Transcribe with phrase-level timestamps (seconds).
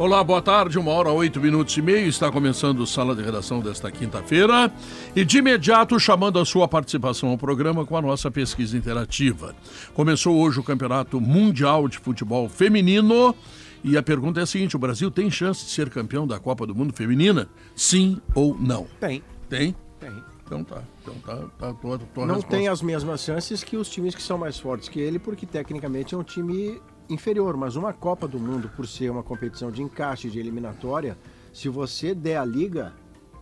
[0.00, 2.08] Olá, boa tarde, uma hora, oito minutos e meio.
[2.08, 4.72] Está começando Sala de Redação desta quinta-feira.
[5.14, 9.54] E de imediato chamando a sua participação ao programa com a nossa pesquisa interativa.
[9.92, 13.34] Começou hoje o Campeonato Mundial de Futebol Feminino.
[13.84, 16.66] E a pergunta é a seguinte: o Brasil tem chance de ser campeão da Copa
[16.66, 17.46] do Mundo Feminina?
[17.76, 18.86] Sim ou não?
[18.98, 19.22] Tem.
[19.50, 19.76] Tem?
[20.00, 20.24] Tem.
[20.46, 20.82] Então tá.
[21.02, 21.36] Então tá.
[21.58, 22.56] tá tua, tua Não resposta.
[22.56, 26.14] tem as mesmas chances que os times que são mais fortes que ele, porque tecnicamente
[26.14, 26.80] é um time
[27.10, 27.56] inferior.
[27.56, 31.16] Mas uma Copa do Mundo, por ser uma competição de encaixe, de eliminatória,
[31.52, 32.92] se você der a liga,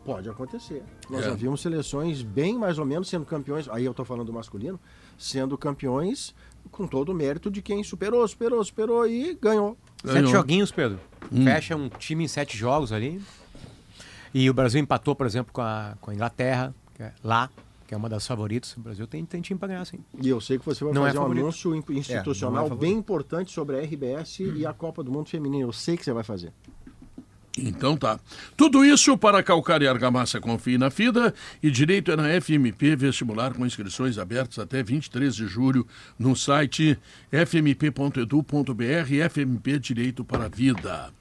[0.05, 0.83] pode acontecer.
[1.11, 1.29] Nós É.
[1.31, 4.81] já vimos seleções bem mais ou menos sendo campeões, aí eu tô falando do masculino,
[5.19, 6.35] sendo campeões
[6.71, 9.77] com todo o mérito de quem superou, superou, superou e ganhou.
[10.05, 10.21] Ganhou.
[10.23, 10.99] Sete joguinhos, Pedro.
[11.45, 13.21] Fecha um time em sete jogos ali.
[14.35, 17.49] E o Brasil empatou, por exemplo, com a, com a Inglaterra, que é lá,
[17.89, 18.77] que é uma das favoritas.
[18.77, 19.99] O Brasil tem, tem time pra ganhar, sim.
[20.23, 21.43] E eu sei que você vai Não é fazer um favorito.
[21.43, 22.81] anúncio in- institucional favorito.
[22.81, 25.67] bem importante sobre a RBS e a Copa do Mundo Feminino.
[25.69, 26.53] Eu sei que você vai fazer.
[27.61, 28.21] Então tá.
[28.57, 33.53] Tudo isso para calcar e argamassa Confie na FIDA e direito é na FMP vestibular
[33.53, 35.85] com inscrições abertas até 23 de julho
[36.17, 36.97] no site
[37.33, 41.13] fmp.edu.br FMP Direito para a Vida.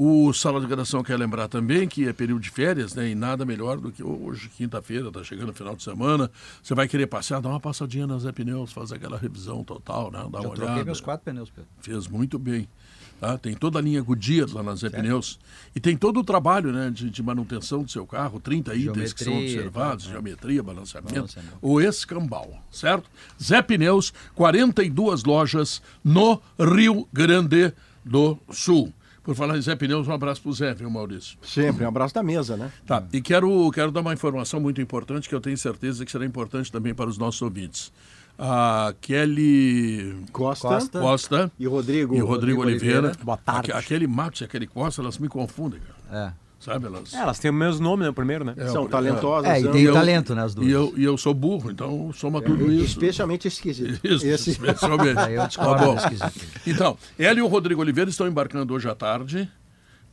[0.00, 3.08] O Sala de Redação quer lembrar também que é período de férias, né?
[3.10, 6.30] E nada melhor do que hoje, quinta-feira, tá chegando o final de semana.
[6.62, 10.18] Você vai querer passear, dá uma passadinha nas Zé Pneus, faz aquela revisão total, né?
[10.30, 10.84] Dá Já uma troquei olhada.
[10.84, 11.68] meus quatro pneus, Pedro.
[11.80, 12.68] Fez muito bem.
[13.20, 13.36] Tá?
[13.36, 15.40] Tem toda a linha Goodyear lá na Zé Pneus.
[15.74, 19.24] E tem todo o trabalho né, de, de manutenção do seu carro, 30 itens que
[19.24, 21.58] são Geometria, observados, tá, geometria, balanceamento, Balanceamento.
[21.60, 23.10] o escambau, certo?
[23.42, 27.72] Zé Pneus, 42 lojas no Rio Grande
[28.04, 28.92] do Sul.
[29.28, 31.36] Por falar em Zé Pneus, um abraço pro Zé, viu, Maurício?
[31.42, 32.72] Sempre, um abraço da mesa, né?
[32.86, 36.24] Tá, e quero, quero dar uma informação muito importante que eu tenho certeza que será
[36.24, 37.92] importante também para os nossos ouvintes.
[38.38, 41.00] A Kelly Costa, Costa.
[41.00, 43.12] Costa e o Rodrigo, e o Rodrigo, Oliveira.
[43.22, 43.70] Boa tarde.
[43.70, 45.78] Aque- aquele Matos e aquele Costa, elas me confundem,
[46.08, 46.28] cara.
[46.28, 46.47] É.
[46.68, 46.86] Sabe?
[46.86, 47.14] Elas.
[47.14, 48.08] É, elas têm o mesmo nome, né?
[48.10, 48.54] O primeiro, né?
[48.70, 49.50] são É, talentosas.
[49.50, 50.66] É, e são- tem eu- talento, né, as duas.
[50.68, 52.84] E eu, e eu sou burro, então soma tudo isso.
[52.84, 53.98] Especialmente esquisito.
[54.06, 54.50] Isso, Esse...
[54.50, 55.18] especialmente.
[55.18, 55.94] Aí eu discordo Tá bom.
[55.94, 56.46] desse quesito.
[56.66, 59.48] Então, ela e o Rodrigo Oliveira estão embarcando hoje à tarde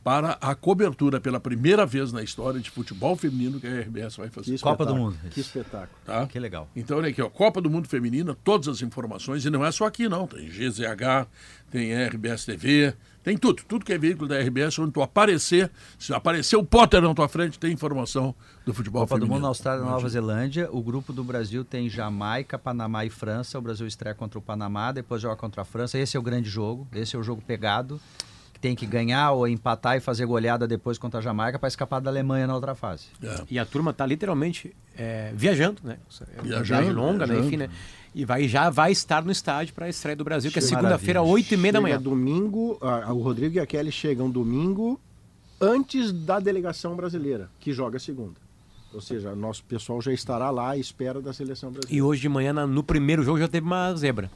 [0.04, 4.28] para a cobertura pela primeira vez na história de futebol feminino que a RBS vai
[4.28, 4.56] fazer.
[4.60, 5.16] Copa do Mundo.
[5.32, 5.88] Que espetáculo.
[6.04, 6.24] Tá?
[6.28, 6.68] Que legal.
[6.76, 9.84] Então, olha aqui, ó, Copa do Mundo Feminina, todas as informações, e não é só
[9.84, 10.28] aqui, não.
[10.28, 11.26] Tem GZH,
[11.72, 12.94] tem RBS TV,
[13.26, 13.64] tem tudo.
[13.66, 17.28] Tudo que é veículo da RBS, onde tu aparecer, se aparecer o Potter na tua
[17.28, 18.32] frente, tem informação
[18.64, 19.34] do futebol Copa do feminino.
[19.34, 20.08] Mundo na Austrália e Não Nova.
[20.08, 20.68] Zelândia.
[20.70, 23.58] O grupo do Brasil tem Jamaica, Panamá e França.
[23.58, 25.98] O Brasil estreia contra o Panamá, depois joga contra a França.
[25.98, 26.86] Esse é o grande jogo.
[26.94, 28.00] Esse é o jogo pegado.
[28.52, 32.00] Que tem que ganhar ou empatar e fazer goleada depois contra a Jamaica para escapar
[32.00, 33.06] da Alemanha na outra fase.
[33.20, 33.42] É.
[33.50, 35.98] E a turma tá literalmente é, viajando, né?
[36.20, 37.34] É uma Viajando, viagem longa, né?
[37.34, 37.46] viajando.
[37.48, 37.70] Enfim, né?
[38.16, 41.20] E vai, já vai estar no estádio para a estreia do Brasil, que é segunda-feira,
[41.20, 41.34] maravilha.
[41.44, 42.00] 8 e meia da manhã.
[42.00, 44.98] domingo, ah, o Rodrigo e a Kelly chegam domingo
[45.60, 48.40] antes da delegação brasileira, que joga segunda.
[48.94, 52.06] Ou seja, nosso pessoal já estará lá à espera da seleção E brasileira.
[52.06, 54.30] hoje de manhã, no primeiro jogo, já teve uma zebra.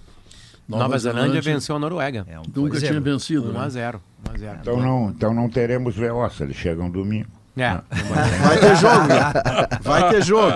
[0.68, 2.26] Nova Nova, Zelândia, Zelândia venceu a Noruega.
[2.28, 3.48] É um Nunca tinha vencido.
[3.48, 3.60] 1 né?
[3.60, 7.30] a 0 1 a 0 Então não, então não teremos Veloça, eles chegam domingo.
[7.56, 7.80] É,
[8.42, 9.78] Vai ter jogo, né?
[9.80, 10.52] Vai ter jogo.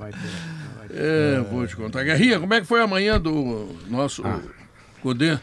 [0.00, 0.55] vai ter.
[0.98, 2.02] É, vou te contar.
[2.04, 4.22] Guerrinha, como é que foi amanhã do nosso
[5.02, 5.38] Cudê?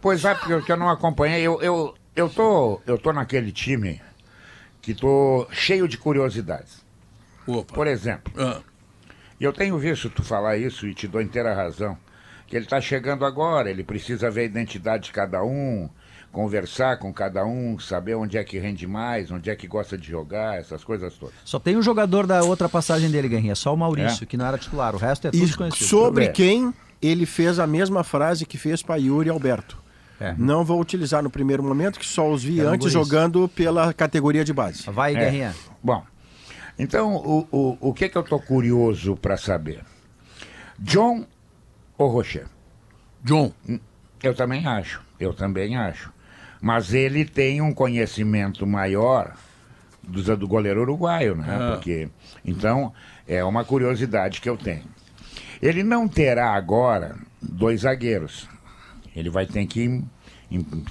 [0.00, 3.50] Pois é, porque eu, que eu não acompanhei, eu, eu, eu, tô, eu tô naquele
[3.52, 4.00] time
[4.82, 6.84] que tô cheio de curiosidades.
[7.46, 7.74] Opa.
[7.74, 8.60] Por exemplo, Ah,
[9.40, 11.96] eu tenho visto tu falar isso e te dou inteira razão,
[12.46, 15.88] que ele está chegando agora, ele precisa ver a identidade de cada um,
[16.32, 20.08] conversar com cada um, saber onde é que rende mais, onde é que gosta de
[20.08, 21.34] jogar, essas coisas todas.
[21.44, 24.26] Só tem um jogador da outra passagem dele, Guerrinha, só o Maurício, É?
[24.26, 24.94] que não era titular.
[24.94, 25.86] O resto é E tudo desconhecido.
[25.88, 26.46] sobre Tudo bem.
[26.62, 29.78] quem ele fez a mesma frase que fez para Yuri Alberto.
[30.20, 30.34] É.
[30.36, 34.52] Não vou utilizar no primeiro momento, que só os vi antes jogando pela categoria de
[34.52, 34.84] base.
[34.90, 35.18] Vai, É.
[35.18, 35.54] Guerrinha.
[35.82, 36.04] Bom,
[36.78, 39.80] então o, o, o que que eu tô curioso para saber?
[40.78, 41.24] John
[41.98, 42.46] ou Rocher?
[43.24, 43.52] John.
[44.22, 46.12] Eu também acho, eu também acho.
[46.60, 49.34] Mas ele tem um conhecimento maior
[50.02, 51.46] do, do goleiro uruguaio, né?
[51.48, 51.72] Ah.
[51.72, 52.08] Porque,
[52.44, 52.92] então,
[53.26, 54.84] é uma curiosidade que eu tenho.
[55.62, 58.48] Ele não terá agora dois zagueiros.
[59.14, 60.02] Ele vai ter que,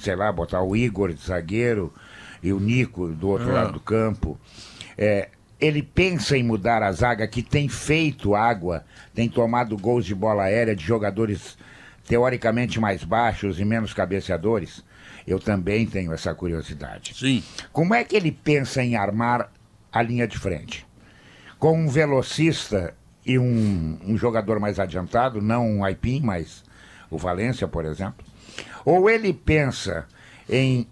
[0.02, 1.94] sei lá, botar o Igor de zagueiro
[2.42, 3.54] e o Nico do outro Ah.
[3.54, 4.40] lado do campo.
[4.98, 5.30] É,
[5.60, 8.84] ele pensa em mudar a zaga que tem feito água,
[9.14, 11.58] tem tomado gols de bola aérea de jogadores
[12.08, 14.84] teoricamente mais baixos e menos cabeceadores.
[15.30, 17.14] Eu também tenho essa curiosidade.
[17.16, 17.44] Sim.
[17.72, 19.52] Como é que ele pensa em armar
[19.92, 20.88] a linha de frente?
[21.60, 26.64] Com um velocista e um, um jogador mais adiantado, não um Aipim, mas
[27.12, 28.26] o Valência, por exemplo?
[28.84, 30.08] Ou ele pensa
[30.50, 30.88] em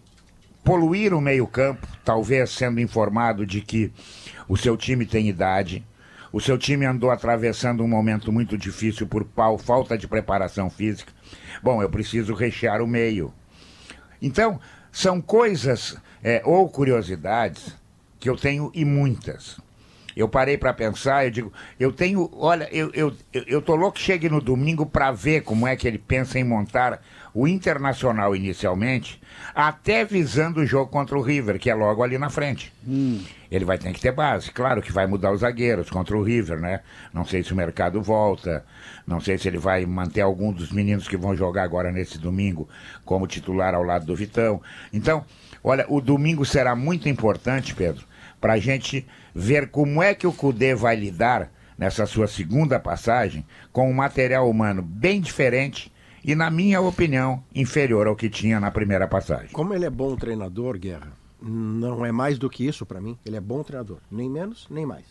[0.64, 3.92] poluir o meio-campo, talvez sendo informado de que
[4.48, 5.84] o seu time tem idade,
[6.32, 11.12] o seu time andou atravessando um momento muito difícil por pau, falta de preparação física.
[11.64, 13.34] Bom, eu preciso rechear o meio.
[14.22, 14.60] Então,
[14.92, 17.76] são coisas é, ou curiosidades
[18.20, 19.60] que eu tenho e muitas.
[20.16, 24.04] Eu parei para pensar, eu digo, eu tenho, olha, eu, eu, eu, tô louco que
[24.04, 27.04] chegue no domingo para ver como é que ele pensa em montar
[27.40, 29.22] o Internacional inicialmente,
[29.54, 32.74] até visando o jogo contra o River, que é logo ali na frente.
[33.52, 36.60] Ele vai ter que ter base, claro que vai mudar os zagueiros contra o River,
[36.60, 36.80] né?
[37.14, 38.66] Não sei se o mercado volta,
[39.06, 42.68] não sei se ele vai manter algum dos meninos que vão jogar agora nesse domingo
[43.06, 44.60] como titular ao lado do Vitão.
[44.92, 45.24] Então,
[45.64, 48.04] olha, o domingo será muito importante, Pedro,
[48.42, 49.06] para a gente
[49.36, 54.50] ver como é que o Cudê vai lidar nessa sua segunda passagem com um material
[54.50, 55.96] humano bem diferente
[56.28, 59.50] e, na minha opinião, inferior ao que tinha na primeira passagem.
[59.54, 63.18] Como ele é bom treinador, Guerra, não é mais do que isso pra mim.
[63.26, 63.98] Ele é bom treinador.
[64.12, 65.06] Nem menos, nem mais.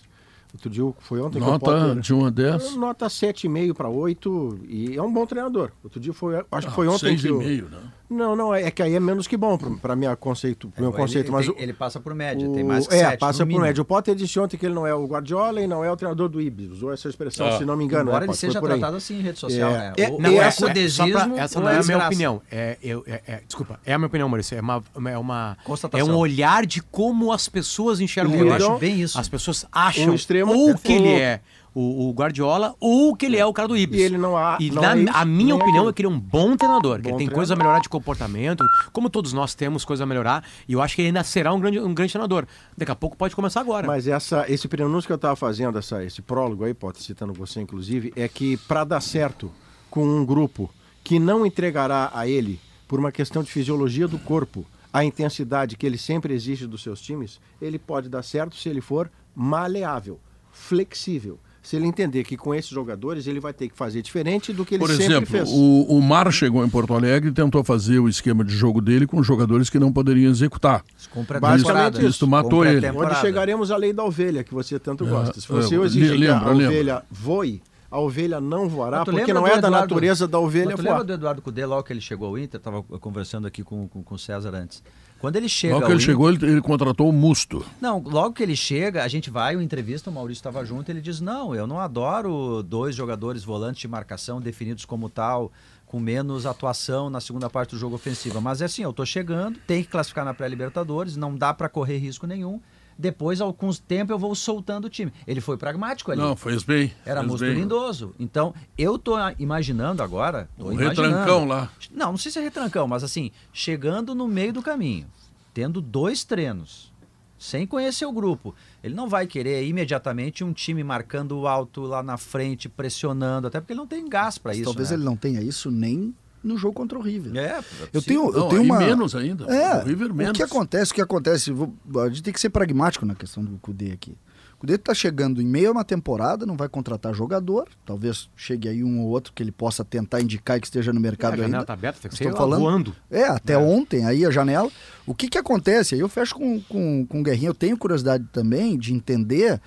[0.52, 2.76] Outro dia foi ontem que o Nota Potter- de 1 a 10.
[2.76, 5.70] Nota 7,5 para 8 e é um bom treinador.
[5.84, 7.78] Outro dia foi, acho que foi ontem que o- 6,5, né?
[8.08, 10.90] Não, não, é, é que aí é menos que bom para minha conceito, pro meu
[10.90, 12.98] Ele- conceito, ele, mas tem- o- ele passa por média, o- tem mais que é,
[12.98, 13.64] sete, passa no por mínimo.
[13.66, 13.82] média.
[13.82, 16.28] O Potter disse ontem que ele não é o Guardiola e não é o treinador
[16.28, 16.70] do Ibis.
[16.70, 17.58] Usou essa expressão, Ah.
[17.58, 18.04] se não me engano.
[18.04, 18.48] Embora né, ele Potter?
[18.52, 19.92] Seja tratado assim em rede social, É, né?
[19.96, 22.06] é, Ou- não, ou é essa- pra- essa não é a minha desgraça.
[22.06, 22.42] opinião.
[22.50, 24.56] É, eu, é, é- desculpa, é a minha opinião, Maurício.
[24.56, 25.56] É uma, é uma
[25.92, 28.52] é um olhar de como as pessoas enxergam Eu ele.
[28.54, 29.18] acho bem isso.
[29.18, 31.40] As pessoas acham Um extremo ou é que ele é
[31.78, 34.00] o, o Guardiola ou que ele é o cara do Ibis.
[34.00, 35.88] E ele não há- E não na- é a minha nem opinião aquilo.
[35.90, 37.34] é que ele é um bom treinador, que Bom ele tem treinador.
[37.34, 40.96] coisa a melhorar de comportamento, como todos nós temos coisa a melhorar, e eu acho
[40.96, 42.46] que ele ainda será um grande, um grande treinador.
[42.76, 43.86] Daqui a pouco pode começar agora.
[43.86, 47.60] Mas essa, esse prenúncio que eu estava fazendo, essa, esse prólogo aí, pode citando você
[47.60, 49.52] inclusive, é que para dar certo
[49.90, 50.70] com um grupo
[51.04, 52.58] que não entregará a ele,
[52.88, 57.00] por uma questão de fisiologia do corpo, a intensidade que ele sempre exige dos seus
[57.02, 60.18] times, ele pode dar certo se ele for maleável,
[60.50, 61.38] flexível.
[61.66, 64.74] Se ele entender que com esses jogadores ele vai ter que fazer diferente do que
[64.76, 65.50] ele Por sempre exemplo, fez.
[65.50, 69.04] o, o Mar chegou em Porto Alegre e tentou fazer o esquema de jogo dele
[69.04, 70.84] com jogadores que não poderiam executar.
[71.10, 72.06] Com Basicamente isso.
[72.08, 72.88] Isso matou ele.
[72.90, 75.40] Onde chegaremos à lei da ovelha, que você tanto gosta.
[75.40, 76.66] Se é, você le- exigir que a lembra, lembra.
[76.68, 80.76] ovelha voe, a ovelha não voará, porque lembra não é da Eduardo- natureza da ovelha
[80.76, 80.84] voar.
[80.84, 82.58] lembra do Eduardo Cudê, logo que ele chegou ao Inter?
[82.58, 84.84] Estava conversando aqui com, com, com o César antes.
[85.18, 87.64] Quando ele chega Logo que ele Inter- chegou, ele, ele contratou o Musto.
[87.80, 91.00] Não, logo que ele chega, a gente vai, o entrevista, o Maurício estava junto, ele
[91.00, 95.50] diz: Não, eu não adoro dois jogadores volantes de marcação definidos como tal,
[95.86, 98.40] com menos atuação na segunda parte do jogo ofensiva.
[98.40, 101.96] Mas é assim, eu tô chegando, tem que classificar na pré-Libertadores, não dá para correr
[101.96, 102.60] risco nenhum.
[102.98, 105.12] Depois, alguns tempos, eu vou soltando o time.
[105.26, 106.20] Ele foi pragmático ali.
[106.20, 106.92] Não, fez bem.
[107.04, 107.54] Era fez bem.
[107.54, 108.14] lindoso.
[108.18, 110.48] Então, eu tô imaginando agora.
[110.56, 111.02] Tô Um imaginando.
[111.02, 111.70] retrancão lá.
[111.90, 115.06] Não, não sei se é retrancão, mas assim, chegando no meio do caminho,
[115.52, 116.90] tendo dois treinos,
[117.38, 122.16] sem conhecer o grupo, ele não vai querer imediatamente um time marcando alto lá na
[122.16, 124.64] frente, pressionando, até porque ele não tem gás para isso.
[124.64, 124.96] talvez né?
[124.96, 126.14] ele não tenha isso nem
[126.46, 127.36] no jogo contra o River.
[127.36, 127.58] É,
[127.92, 128.08] Eu sim.
[128.08, 128.78] tenho, eu Não, tenho uma.
[128.78, 129.44] menos ainda.
[129.46, 130.30] É, O River menos.
[130.30, 133.44] o que acontece, o que acontece, vou- a gente tem que ser pragmático na questão
[133.44, 134.16] do Cudê aqui.
[134.54, 138.66] O Cudê está chegando em meio a uma temporada, não vai contratar jogador, talvez chegue
[138.70, 141.56] aí um ou outro que ele possa tentar indicar que esteja no a mercado janela
[141.56, 141.66] ainda.
[141.66, 142.96] tá aberta, tem que ser falando- voando.
[143.10, 144.70] É, até ontem aí a janela.
[145.06, 145.94] O que que acontece?
[145.94, 149.60] Aí eu fecho com, com, com o Guerrinho, eu tenho curiosidade também de entender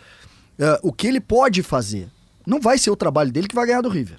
[0.57, 2.09] eh, o que ele pode fazer.
[2.47, 4.17] Não vai ser o trabalho dele que vai ganhar do River.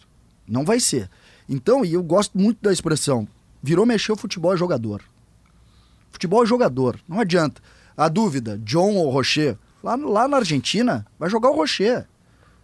[0.49, 1.11] Não vai ser.
[1.52, 3.26] Então, e eu gosto muito da expressão,
[3.61, 5.02] virou mexer o futebol é jogador.
[6.12, 7.61] Futebol é jogador, não adianta.
[7.97, 9.59] A dúvida, John ou Rocher?
[9.83, 12.07] Lá, lá na Argentina, vai jogar o Rocher.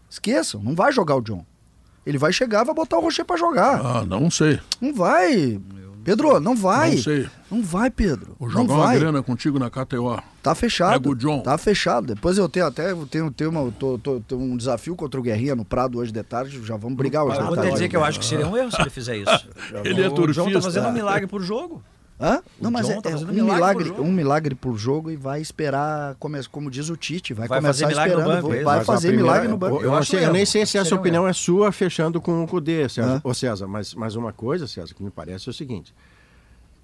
[0.09, 1.45] Esqueçam, não vai jogar o John.
[2.07, 3.85] Ele vai chegar, vai botar o Rocher pra jogar.
[3.85, 4.61] Ah, não sei.
[4.81, 5.61] Não vai.
[6.07, 6.93] Pedro, não vai.
[6.93, 7.29] Não sei.
[7.51, 8.37] Não vai, Pedro.
[8.39, 8.99] Vou não jogar uma vai.
[8.99, 10.23] grana contigo na KTO.
[10.43, 10.93] Tá fechado.
[10.93, 11.41] Pega o John.
[11.41, 12.15] Tá fechado.
[12.15, 15.23] Depois eu tenho até eu tenho, tenho, uma, tô, tô- tenho um desafio contra o
[15.23, 16.65] Guerrinha no Prado hoje de tarde.
[16.65, 17.71] Já vamos brigar hoje Eu de vou tarde.
[17.71, 19.49] te dizer que eu acho que seria um erro se ele fizer isso.
[19.85, 20.53] Ele é o John turfista.
[20.53, 21.83] tá fazendo um milagre por jogo.
[22.19, 22.43] Hã?
[22.61, 25.41] Não, O mas John é, tá é um, milagre um milagre por jogo e vai
[25.41, 28.85] esperar, come, como diz o Tite, vai, Vai começar fazer milagre no esperando, banco, vai,
[28.85, 29.77] fazer primeira- milagre no banco.
[29.77, 32.19] Eu, Eu não sei- eu nem sei se essa Seria um opinião é sua fechando
[32.21, 33.21] com o Cudê, César.
[33.23, 35.95] Ô César, mas, mas uma coisa, César, que me parece é o seguinte.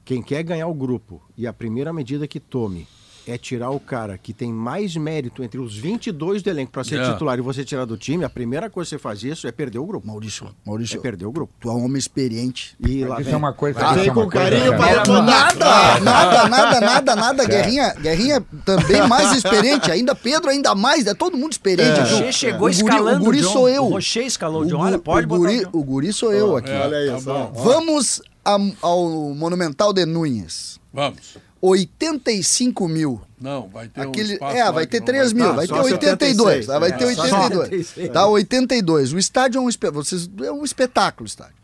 [0.05, 2.87] Quem quer ganhar o grupo e a primeira medida que tome
[3.27, 6.99] é tirar o cara que tem mais mérito entre os 22 do elenco para ser
[7.01, 7.13] É.
[7.13, 9.79] titular e você tirar do time, a primeira coisa que você faz isso é perder
[9.79, 10.07] o grupo.
[10.07, 11.53] Maurício, É Maurício, perder o grupo.
[11.61, 12.77] tu é um homem experiente.
[12.81, 13.35] E lá Isso vem.
[13.35, 13.79] é uma coisa.
[13.81, 15.57] Ah, isso é vem com carinho para detonar.
[15.57, 17.45] Nada, nada, nada, nada, nada.
[17.45, 19.91] Guerrinha, Guerrinha também mais experiente.
[19.91, 21.07] Ainda Pedro, ainda mais.
[21.07, 21.99] É todo mundo experiente.
[22.01, 22.13] O aqui.
[22.15, 23.53] Rocher chegou o guri, escalando O guri John.
[23.53, 23.85] sou eu.
[23.85, 24.79] O Rocher escalou o O John.
[24.81, 25.71] Olha, pode o botar guri, o John.
[25.73, 26.71] o guri sou eu aqui.
[26.71, 27.47] É, Olha aí, tá só.
[27.47, 27.63] bom.
[27.63, 30.81] Vamos a- ao Monumental de Núñez.
[30.93, 31.37] Vamos.
[31.63, 33.21] 85 mil.
[33.41, 35.93] Não, vai ter um Aquele, espaço é, vai ter não 3 mil, vai só ter
[35.93, 36.67] 82.
[36.67, 37.69] 76, tá, vai é, ter só 82.
[37.69, 38.09] 76.
[38.11, 39.13] Tá, 82.
[39.13, 41.55] O estádio é um, vocês, é um espetáculo, o estádio.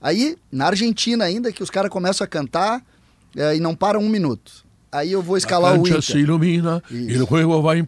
[0.00, 2.84] Aí, na Argentina ainda, que os caras começam a cantar
[3.36, 4.64] é, e não param um minuto.
[4.90, 6.22] Aí eu vou escalar o cancha se Inter.
[6.22, 7.10] ilumina Isso.
[7.10, 7.78] e o jogo vai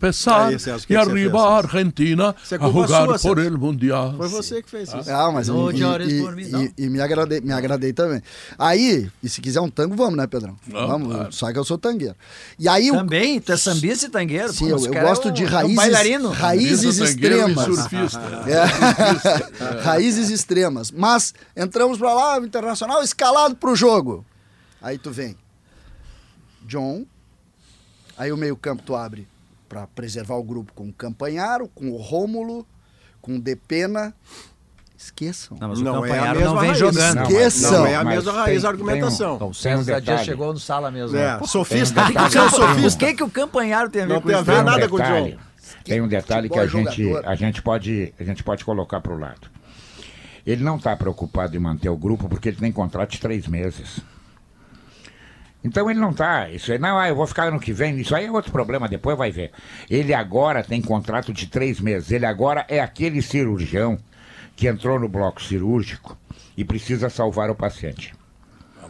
[0.85, 3.41] o que e arriba fez, a Argentina é a jogar sua, por Celso.
[3.41, 4.15] el mundial.
[4.19, 5.11] Foi você que fez isso.
[5.11, 5.57] Ah, mas Não
[6.03, 6.69] e, e- por mim, e- não.
[6.77, 8.21] e me, agradei, me agradei também.
[8.59, 10.55] Aí, e se quiser um tango, vamos, né, Pedrão?
[10.67, 11.33] Não, vamos, claro.
[11.33, 12.15] só que eu sou tangueiro.
[12.59, 14.53] E aí, o, Também, tu é sambista e tangueiro.
[14.53, 15.79] sim, Pô, eu, eu cara gosto é um- de é um raízes,
[16.33, 17.65] raízes e extremas.
[17.65, 18.21] surfista.
[18.47, 19.83] É.
[19.83, 20.91] Raízes extremas.
[20.91, 24.25] Mas entramos pra lá, o Internacional escalado pro jogo.
[24.83, 25.37] Aí tu vem.
[26.71, 27.05] John.
[28.17, 29.27] Aí o meio-campo tu abre
[29.69, 32.65] pra preservar o grupo com o Campanharo, com o Rômulo,
[33.21, 34.15] com o Depena.
[34.97, 35.57] Esqueçam.
[35.59, 36.79] Não, mas Não o é a Campanharo mesma não vem raiz.
[36.79, 37.15] jogando.
[37.17, 37.73] Não, Esqueçam.
[37.73, 39.39] Não é a mesma raiz da tem um- argumentação.
[39.39, 40.05] tem um César detalhe.
[40.05, 41.17] Dias chegou no sala mesmo.
[41.17, 42.05] É, Pô, sofista.
[42.07, 42.51] tem um é um detalhe.
[42.51, 43.05] sofista.
[43.05, 44.45] O que, que o Campanharo tem a ver Não com tem a isso?
[44.47, 45.37] ver Tem um nada com o John.
[45.85, 49.13] tem um detalhe que a é gente, a, gente pode, a gente pode colocar para
[49.15, 49.49] o lado.
[50.47, 54.01] Ele não está preocupado em manter o grupo porque ele tem contrato de três meses.
[55.63, 56.49] Então ele não está.
[56.49, 57.99] Isso aí, não, ah, eu vou ficar ano que vem.
[58.01, 59.51] Isso aí é outro problema, depois vai ver.
[59.89, 62.11] Ele agora tem contrato de três meses.
[62.11, 63.99] Ele agora é aquele cirurgião
[64.57, 66.17] que entrou no bloco cirúrgico
[66.57, 68.13] e precisa salvar o paciente.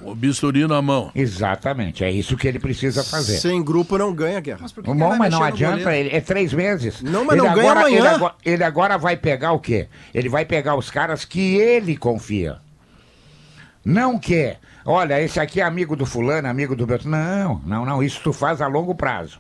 [0.03, 1.11] O bisturi na mão.
[1.15, 3.39] Exatamente, é isso que ele precisa fazer.
[3.39, 4.67] Sem grupo não ganha guerra.
[4.83, 7.03] Bom, mas não adianta, ele, é três meses.
[7.03, 7.99] Não, mas ele não ganha agora, amanhã.
[7.99, 9.89] Ele agora, ele agora vai pegar o quê?
[10.15, 12.57] Ele vai pegar os caras que ele confia.
[13.85, 17.17] Não que, olha, esse aqui é amigo do fulano, amigo do Beltrano.
[17.17, 19.39] Não, não, não, isso tu faz a longo prazo.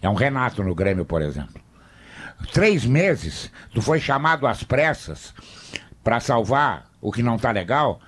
[0.00, 1.60] É um Renato no Grêmio, por exemplo.
[2.52, 5.34] Três meses, tu foi chamado às pressas
[6.02, 8.00] para salvar o que não tá legal,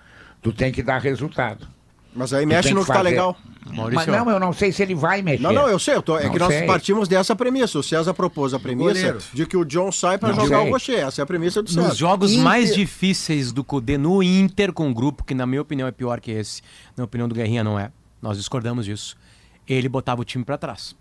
[0.42, 1.66] tu tem que dar resultado.
[2.14, 3.36] Mas aí mexe no que que tá legal.
[3.70, 5.42] Maurício, Mas não, eu não sei se ele vai mexer.
[5.42, 5.94] Não, não, eu sei.
[5.94, 6.66] Eu tô, é Não que nós sei.
[6.66, 7.78] partimos dessa premissa.
[7.78, 9.18] O César propôs a premissa goleiro.
[9.34, 10.68] de que o John sai pra Não jogar sei.
[10.68, 10.98] o Rocher.
[11.06, 11.88] Essa é a premissa do César.
[11.88, 15.60] Nos jogos Inter- mais difíceis do Cudê no Inter com um grupo, que na minha
[15.60, 16.62] opinião é pior que esse,
[16.96, 17.92] na opinião do Guerrinha não é.
[18.22, 19.14] Nós discordamos disso.
[19.66, 20.96] Ele botava o time pra trás.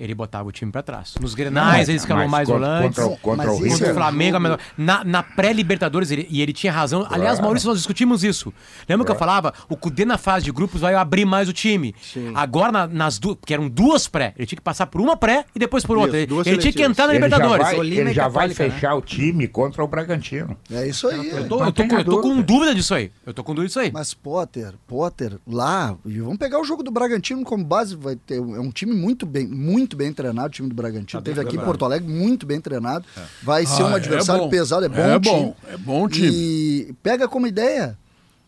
[0.00, 1.14] Ele botava o time pra trás.
[1.20, 2.96] Nos Grenais ele escalou mais contra- volantes.
[2.98, 3.88] Contra, o- contra Mas o isso Contra River.
[3.88, 7.02] o é Flamengo, jogo- a melhor- na, na pré-Libertadores, ele- e ele tinha razão.
[7.10, 7.42] Aliás, Claro.
[7.42, 8.52] Maurício, nós discutimos isso.
[8.88, 9.52] Lembra que eu falava?
[9.68, 11.94] O Cudê na fase de grupos vai abrir mais o time.
[12.34, 15.44] Agora, na- nas duas, porque eram duas pré, ele tinha que passar por uma pré
[15.54, 16.16] e depois por Isso, outra.
[16.18, 17.66] Ele, duas ele tinha que entrar na Ele já Libertadores.
[17.66, 18.54] vai, Olímpia ele já vai né?
[18.54, 20.56] fechar o time contra o Bragantino.
[20.72, 21.28] É isso aí.
[21.30, 22.42] Eu tô, eu tô eu tô com dúvida.
[22.42, 23.10] dúvida disso aí.
[23.26, 23.90] Eu tô com dúvida disso aí.
[23.92, 28.36] Mas Potter, Potter, lá, e vamos pegar o jogo do Bragantino como base, vai ter,
[28.36, 31.22] é um time muito bem, muito bem treinado, o time do Bragantino.
[31.22, 33.04] Teve aqui em Porto Alegre muito bem treinado.
[33.42, 34.50] Vai ser Ah, um é adversário bom.
[34.50, 35.36] pesado, é bom É time.
[35.42, 36.28] bom, é bom time.
[36.32, 37.96] E pega como ideia.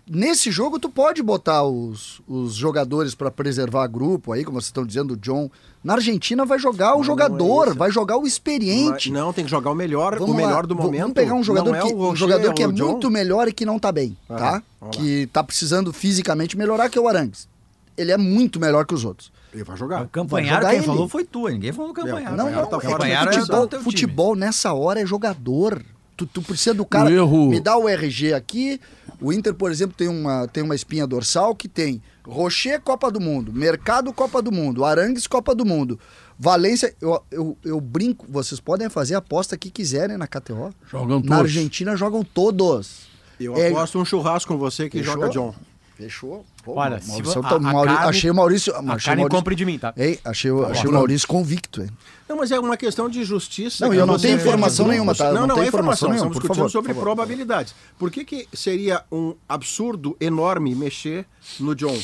[0.05, 4.85] Nesse jogo tu pode botar os, os jogadores para preservar grupo aí, como vocês estão
[4.85, 5.49] dizendo, o John.
[5.83, 9.11] Na Argentina vai jogar o Não, jogador, não é vai jogar o experiente.
[9.13, 11.01] Não, tem que jogar o melhor, Vamos o melhor lá, do momento.
[11.03, 13.47] Vamos pegar um jogador, Não é que, o um Rocher, jogador que é muito melhor
[13.49, 14.63] e que não tá bem, Ah, tá?
[14.91, 17.49] Que tá precisando fisicamente melhorar, que é o Arangues.
[17.97, 19.31] Ele é muito melhor que os outros.
[19.53, 20.03] Ele vai jogar.
[20.05, 20.87] O Campanharo, quem ele.
[20.87, 21.47] falou foi tu.
[21.49, 22.37] Ninguém falou do Campanharo.
[22.37, 23.83] Não, Campanharo não, tá é Campanharo é futebol, time.
[23.83, 25.83] futebol nessa hora é jogador.
[26.17, 27.11] Tu, tu precisa do cara.
[27.11, 28.81] Erro- Me dá o RG aqui.
[29.21, 33.21] O Inter, por exemplo, tem uma, tem uma espinha dorsal que tem Rocher, Copa do
[33.21, 35.99] Mundo, Mercado, Copa do Mundo, Arangues, Copa do Mundo.
[36.39, 40.73] Valência, eu, eu, eu brinco, vocês podem fazer a aposta que quiserem na KTO.
[40.91, 41.39] Jogam Na todos.
[41.43, 43.07] Argentina jogam todos.
[43.39, 45.15] Eu É- aposto um churrasco com você que Fechou?
[45.15, 45.55] joga John.
[46.03, 46.45] Fechou?
[46.65, 48.73] Pô, Olha, Maurício, se vo- tá- a- a Mauri- carne- achei o Maurício.
[48.75, 49.93] A achei o carne Maurício- compre de mim, tá?
[49.97, 50.93] Ei, achei, o- achei o.
[50.93, 51.91] Maurício convicto, hein?
[52.29, 53.87] Não, mas é uma questão de justiça.
[53.87, 55.33] Não, eu não tenho informação nenhuma, tá?
[55.33, 56.09] Não, Não é informação informação.
[56.09, 57.15] nenhuma, Estamos por discutindo favor, sobre por favor.
[57.15, 57.75] probabilidades.
[57.99, 61.27] Por que, que seria um absurdo enorme mexer
[61.61, 61.97] no John?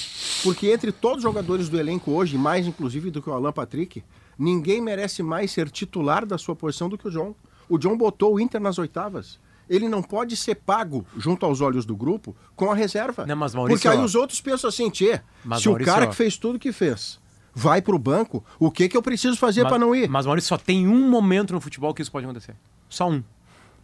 [0.42, 4.02] Porque entre todos os jogadores do elenco hoje, mais inclusive do que o Alan Patrick,
[4.38, 7.34] ninguém merece mais ser titular da sua posição do que o John.
[7.68, 9.38] O John botou o Inter nas oitavas.
[9.68, 13.26] Ele não pode ser pago junto aos olhos do grupo com a reserva.
[13.26, 16.06] Não, mas, Maurício, Porque aí os outros pensam assim, tchê, Mas, se Maurício, o cara
[16.06, 17.18] que fez tudo que fez
[17.54, 20.08] vai pro banco, o que que eu preciso fazer para não ir?
[20.08, 22.54] Mas, Maurício, só tem um momento no futebol que isso pode acontecer.
[22.88, 23.22] Só um.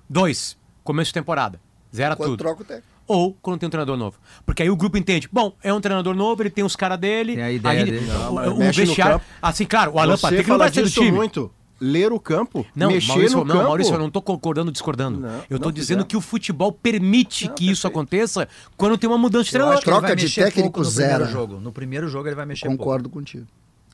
[0.09, 0.57] Dois.
[0.83, 1.61] Começo de temporada.
[1.95, 2.39] Zera Quando tudo.
[2.39, 2.89] troca o técnico.
[3.07, 4.19] ou quando tem um treinador novo.
[4.47, 7.35] Porque aí o grupo entende, bom, é um treinador novo, ele tem os caras dele.
[7.35, 8.11] Tem a ideia gente- dele.
[8.11, 9.21] o- Não, o, no vestiário.
[9.41, 11.11] Assim, claro, o Alan Patrick não vai ser do time.
[11.13, 11.51] muito.
[11.81, 13.69] Ler o campo, Não, mexer Maurício, no não, campo.
[13.69, 15.21] Maurício, eu não tô concordando discordando.
[15.21, 16.09] Não, eu não dizendo quiser.
[16.09, 19.83] que o futebol permite que isso aconteça quando tem uma mudança de treinador.
[19.83, 21.09] Troca de técnico pouco no zero.
[21.25, 21.61] primeiro jogo.
[21.61, 22.79] No primeiro jogo ele vai mexer pouco.
[22.79, 23.47] Concordo contigo.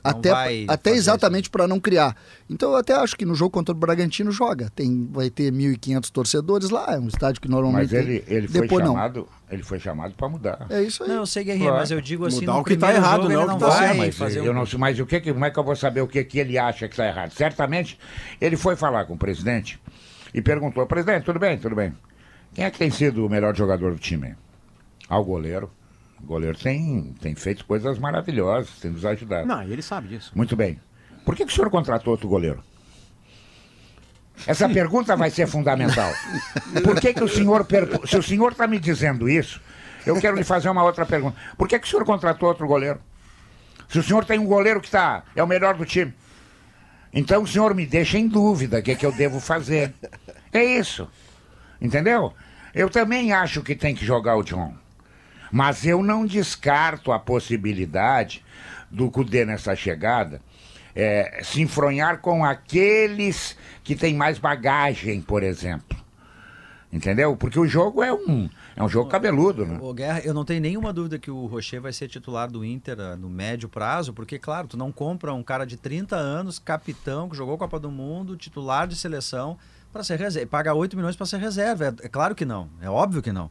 [0.03, 2.15] Não Até, até exatamente para não criar.
[2.49, 4.69] Então eu até acho que no jogo contra o Bragantino joga.
[4.75, 8.61] Tem, vai ter 1.500 torcedores lá, é um estádio que normalmente Mas ele, ele foi
[8.61, 8.93] Depois não.
[8.93, 10.65] chamado, ele foi chamado para mudar.
[10.69, 11.09] É isso aí.
[11.09, 11.79] Não, eu sei, Guerrinha, Claro.
[11.81, 13.53] mas eu digo assim, Mudar no o que tá primeiro errado, jogo não o não
[13.57, 15.59] que tá vai mas fazer eu um- não sei, mas o que, como é que
[15.59, 17.31] eu vou saber o que, que ele acha que está errado?
[17.33, 17.99] Certamente
[18.39, 19.79] ele foi falar com o presidente
[20.33, 21.93] e perguntou: presidente, tudo bem, tudo bem.
[22.53, 24.35] Quem é que tem sido o melhor jogador do time?
[25.07, 25.69] Ah, o goleiro.
[26.23, 29.47] O goleiro tem, tem feito coisas maravilhosas, tem nos ajudado.
[29.47, 30.31] Não, ele sabe disso.
[30.35, 30.79] Muito bem.
[31.25, 32.63] Por que, que o senhor contratou outro goleiro?
[34.47, 36.11] Essa pergunta vai ser fundamental.
[36.83, 37.65] Por que, que o senhor.
[37.65, 39.61] per- Se o senhor está me dizendo isso,
[40.05, 41.35] eu quero lhe fazer uma outra pergunta.
[41.57, 42.99] Por que, que o senhor contratou outro goleiro?
[43.89, 46.13] Se o senhor tem um goleiro que tá, é o melhor do time.
[47.13, 49.93] Então o senhor me deixa em dúvida o que, que eu devo fazer.
[50.53, 51.07] É isso.
[51.81, 52.33] Entendeu?
[52.73, 54.73] Eu também acho que tem que jogar o John.
[55.51, 58.43] Mas eu não descarto a possibilidade
[58.89, 60.41] do Cudê nessa chegada
[60.95, 65.99] é, se enfronhar com aqueles que têm mais bagagem, por exemplo.
[66.91, 67.37] Entendeu?
[67.37, 69.79] Porque o jogo é um, é um jogo cabeludo, né?
[69.81, 72.99] Ô, Guerra, eu não tenho nenhuma dúvida que o Rocher vai ser titular do Inter
[72.99, 77.29] ah, no médio prazo, porque, claro, tu não compra um cara de 30 anos, capitão,
[77.29, 79.57] que jogou Copa do Mundo, titular de seleção,
[79.93, 80.49] para ser reserva.
[80.49, 81.85] Paga 8 milhões para ser reserva.
[81.85, 82.69] É, é claro que não.
[82.81, 83.49] É óbvio que não.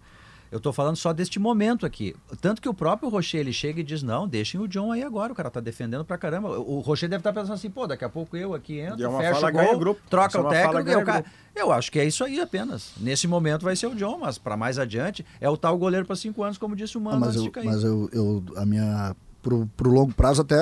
[0.50, 2.14] Eu tô falando só deste momento aqui.
[2.40, 5.32] Tanto que o próprio Rocher, ele chega e diz, não, deixem o John aí agora,
[5.32, 6.58] o cara tá defendendo pra caramba.
[6.58, 9.08] O Rocher deve estar pensando assim, pô, daqui a pouco eu aqui entro, E é
[9.08, 11.20] uma fecho fala, o gol, troca é o fala, técnico e o cara...
[11.22, 11.36] grupo.
[11.54, 12.92] Eu acho que é isso aí apenas.
[12.96, 16.16] Nesse momento vai ser o John, mas para mais adiante é o tal goleiro para
[16.16, 17.66] cinco anos, como disse o Ah, Mano mas antes eu, de cair.
[17.66, 19.14] mas eu, eu- a minha.
[19.42, 20.54] Pro, pro longo prazo, até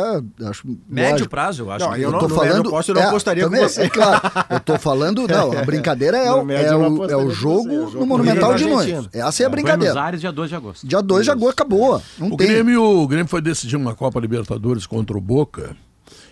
[0.48, 0.64] acho.
[0.88, 1.30] Médio lógico.
[1.30, 1.84] prazo, eu acho.
[1.84, 2.54] Não, eu Eu não- tô no falando.
[2.54, 3.82] médio prazo eu não apostaria com também, você.
[3.82, 4.20] É claro.
[4.50, 5.26] Eu tô falando.
[5.26, 7.86] Não, a brincadeira é, o, é, eu não o, é o com jogo é o
[7.86, 8.92] jogo no Monumental de noite.
[8.92, 10.00] Essa é a Buenos brincadeira.
[10.02, 10.86] Aires, dia 2 de agosto.
[10.86, 12.00] Dia 2 de agosto acabou.
[12.18, 12.46] Não O tem.
[12.46, 15.74] Grêmio, o Grêmio foi decidir uma Copa Libertadores contra o Boca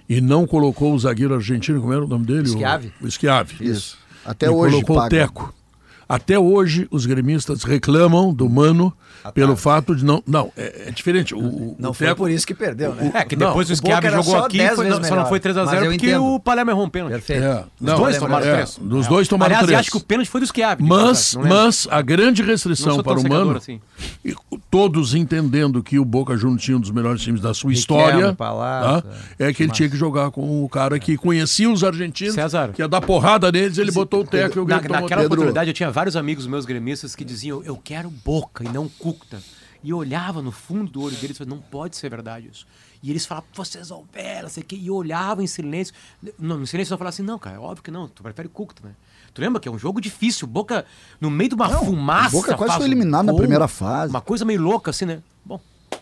[0.09, 2.42] e não colocou o zagueiro argentino, como era o nome dele?
[2.49, 2.92] O- Schiavi.
[3.03, 3.57] O, Schiavi.
[3.61, 3.99] Isso.
[4.25, 4.75] Até e hoje.
[4.75, 5.07] colocou paga.
[5.07, 5.55] o Teco.
[6.09, 8.92] Até hoje, os gremistas reclamam do Mano
[9.35, 10.23] pelo fato de não.
[10.25, 11.35] Não, é, é diferente.
[11.35, 13.11] O, o- Não o foi Teco- por isso que perdeu, né?
[13.12, 15.16] É, que Não, depois o o Schiavi jogou só aqui, 10 foi- vezes não- só
[15.16, 16.25] não foi 3x0 Mas eu porque entendo.
[16.25, 17.12] o Palermo errou um pênalti.
[17.12, 17.42] Perfeito.
[17.42, 18.79] É, Os não, dois tomaram é, três.
[18.81, 19.81] Dos dois tomaram Aliás, três.
[19.81, 20.83] acho que o pênalti foi do Schiavi.
[20.85, 23.81] Mas, Não mas a grande Não restrição para o Mano, assim.
[24.25, 24.33] e
[24.71, 28.33] todos entendendo que o Boca Juniors tinha um dos melhores times da sua Riquelme, história,
[28.35, 29.16] Palácio, tá?
[29.40, 32.71] é que ele tinha que jogar com o cara que conhecia os argentinos, César.
[32.73, 35.71] que ia dar porrada neles, ele botou o Teco e o Grêmio tomou naquela oportunidade,
[35.71, 39.43] eu tinha vários amigos meus gremistas que diziam: Eu quero boca e não Cucta.
[39.83, 42.67] E eu olhava no fundo do olho deles e falava: Não pode ser verdade isso.
[43.03, 44.77] E eles falavam: Vocês vão ver, não sei o quê.
[44.77, 45.95] E eu olhava em silêncio.
[46.39, 48.09] No, no silêncio eu falava assim: Não, cara, é óbvio que não.
[48.09, 48.95] Tu prefere Cucta, né?
[49.33, 50.47] Tu lembra que é um jogo difícil?
[50.47, 50.85] Boca,
[51.19, 52.31] no meio de uma fumaça.
[52.37, 53.41] Boca quase faz foi um eliminado na gol.
[53.41, 54.11] primeira fase.
[54.11, 55.23] Uma coisa meio louca, assim, né?
[55.45, 55.59] Bom.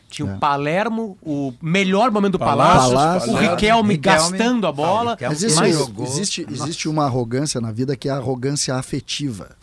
[0.09, 0.35] Tinha É.
[0.37, 3.37] o Palermo, o melhor momento do Palácios, Palácio, o.
[3.37, 3.97] Riquelme, Riquelme.
[3.99, 5.17] gastando a bola.
[5.21, 9.57] Ah, Mas jogou- existe, existe uma arrogância na vida que é a arrogância afetiva.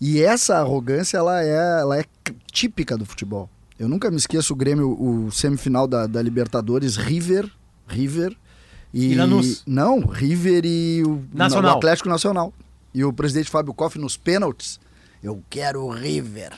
[0.00, 2.04] E essa arrogância, ela é, ela é
[2.50, 3.48] típica do futebol.
[3.78, 7.50] Eu nunca me esqueço o Grêmio, o semifinal da, da Libertadores, River,
[7.88, 8.36] River
[8.92, 9.12] e...
[9.12, 9.62] E Lanús.
[9.66, 11.74] Não, River e o, Nacional.
[11.74, 12.52] o Atlético Nacional.
[12.94, 14.80] E o presidente Fábio Koff nos pênaltis,
[15.22, 16.52] eu quero o River.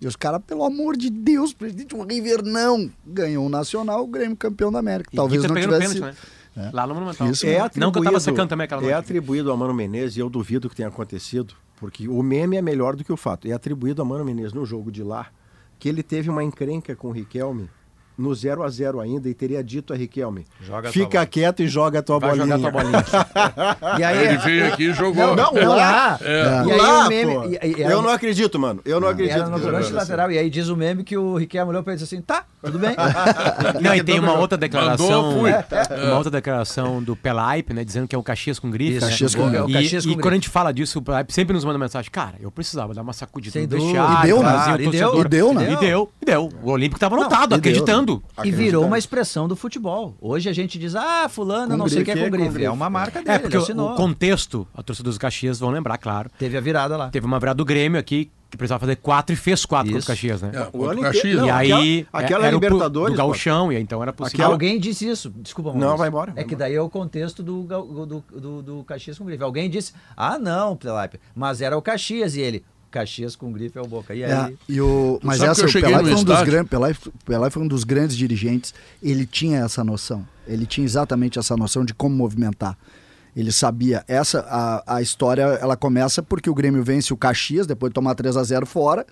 [0.00, 2.90] E os caras, pelo amor de Deus, presidente, o River não.
[3.06, 5.10] Ganhou o Nacional, o Grêmio campeão da América.
[5.12, 5.94] E Talvez Inter não tivesse...
[5.94, 6.16] pênalti,
[6.54, 6.70] né?
[6.72, 7.30] Lá no Monumental.
[7.30, 8.96] Isso É Não que eu tava secando também aquela É noite.
[8.96, 12.96] atribuído a Mano Menezes e eu duvido que tenha acontecido, porque o meme é melhor
[12.96, 13.46] do que o fato.
[13.46, 15.30] É atribuído a Mano Menezes no jogo de lá
[15.78, 17.68] que ele teve uma encrenca com o Riquelme
[18.16, 21.62] no 0 a 0 ainda e teria dito a Riquelme: Joga a fica bola." quieto
[21.62, 22.56] e joga a tua Vai bolinha.
[22.58, 23.04] jogar tua bolinha.
[23.98, 25.34] E aí, Ele veio aqui e jogou.
[25.36, 26.18] Não, Não, lá.
[26.22, 26.64] É.
[26.66, 27.58] E aí Lá, o meme.
[27.62, 28.80] e- e- eu não acredito, mano.
[28.84, 29.34] Eu não acredito.
[29.36, 30.30] Era no volante lateral.
[30.30, 32.44] E aí diz o meme que o Riquelme olhou pra ele e disse assim: tá,
[32.62, 32.94] tudo bem.
[33.80, 35.32] Não, e tem uma outra Mandou, declaração.
[35.40, 35.50] fui.
[36.06, 37.84] Uma outra declaração do Pelaipe, né?
[37.84, 38.96] Dizendo que é o Caxias com grife.
[38.96, 39.10] Isso, né?
[39.12, 39.70] Caxias com é grife.
[39.70, 42.10] E, Caxias e quando a gente fala disso, o Pelaipe sempre nos manda mensagem.
[42.10, 44.50] Cara, eu precisava dar uma sacudida Sem vestiário, E deu, né?
[44.78, 44.88] E
[45.28, 45.72] deu, e né?
[45.72, 46.48] E deu, e deu.
[46.62, 47.72] O Olímpico tava lotado, deu.
[48.14, 48.46] Acreditando.
[48.46, 50.14] E virou uma expressão do futebol.
[50.20, 52.42] Hoje a gente diz, ah, fulano, Com não sei o que é grife, com com
[52.52, 52.64] grife.
[52.64, 53.92] É uma marca dele, É, porque ele o, assinou.
[53.92, 56.30] o contexto, a torcida dos Caxias vão lembrar, claro.
[56.38, 57.08] Teve a virada lá.
[57.10, 60.06] Teve uma virada do Grêmio aqui, que precisava fazer quatro e fez quatro contra Isso.
[60.06, 60.50] o Caxias, né?
[60.54, 61.24] É, O ano o Caxias.
[61.24, 61.46] inteiro.
[61.46, 64.46] E Não, aí, aquela- aquela era o Libertadores, do gauchão, e aí então era possível.
[64.46, 65.30] Alguém disse isso.
[65.36, 65.90] Desculpa, Maurício.
[65.90, 69.18] Não, vai embora, vai é que daí é o contexto do, do, do, do Caxias
[69.18, 69.42] com grife.
[69.42, 72.36] Alguém disse, ah, não, Pelaipe, mas era o Caxias.
[72.36, 72.64] E ele,
[72.96, 74.14] Caxias com grife é o Boca.
[74.14, 76.96] E É, aí, e o, mas essa, eu o Pelé foi, um dos grandes, Pelé,
[77.26, 78.72] Pelé foi um dos grandes dirigentes.
[79.02, 80.26] Ele tinha essa noção.
[80.46, 82.76] Ele tinha exatamente essa noção de como movimentar.
[83.36, 84.02] Ele sabia.
[84.08, 88.14] Essa a, a história ela começa porque o Grêmio vence o Caxias depois de tomar
[88.14, 89.04] 3 a 0 fora.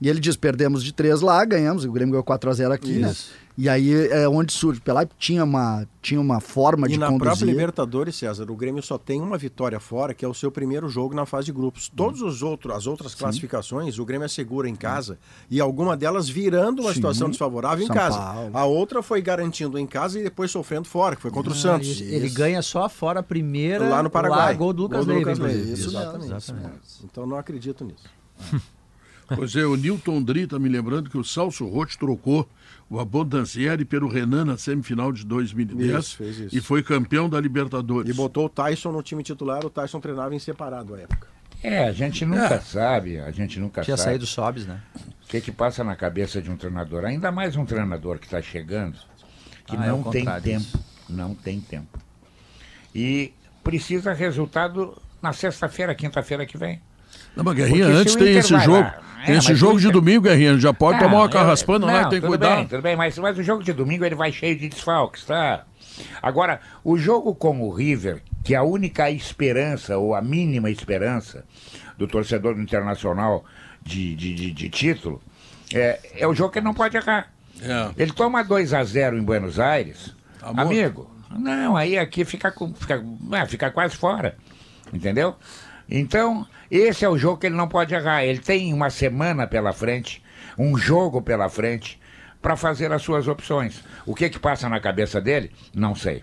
[0.00, 1.84] E ele diz: perdemos de 3 lá, ganhamos.
[1.84, 3.14] O Grêmio ganhou 4 a 0 aqui, né?
[3.58, 3.66] Isso.
[3.66, 4.80] E aí é onde surge.
[4.80, 7.48] Pelé tinha uma, tinha uma forma E de na própria conduzir.
[7.48, 11.14] Libertadores, César, o Grêmio só tem uma vitória fora, que é o seu primeiro jogo
[11.14, 11.88] na fase de grupos.
[11.88, 15.18] Todos os outros, as outras classificações, o Grêmio assegura em casa
[15.50, 16.96] e alguma delas virando uma Sim.
[16.96, 18.18] situação desfavorável em São casa.
[18.18, 18.50] Paulo.
[18.56, 22.00] A outra foi garantindo em casa e depois sofrendo fora, que foi contra o Santos.
[22.00, 23.88] ele, ele ganha só fora a primeira.
[23.88, 24.52] lá no Paraguai.
[24.52, 25.72] Lá, gol do Lucas Gol do Lucas Leiva.
[25.72, 26.18] Isso Exatamente.
[26.20, 26.36] mesmo.
[26.36, 26.80] Exatamente.
[27.04, 28.04] Então não acredito nisso.
[29.34, 32.48] Pois é, o Newton Dri tá me lembrando que o Celso Rotti trocou
[32.90, 36.56] o Abondancieri pelo Renan na semifinal de 2010 Isso, fez isso.
[36.56, 38.10] e foi campeão da Libertadores.
[38.10, 41.28] E botou o Tyson no time titular, o Tyson treinava em separado à época.
[41.62, 42.60] É, a gente nunca É.
[42.60, 44.80] sabe, a gente nunca Tinha sabe saído Sobs, né?
[45.24, 48.40] o que, que passa na cabeça de um treinador, ainda mais um treinador que está
[48.40, 48.96] chegando,
[49.66, 50.84] que Ah, é não o tem tempo, disso.
[51.08, 51.98] não tem tempo.
[52.94, 56.80] E precisa resultado na sexta-feira, quinta-feira que vem.
[57.38, 58.80] Não, mas Guerrinha, Porque antes o tem esse jogo.
[58.80, 60.58] lá- tem É, esse jogo de domingo, Guerrinha.
[60.58, 62.56] Já pode tomar uma carraspana lá não, tem que tudo cuidar.
[62.56, 65.64] Bem, tudo bem, mas, mas o jogo de domingo ele vai cheio de desfalques, tá?
[66.20, 71.44] Agora, o jogo com o River, que é a única esperança, ou a mínima esperança,
[71.96, 73.44] do torcedor do Internacional
[73.82, 75.20] de, de, de, de título,
[75.72, 77.32] é, é o jogo que ele não pode errar.
[77.60, 77.90] É.
[77.96, 80.66] Ele toma 2 a 0 em Buenos Aires, Amor.
[80.66, 81.10] amigo.
[81.36, 84.36] Não, aí aqui fica, com- fica, ah, fica quase fora.
[84.92, 85.34] Entendeu?
[85.88, 88.24] Então, esse é o jogo que ele não pode errar.
[88.24, 90.22] Ele tem uma semana pela frente,
[90.58, 91.98] um jogo pela frente,
[92.42, 93.82] para fazer as suas opções.
[94.06, 95.50] O que que passa na cabeça dele?
[95.74, 96.22] Não sei.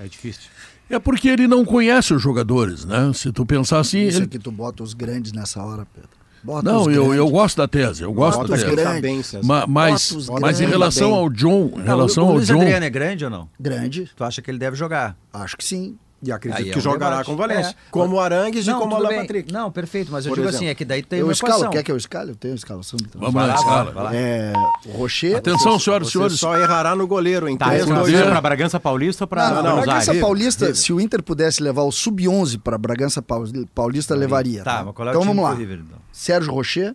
[0.00, 0.50] É difícil.
[0.90, 3.12] É porque ele não conhece os jogadores, né?
[3.14, 4.00] Se tu pensar assim.
[4.06, 6.10] Isso ele- aqui tu bota os grandes nessa hora, Pedro.
[6.44, 8.70] Bota Não, eu, eu gosto da tese, eu gosto Bota da tese.
[9.00, 9.32] grandes.
[9.44, 12.60] Ma- mas, mas em relação ao John, em relação o, o ao Luiz John.
[12.60, 13.48] Adriano é grande ou não?
[13.60, 15.16] Grande, Tu acha que ele deve jogar?
[15.32, 15.96] acho que sim.
[16.24, 17.26] E acredito Aí é que um jogará debate.
[17.26, 17.70] com o Valência.
[17.70, 17.74] É.
[17.90, 19.08] Como o Arangues e como o Alan.
[19.16, 19.52] Patrick.
[19.52, 20.56] Não, perfeito, mas eu Por digo exemplo.
[20.64, 21.70] assim, é que daí tem eu uma escalo, equação.
[21.72, 22.30] quer que eu escale?
[22.30, 22.96] Eu tenho escalação.
[23.02, 23.20] Então.
[23.20, 23.90] Vamos lá, escala.
[23.90, 24.14] vai lá.
[24.14, 24.52] É,
[24.86, 25.36] o Rocher.
[25.38, 26.38] Atenção, senhoras e Você senhores.
[26.38, 29.84] só errará no goleiro em Tá, é pra Bragança Paulista ou pra Não, não, Buenos
[29.84, 30.14] Bragança?
[30.14, 30.80] Paulista, River.
[30.80, 34.62] se o Inter pudesse levar o Sub-11 para Bragança Paul- Paulista, levaria.
[34.62, 35.58] Tá, mas qual é então o time vamos do lá.
[35.58, 35.98] River, então?
[36.12, 36.94] Sérgio Rocher,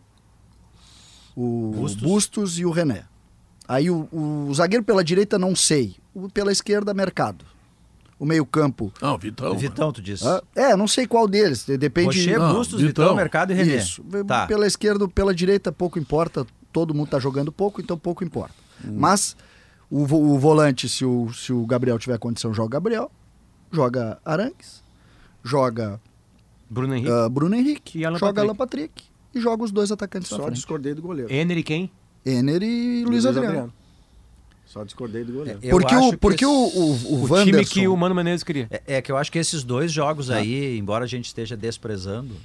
[1.36, 2.58] o Bustos.
[2.60, 3.04] e o René.
[3.68, 5.96] Aí o, o zagueiro pela direita, não sei.
[6.14, 7.44] O pela esquerda, Mercado.
[8.20, 8.92] O meio-campo.
[9.02, 9.56] Não, Vitão.
[9.56, 10.28] Vitão, tu disse.
[10.28, 11.64] ah, é, não sei qual deles.
[11.66, 12.08] de- Depende.
[12.08, 13.06] Rocher, Bustos, Vitão.
[13.06, 13.76] Vitão, Mercado e René.
[13.76, 14.04] Isso.
[14.26, 14.48] Tá.
[14.48, 16.46] Pela esquerda, pela direita, pouco importa.
[16.74, 18.56] Todo mundo tá jogando pouco, então pouco importa.
[18.84, 18.94] Hum.
[18.98, 19.36] Mas
[19.90, 23.12] o, o volante, se o, se o Gabriel tiver condição, joga Gabriel.
[23.72, 24.82] Joga Arangues.
[25.44, 26.00] Joga
[26.70, 27.12] Bruno Henrique.
[27.12, 28.00] ah, Bruno Henrique.
[28.00, 28.48] E Alan joga Patrick.
[28.50, 29.04] Alan Patrick.
[29.36, 31.32] E joga os dois atacantes Só discordei do goleiro.
[31.32, 31.92] Ener e quem?
[32.26, 33.72] Ener e Luiz Adriano.
[34.78, 35.60] Só discordei do goleiro.
[35.64, 37.46] Eu Porque, o, que porque o, esse- o, o, O Wanderson...
[37.46, 38.68] time que o Mano Menezes queria.
[38.70, 42.36] É, é que eu acho que esses dois jogos aí, embora a gente esteja desprezando.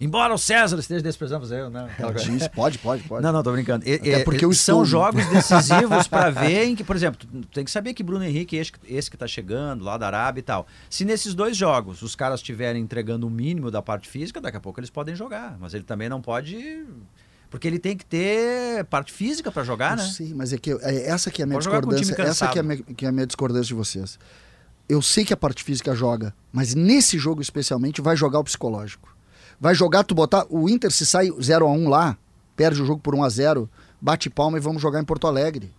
[0.00, 1.88] Embora o César esteja desprezando, eu, né?
[2.36, 3.20] Isso, pode, pode, pode.
[3.20, 3.84] Não, não, tô brincando.
[3.84, 7.48] E- Até e- porque eu são jogos decisivos para ver em que, por exemplo, tu
[7.48, 10.44] tem que saber que Bruno Henrique, esse, esse que tá chegando lá da Arábia e
[10.44, 10.68] tal.
[10.88, 14.60] Se nesses dois jogos os caras estiverem entregando o mínimo da parte física, daqui a
[14.60, 15.56] pouco eles podem jogar.
[15.58, 16.84] Mas ele também não pode.
[17.50, 20.10] Porque ele tem que ter parte física para jogar, Eu né?
[20.10, 22.22] sei, mas é que é essa que é a minha Pode discordância.
[22.22, 24.18] Essa que é a minha, que é a minha discordância de vocês.
[24.88, 29.14] Eu sei que a parte física joga, mas nesse jogo especialmente vai jogar o psicológico.
[29.60, 32.16] Vai jogar tu botar o Inter se sai 0 a 1 lá,
[32.56, 33.68] perde o jogo por 1 a 0,
[34.00, 35.72] bate palma e vamos jogar em Porto Alegre.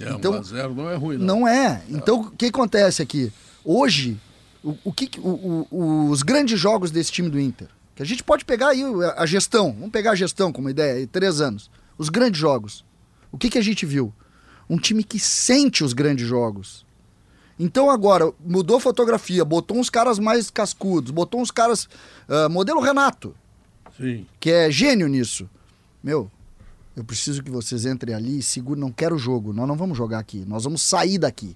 [0.00, 1.26] É, Então- 1 a 0 não é ruim, não.
[1.40, 1.82] Não é.
[1.88, 3.32] Então, o que acontece aqui?
[3.64, 4.18] Hoje,
[4.62, 7.68] o, o que, que- o- o- os grandes jogos desse time do Inter,
[8.00, 8.82] que a gente pode pegar aí
[9.14, 11.70] a, gestão, vamos pegar a gestão como ideia, aí, três anos.
[11.98, 12.82] Os grandes jogos.
[13.30, 14.10] O que, que a gente viu?
[14.70, 16.86] Um time que sente os grandes jogos.
[17.58, 21.90] Então agora, mudou a fotografia, botou uns caras mais cascudos, botou uns caras.
[22.26, 23.34] ah, modelo Renato,
[23.98, 24.26] Sim.
[24.40, 25.46] que é gênio nisso.
[26.02, 26.30] Meu,
[26.96, 28.80] eu preciso que vocês entrem ali e segurem.
[28.80, 29.52] Não quero jogo.
[29.52, 30.42] Nós não vamos jogar aqui.
[30.48, 31.54] Nós vamos sair daqui.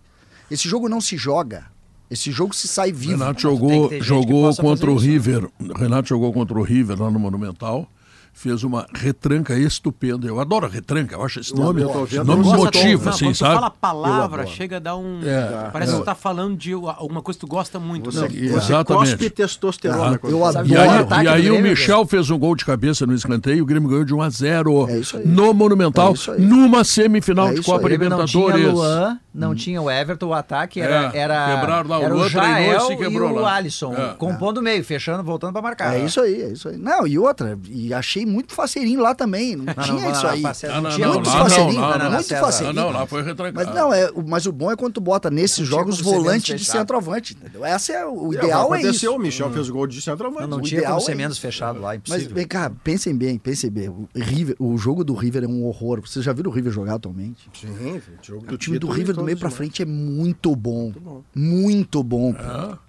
[0.51, 1.73] Esse jogo não se joga.
[2.11, 3.13] Esse jogo se sai vivo.
[3.13, 5.13] Renato jogou, jogou contra o isso, né?
[5.13, 5.49] River.
[5.77, 7.89] Renato jogou contra o River lá no Monumental.
[8.37, 10.27] Fez uma retranca estupenda.
[10.27, 11.83] Eu adoro retranca, eu acho esse nome.
[11.83, 13.55] eu Esse nome me gosto- motiva, Não, assim, quando tu sabe?
[13.55, 14.57] fala a palavra, adoro.
[14.57, 15.21] chega a dar um.
[15.23, 15.95] É, parece é.
[15.95, 18.11] que tu tá falando de alguma coisa que tu gosta muito.
[18.11, 18.29] Você, né?
[18.29, 19.11] Não, você exatamente.
[19.13, 20.17] cospe testosterona.
[20.17, 20.67] Ah, quando eu adoro.
[20.67, 23.67] E aí, e aí o Michel fez um gol de cabeça no escanteio e o
[23.67, 25.25] Grêmio ganhou de 1 a 0 É isso aí.
[25.29, 27.95] no Monumental, É isso numa semifinal É de isso Copa aí.
[27.95, 28.75] Ele não tinha Libertadores.
[28.75, 32.31] Luan não tinha o Everton, o ataque era, É, era, quebraram lá, o era o
[32.31, 33.57] treinou e Jael se e quebrou o lá.
[33.57, 34.15] Alisson, É.
[34.15, 35.95] compondo o meio, fechando, voltando pra marcar.
[35.97, 36.77] É isso aí, é isso aí.
[36.77, 39.57] Não, e outra, e achei muito faceirinho lá também.
[39.57, 40.43] Não, tinha não, isso não, aí.
[40.45, 42.75] Ah, não, tinha não, muitos lá não, não, não, muito faceirinho.
[42.75, 43.67] não, lá foi retrancado.
[43.67, 46.65] Mas não, é, o- mas o bom é quando tu bota nesses jogos volante de
[46.65, 47.65] centroavante, entendeu?
[47.65, 49.19] Essa é o É, ideal é aconteceu, isso.
[49.19, 50.43] o Michel fez gol de centroavante.
[50.43, 52.35] Não, não o tinha como ser é menos fechado lá, Mas impossível.
[52.37, 53.89] vem cá, pensem bem, pensem bem.
[53.89, 56.01] O, River, o jogo do River é um horror.
[56.01, 57.49] Vocês já viram o River jogar atualmente?
[57.59, 60.55] Sim, jogo O time do título e River do meio pra os frente é muito
[60.55, 60.93] bom.
[61.35, 62.35] Muito bom.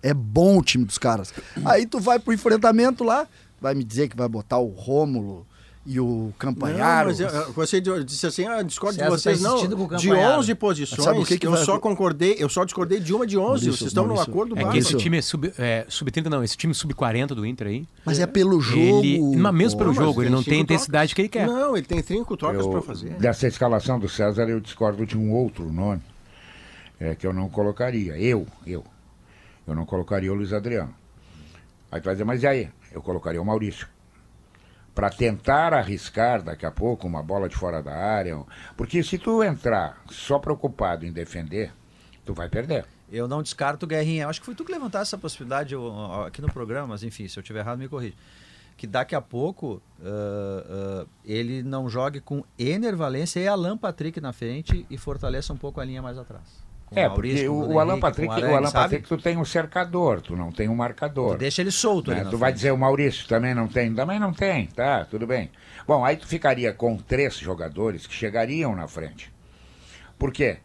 [0.01, 1.33] É bom o time dos caras.
[1.65, 3.27] Aí tu vai pro enfrentamento lá,
[3.61, 5.45] vai me dizer que vai botar o Rômulo
[5.87, 7.09] e o Não, Campanharo.
[7.09, 9.67] mas eu- você disse assim, ah, discordo de César vocês, tá não.
[9.97, 10.39] De Campanharo.
[10.39, 13.27] 11 posições, Sabe o que que eu vai- só concordei, eu só discordei de uma
[13.27, 13.45] de 11.
[13.67, 14.79] Maurício, vocês estão num acordo É que básico.
[14.79, 17.87] esse time é sub, é, sub-30, não, esse time sub-40 do Inter aí.
[18.03, 18.79] Mas é pelo jogo.
[19.05, 21.45] Ele, mas mesmo pelo mas jogo, ele não tem a intensidade que ele quer.
[21.45, 23.11] Não, ele tem cinco trocas pra fazer.
[23.19, 26.01] Dessa escalação do César, eu discordo de um outro nome
[26.99, 28.17] é, que eu não colocaria.
[28.17, 28.83] Eu, eu.
[29.67, 30.93] Eu não colocaria o Luiz Adriano.
[31.91, 32.69] Aí tu vai dizer, mas e aí?
[32.91, 33.87] Eu colocaria o Maurício.
[34.93, 38.41] Para tentar arriscar daqui a pouco uma bola de fora da área.
[38.77, 41.73] Porque se tu entrar só preocupado em defender,
[42.23, 42.85] tu vai perder.
[43.11, 44.23] Eu não descarto, Guerrinha.
[44.23, 47.27] Eu acho que foi tu que levantasse essa possibilidade ó, aqui no programa, mas enfim,
[47.27, 48.15] se eu tiver errado, me corrija.
[48.77, 54.19] Que daqui a pouco ah, ah, ele não jogue com Ener Valência e Alan Patrick
[54.19, 56.64] na frente e fortaleça um pouco a linha mais atrás.
[56.95, 58.83] Com é, Maurício, porque o, o Alan Patrick, Arangue, o Alan sabe?
[58.83, 61.33] Patrick, tu tem um cercador, tu não tem um marcador.
[61.33, 62.23] Tu deixa ele solto né?
[62.23, 62.55] Tu vai frente.
[62.55, 63.93] dizer o Maurício também não tem?
[63.93, 65.51] Também não tem, tá, tudo bem.
[65.87, 69.31] Bom, aí tu ficaria com três jogadores que chegariam na frente.
[70.17, 70.57] Por quê?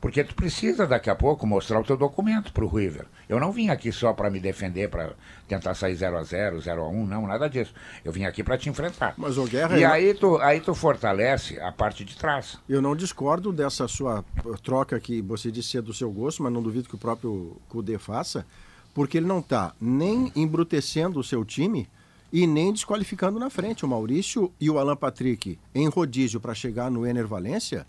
[0.00, 3.06] Porque tu precisa daqui a pouco mostrar o teu documento pro River.
[3.28, 5.14] Eu não vim aqui só para me defender, para
[5.48, 7.72] tentar sair 0 a 0 0 a 1 não, nada disso.
[8.04, 9.14] Eu vim aqui para te enfrentar.
[9.16, 12.58] Mas o Guerra, E eu- aí tu, aí tu fortalece a parte de trás.
[12.68, 14.24] Eu não discordo dessa sua
[14.62, 17.98] troca que você disse ser do seu gosto, mas não duvido que o próprio Cudê
[17.98, 18.46] faça,
[18.94, 21.88] porque ele não está nem embrutecendo o seu time
[22.32, 23.84] e nem desqualificando na frente.
[23.84, 27.86] O Maurício e o Alan Patrick em rodízio para chegar no Ener Valência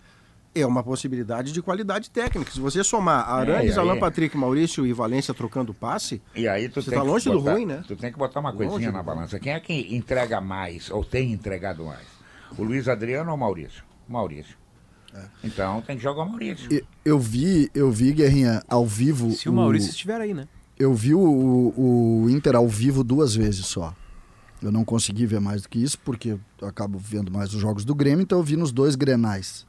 [0.60, 2.50] é uma possibilidade de qualidade técnica.
[2.50, 3.78] Se você somar Arangues, e aí?
[3.78, 7.38] Alan Patrick, Maurício e Valência trocando passe, E aí tu Você tá que longe do
[7.38, 7.82] botar- ruim, né?
[7.86, 9.38] Tu tem que botar uma Longe coisinha do na balança.
[9.38, 12.06] Quem é que entrega mais, ou tem entregado mais?
[12.56, 13.82] O Luiz Adriano ou o Maurício?
[14.08, 14.56] O Maurício.
[15.14, 15.24] É.
[15.44, 16.66] Então tem que jogar o Maurício.
[16.72, 19.30] Eu- Eu vi, eu vi, Guerrinha, ao vivo.
[19.32, 20.46] Se o Maurício estiver aí, né?
[20.78, 21.20] Eu vi o,
[21.76, 23.94] o Inter ao vivo duas vezes só.
[24.62, 27.84] Eu não consegui ver mais do que isso, porque eu acabo vendo mais os jogos
[27.84, 29.64] do Grêmio, então eu vi nos dois grenais.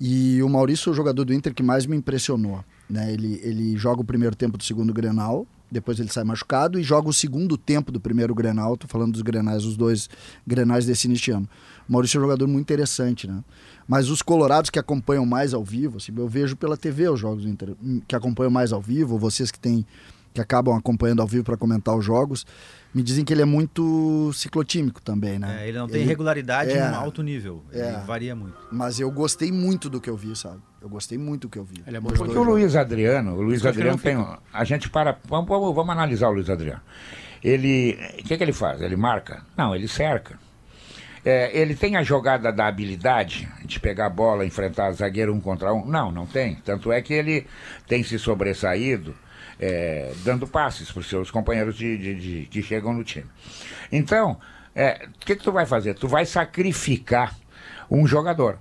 [0.00, 2.64] E o Maurício é o jogador do Inter que mais me impressionou.
[2.88, 3.12] Né?
[3.12, 7.08] Ele, ele joga o primeiro tempo do segundo grenal, depois ele sai machucado e joga
[7.08, 8.76] o segundo tempo do primeiro grenal.
[8.76, 10.08] Tô falando dos grenais, os dois
[10.46, 11.48] grenais desse início de ano.
[11.88, 13.42] O Maurício é um jogador muito interessante, né?
[13.88, 17.44] Mas os colorados que acompanham mais ao vivo, assim, eu vejo pela TV os jogos
[17.44, 17.74] do Inter,
[18.06, 19.86] que acompanham mais ao vivo, vocês que têm
[20.32, 22.46] que acabam acompanhando ao vivo para comentar os jogos,
[22.94, 25.62] me dizem que ele é muito ciclotímico também, né?
[25.62, 27.62] É, ele não tem regularidade é, em alto nível.
[27.72, 27.88] é.
[27.88, 28.56] Ele varia muito.
[28.70, 30.60] Mas eu gostei muito do que eu vi, sabe?
[30.80, 31.82] Eu gostei muito do que eu vi.
[31.86, 32.42] Ele é Porque o.
[32.42, 34.16] Luiz Adriano, o Luiz Adriano tem.
[34.52, 35.16] A gente para.
[35.28, 36.80] Vamos, vamos, vamos analisar o Luiz Adriano.
[37.42, 37.98] Ele.
[38.18, 38.80] O que, que ele faz?
[38.82, 39.42] Ele marca?
[39.56, 40.38] Não, ele cerca.
[41.24, 45.72] É, ele tem a jogada da habilidade de pegar a bola, enfrentar zagueiro um contra
[45.72, 45.86] um?
[45.86, 46.56] Não, não tem.
[46.56, 47.46] Tanto é que ele
[47.86, 49.14] tem se sobressaído
[49.60, 53.26] é, dando passes para os seus companheiros de, de- de- que chegam no time.
[53.90, 54.38] Então,
[54.74, 55.94] é, o que, que tu vai fazer?
[55.94, 57.34] Tu vai sacrificar
[57.90, 58.58] um jogador.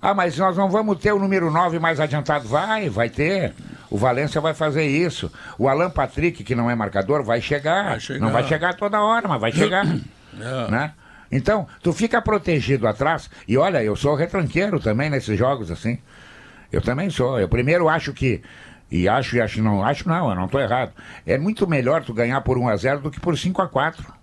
[0.00, 2.46] Ah, mas nós não vamos ter o número 9 mais adiantado.
[2.48, 3.52] Vai, vai ter.
[3.90, 5.30] O Valência vai fazer isso.
[5.58, 7.84] O Alan Patrick, que não é marcador, vai chegar.
[7.90, 8.20] Vai chegar.
[8.24, 9.84] Não vai chegar toda hora, mas vai chegar.
[10.40, 10.70] É.
[10.70, 10.92] né?
[11.32, 13.28] Então, tu fica protegido atrás.
[13.48, 15.98] E olha, eu sou retranqueiro também nesses jogos, assim.
[16.70, 17.40] Eu também sou.
[17.40, 18.40] Eu primeiro acho que.
[18.90, 19.84] E acho e acho não.
[19.84, 20.92] Acho não, eu não estou errado.
[21.26, 24.18] É muito melhor tu ganhar por 1 a 0 do que por 5 a 4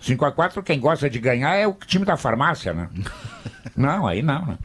[0.00, 2.88] 5 a 4 quem gosta de ganhar é o time da farmácia, né?
[3.76, 4.58] não, aí não, né?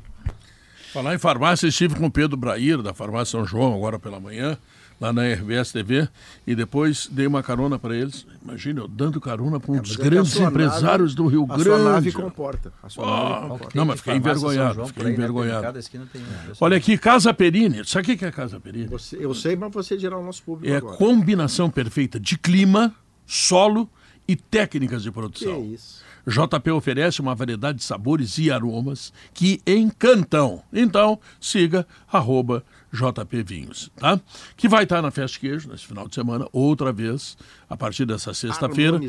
[0.93, 4.55] Falar em farmácia, estive com o Pedro Brair, da Farmácia São João, agora pela manhã,
[5.03, 6.07] lá na RBS TV,
[6.47, 8.25] e depois dei uma carona para eles.
[8.41, 11.45] Imagina, eu dando carona para um dos é que a grandes empresários nave- do Rio
[11.49, 12.29] A sua nave Grande.
[12.29, 12.73] comporta.
[12.81, 13.77] A sua Ah, nave comporta.
[13.77, 15.11] Não, mas fiquei envergonhado, João, fiquei né?
[15.11, 15.79] envergonhado.
[15.89, 16.25] Tem um.
[16.61, 17.83] Olha aqui, Casa Perini.
[17.85, 18.87] Sabe o que é Casa Perini?
[18.87, 20.95] Você- eu sei, mas você gerar o nosso público É a agora.
[20.95, 22.93] combinação perfeita de clima,
[23.25, 23.89] solo
[24.25, 25.65] e técnicas de Que produção.
[25.65, 26.01] isso.
[26.25, 30.63] JP oferece uma variedade de sabores e aromas que encantam.
[30.71, 32.63] Então, siga arroba
[32.93, 34.21] JP Vinhos, tá?
[34.55, 37.35] Que vai estar na Festa Queijo nesse final de semana, outra vez,
[37.67, 38.99] a partir dessa sexta-feira,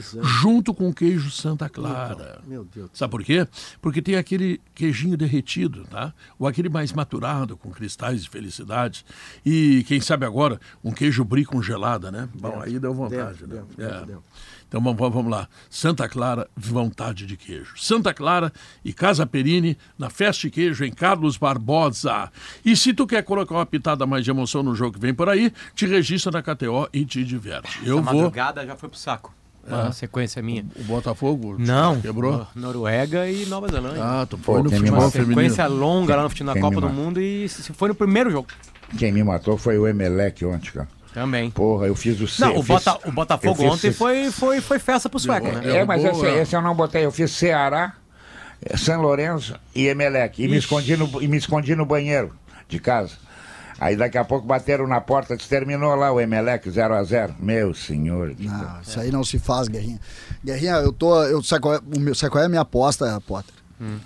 [0.40, 2.40] junto com o queijo Santa Clara.
[2.46, 2.88] Meu Deus.
[2.94, 3.46] Sabe por quê?
[3.82, 6.14] Porque tem aquele queijinho derretido, tá?
[6.38, 9.04] Ou aquele mais maturado, com cristais de felicidade.
[9.44, 12.26] E quem sabe agora, um queijo brie congelada, né?
[12.34, 13.62] Bom, aí deu vontade, Dentro, né?
[13.76, 14.00] dentro, É.
[14.06, 14.24] dentro.
[14.76, 15.48] Então vamos, vamos- lá.
[15.70, 17.74] Santa Clara, vontade de queijo.
[17.76, 18.52] Santa Clara
[18.84, 22.28] e Casa Perini na Festa de Queijo em Carlos Barbosa.
[22.64, 25.28] E se tu quer colocar uma pitada mais de emoção no jogo que vem por
[25.28, 27.78] aí, te registra na KTO e te diverte.
[27.86, 28.14] Eu A vou.
[28.14, 29.32] madrugada já foi pro saco.
[29.64, 30.66] Uma sequência minha.
[30.76, 32.00] O Botafogo Não.
[32.00, 32.44] quebrou.
[32.56, 34.02] Noruega e Nova Zelândia.
[34.02, 35.34] Ah, tu Pô, foi no futebol Uma feminino.
[35.40, 36.88] sequência longa lá no futebol na Quem Copa do?
[36.92, 38.48] Mundo e se foi no primeiro jogo
[38.98, 40.88] Quem me matou foi o Emelec ontem, cara.
[41.14, 41.50] Também.
[41.50, 42.42] Porra, eu fiz o C.
[42.44, 45.46] Não, o, fiz- Bota- o Botafogo fiz ontem C- foi, foi, foi festa pro sueco,
[45.46, 45.60] né?
[45.60, 45.76] Derrubou.
[45.76, 46.42] É, mas esse, é.
[46.42, 47.04] esse eu não botei.
[47.06, 47.94] Eu fiz Ceará,
[48.60, 50.42] eh, São Lourenço e Emelec.
[50.42, 52.32] E me, escondi no, e me escondi no banheiro
[52.68, 53.12] de casa.
[53.80, 57.34] Aí daqui a pouco bateram na porta, terminou lá o Emelec 0x0.
[57.40, 58.34] Meu senhor.
[58.38, 60.00] Não, isso aí não se faz, Guerrinha.
[60.44, 61.22] Guerrinha, eu tô.
[61.24, 63.52] Eu, sabe, qual é, o meu, sabe qual é a minha aposta, Potter?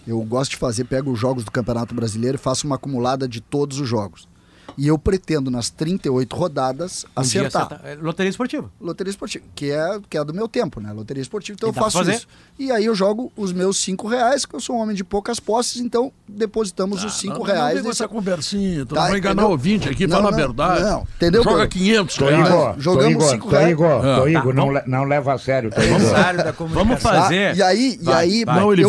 [0.06, 3.40] Eu gosto de fazer, pego os jogos do Campeonato Brasileiro e faço uma acumulada de
[3.40, 4.26] todos os jogos.
[4.76, 7.64] E eu pretendo, nas 38 rodadas, Um acertar.
[7.64, 7.80] acertar.
[7.84, 8.70] É, Loteria esportiva.
[8.80, 10.92] Loteria esportiva, que é, que é do meu tempo, né?
[10.92, 12.12] Loteria esportiva, então E eu faço fazer?
[12.14, 12.28] isso.
[12.58, 15.40] E aí eu jogo os meus cinco reais, que eu sou um homem de poucas
[15.40, 17.66] posses, então depositamos os cinco Ah, Não, reais.
[17.68, 19.48] Não vem com essa conversinha, tu Tá, não vai enganar entendeu?
[19.48, 20.80] o ouvinte aqui, Não, fala a não, verdade.
[20.84, 21.68] não, entendeu, Joga Pedro?
[21.70, 22.46] 500 Tô reais.
[22.48, 23.70] Igor, jogamos tô Igor, cinco tô reais.
[23.72, 24.16] Igor, Ah.
[24.20, 25.98] tô Igor, Tá, não, não leva a sério, tô Igor.
[25.98, 27.10] Vamos comunicação.
[27.10, 27.22] Tá?
[27.22, 27.56] fazer.
[27.56, 28.60] E aí, Vai, e aí vai.
[28.60, 28.84] Não, ele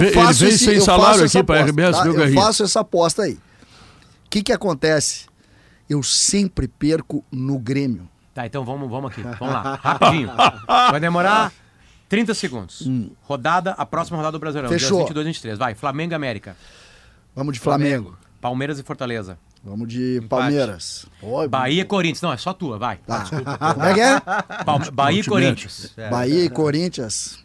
[0.53, 2.03] esse, sem salário aqui pra aposta, RBS, tá?
[2.03, 3.33] viu, Eu faço essa aposta aí.
[3.33, 5.28] O que que acontece?
[5.89, 8.07] Eu sempre perco no Grêmio.
[8.33, 9.21] Tá, então vamos, vamos aqui.
[9.21, 10.29] Vamos lá, rapidinho.
[10.67, 11.51] Vai demorar
[12.07, 12.87] 30 segundos.
[13.23, 14.69] Rodada, a próxima rodada do Brasileirão.
[14.69, 14.97] Fechou.
[14.99, 15.57] Dias 22 e 23.
[15.57, 16.55] Vai, Flamengo e América.
[17.35, 18.17] Vamos de Flamengo.
[18.39, 19.37] Palmeiras e Fortaleza.
[19.63, 21.05] Vamos de Palmeiras.
[21.21, 22.21] Oi, Bahia e Corinthians.
[22.21, 22.97] Não, é só tua, vai.
[23.05, 23.25] Tá.
[23.73, 24.19] Como é que é?
[24.63, 25.93] Palme- Bahia e Corinthians.
[26.09, 27.43] Bahia e Corinthians.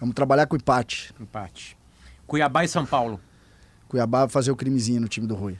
[0.00, 1.12] Vamos trabalhar com empate.
[1.20, 1.76] Empate.
[2.26, 3.20] Cuiabá e São Paulo.
[3.88, 5.58] Cuiabá vai fazer o crimezinho no time do Rui.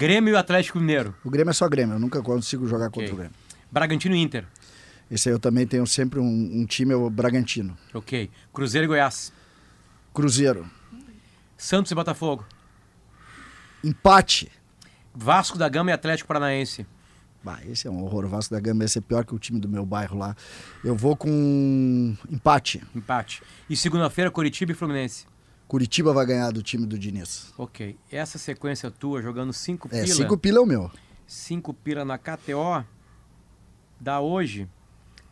[0.00, 1.14] Grêmio e Atlético Mineiro.
[1.22, 3.02] O Grêmio é só Grêmio, eu nunca consigo jogar Ok.
[3.02, 3.36] contra o Grêmio.
[3.70, 4.46] Bragantino e Inter.
[5.10, 7.76] Esse aí eu também tenho sempre um, um time, é o Bragantino.
[7.92, 8.30] Ok.
[8.50, 9.30] Cruzeiro e Goiás.
[10.14, 10.66] Cruzeiro.
[11.54, 12.46] Santos e Botafogo.
[13.84, 14.50] Empate.
[15.14, 16.86] Vasco da Gama e Atlético Paranaense.
[17.44, 18.24] Bah, esse é um horror.
[18.24, 20.34] O Vasco da Gama esse é pior que o time do meu bairro lá.
[20.82, 22.82] Eu vou com empate.
[22.94, 23.42] Empate.
[23.68, 25.26] E segunda-feira, Curitiba e Fluminense.
[25.70, 27.54] Curitiba vai ganhar do time do Diniz.
[27.56, 27.96] Ok.
[28.10, 30.14] Essa sequência tua, jogando 5 É, pila.
[30.16, 30.90] cinco pila é o meu.
[31.28, 32.84] 5 pila na KTO,
[34.00, 34.68] dá hoje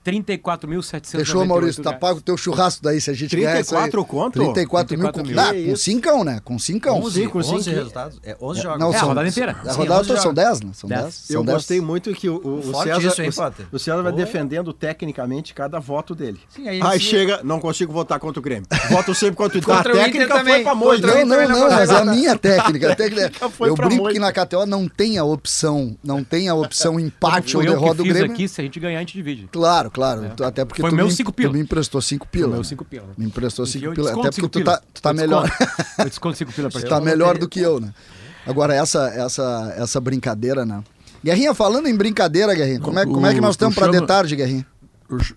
[0.04, 1.82] 34.798 Fechou, Maurício.
[1.82, 3.90] Tá pago o teu churrasco daí, se a gente ganhar isso aí.
[3.90, 4.32] 34 conto?
[4.32, 5.12] 34 mil.
[5.12, 5.40] 34 mil.
[5.40, 6.40] Ah, com cincão, né?
[6.44, 6.98] Com cincão.
[7.00, 7.76] 11, com 11 cinco.
[7.76, 8.18] resultados.
[8.22, 8.78] É 11 jogos.
[8.80, 9.56] Não, É, a são, rodada inteira.
[9.64, 10.44] A Sim, rodada 11 toda são jogos.
[10.44, 10.70] 10, né?
[10.74, 11.00] São Dez.
[11.02, 11.30] 10.
[11.30, 11.56] Eu são dez.
[11.56, 13.66] gostei muito que o, o, o César, isso, hein, o, Potter?
[13.72, 14.16] o César vai Oh.
[14.16, 16.40] defendendo tecnicamente cada voto dele.
[16.48, 18.66] Sim, aí Aí, chega, não consigo votar contra o Grêmio.
[18.90, 21.48] Voto sempre contra o Contra A o Inter técnica foi pra o Não, Inter não,
[21.48, 22.92] não, mas é a minha técnica.
[22.92, 26.98] a técnica- eu brinco que na KTO não tem a opção, não tem a opção
[26.98, 28.32] empate ou derrota do Grêmio.
[28.32, 29.48] aqui, se a gente ganhar, a gente divide.
[29.52, 30.30] Claro, claro.
[30.36, 31.52] Tu- Até porque Foi tu, meu me, cinco tu pila.
[31.52, 32.48] me emprestou 5 pila.
[32.48, 32.64] meu né?
[32.64, 33.06] 5 pila.
[33.16, 34.10] Me emprestou E 5 eu pila.
[34.10, 35.42] Até porque cinco tu tá, tu tá Eu melhor.
[35.48, 35.84] desconto.
[35.98, 37.92] Eu desconto 5 pila pra Tu tá melhor do que eu, né?
[38.46, 40.82] Agora, essa, essa, essa brincadeira, né?
[41.24, 43.88] Guerrinha, falando em brincadeira, Guerrinha, como é, como é que nós Tu- tu estamos pra
[43.88, 44.66] de chama- tarde, Guerrinha?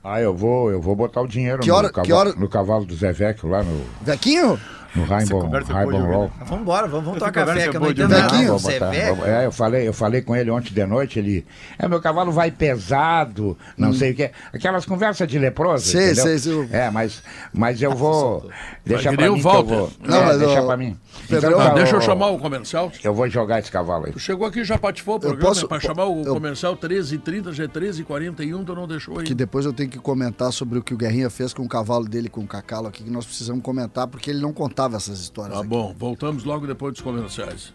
[0.03, 2.47] Ah, eu vou, eu vou botar o dinheiro Que no, hora- cavalo, que hora- no
[2.49, 4.59] cavalo do Zé Vecchio, lá no, Vequinho?
[4.95, 6.31] No Rainbow, Rainbow Roll.
[6.39, 8.31] Vamos embora, vamos, vamos tomar conversa café, que eu entendo demais.
[8.31, 8.51] nada.
[8.51, 9.25] Você é botar, velho?
[9.25, 11.45] é, eu falei, eu falei com ele ontem de noite, ele.
[11.79, 14.31] É, meu cavalo vai pesado, não sei o que.
[14.53, 15.87] Aquelas conversas de leproso.
[15.87, 15.91] Hum.
[15.91, 16.23] Sei, entendeu?
[16.23, 16.67] sei, sei.
[16.71, 17.23] É, mas,
[17.53, 18.49] mas eu vou.
[18.85, 19.91] Deixa pra nem mim eu vou.
[20.01, 20.97] Não, é, mas, deixa ó, pra mim.
[21.39, 22.91] Pedrão, Ah, deixa eu chamar o comercial.
[23.03, 24.11] Eu vou jogar esse cavalo aí.
[24.11, 27.63] Tu chegou aqui já patifou o programa, posso- pra chamar o eu- comercial 13h30, já
[27.63, 29.25] é 13h41, tu não deixou aí.
[29.25, 32.05] Que depois eu tenho que comentar sobre o que o Guerrinha fez com o cavalo
[32.07, 35.53] dele, com o cacalo aqui, que nós precisamos comentar, porque ele não contava essas histórias.
[35.53, 35.69] Tá aqui.
[35.69, 37.73] bom, voltamos logo depois dos comerciais.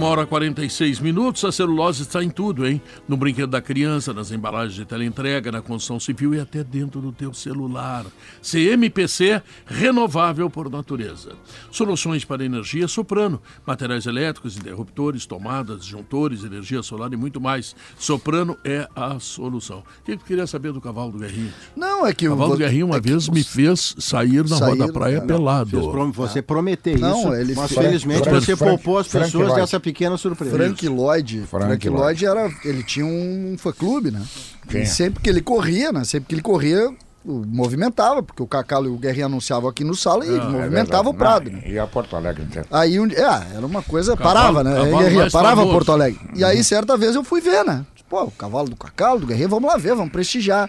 [0.00, 2.80] Uma hora e 46 minutos, a celulose está em tudo, hein?
[3.06, 7.12] No brinquedo da criança, nas embalagens de teleentrega, na construção civil e até dentro do
[7.12, 8.06] teu celular.
[8.40, 11.32] CMPC, renovável por natureza.
[11.70, 17.76] Soluções para energia Soprano, materiais elétricos, interruptores, tomadas, disjuntores, energia solar e muito mais.
[17.98, 19.80] Soprano é a solução.
[20.00, 21.52] O que tu queria saber do cavalo do Guerrinho?
[21.76, 23.48] Não, é que O o cavalo do vo- Guerrinho uma é que vez me os-
[23.48, 25.70] fez sair na Sair, Rua da Praia não, pelado.
[25.70, 29.26] Fez prom- Você prometeu Não, isso, ele mas felizmente Frank- você Frank- poupou as Frank
[29.26, 29.60] pessoas Lloyd.
[29.60, 30.56] dessa pequena surpresa.
[30.56, 31.44] Frank Lloyd.
[31.46, 32.50] Frank Frank, Lloyd era.
[32.64, 34.22] Ele tinha um fã-clube, né?
[34.68, 34.82] Tinha.
[34.82, 36.04] E sempre que ele corria, né?
[36.04, 36.90] Sempre que ele corria,
[37.24, 41.04] o- movimentava, porque o Cacalo e o Guerrinha anunciavam aqui no sala e É movimentava
[41.04, 41.08] verdade.
[41.08, 41.62] o Prado, Não, né?
[41.66, 42.66] E a Porto Alegre inteiro.
[42.70, 44.74] Aí um, é, era uma coisa, Cavalo- parava, né?
[44.76, 45.72] cavalo Guerrinha, parava famoso.
[45.74, 46.20] Porto Alegre.
[46.34, 47.84] E aí, certa vez, eu fui ver, né?
[48.08, 50.68] Pô, o cavalo do Cacalo, do Guerrinha, vamos lá ver, vamos prestigiar.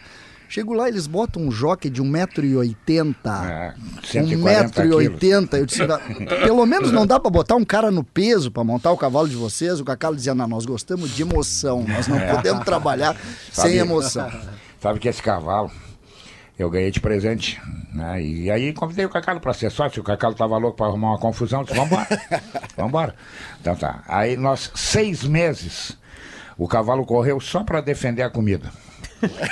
[0.53, 3.15] Chego lá, eles botam um jockey de 1,80m.
[3.49, 3.73] É,
[4.03, 4.97] 140 quilos.
[5.19, 5.57] 1,80m.
[5.57, 5.97] Eu disse, "Dá-
[6.43, 9.35] pelo menos não dá pra botar um cara no peso pra montar o cavalo de
[9.37, 9.79] vocês.
[9.79, 13.15] O Cacalo dizia, não, nós gostamos de emoção, nós não podemos trabalhar
[13.49, 14.29] sem Sabe- emoção.
[14.81, 15.71] Sabe que esse cavalo
[16.59, 17.57] eu ganhei de presente.
[17.93, 18.21] Né?
[18.21, 20.01] E aí convidei o Cacalo para ser sócio.
[20.01, 21.61] O Cacalo tava louco para arrumar uma confusão.
[21.61, 22.07] Eu Disse, vambora,
[22.75, 23.15] vambora.
[23.61, 24.03] Então tá.
[24.05, 25.97] Aí nós, seis meses,
[26.57, 28.69] o cavalo correu só para defender a comida.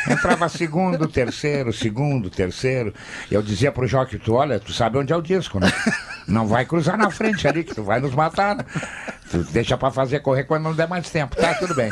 [0.10, 2.94] Entrava segundo, terceiro, segundo, terceiro.
[3.30, 5.72] Eu dizia pro Joque, tu olha, tu sabe onde é o disco, né?
[6.28, 8.66] Não vai cruzar na frente ali, que tu vai nos matar, né?
[9.32, 11.54] Tu deixa pra fazer correr quando não der mais tempo, tá?
[11.56, 11.92] Tudo bem.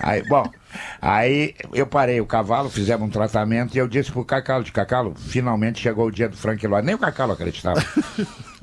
[0.00, 0.50] Aí, bom,
[1.00, 5.14] aí eu parei o cavalo, fizemos um tratamento e eu disse pro Cacalo, de Cacalo,
[5.16, 6.86] finalmente chegou o dia do Frank Lloyd.
[6.86, 7.84] Nem o Cacalo acreditava.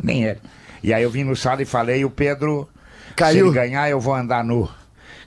[0.01, 0.39] Nem ele.
[0.83, 2.67] E aí eu vim no sala e falei, e o Pedro,
[3.09, 3.47] se Caiu.
[3.47, 4.69] ele ganhar, eu vou andar nu.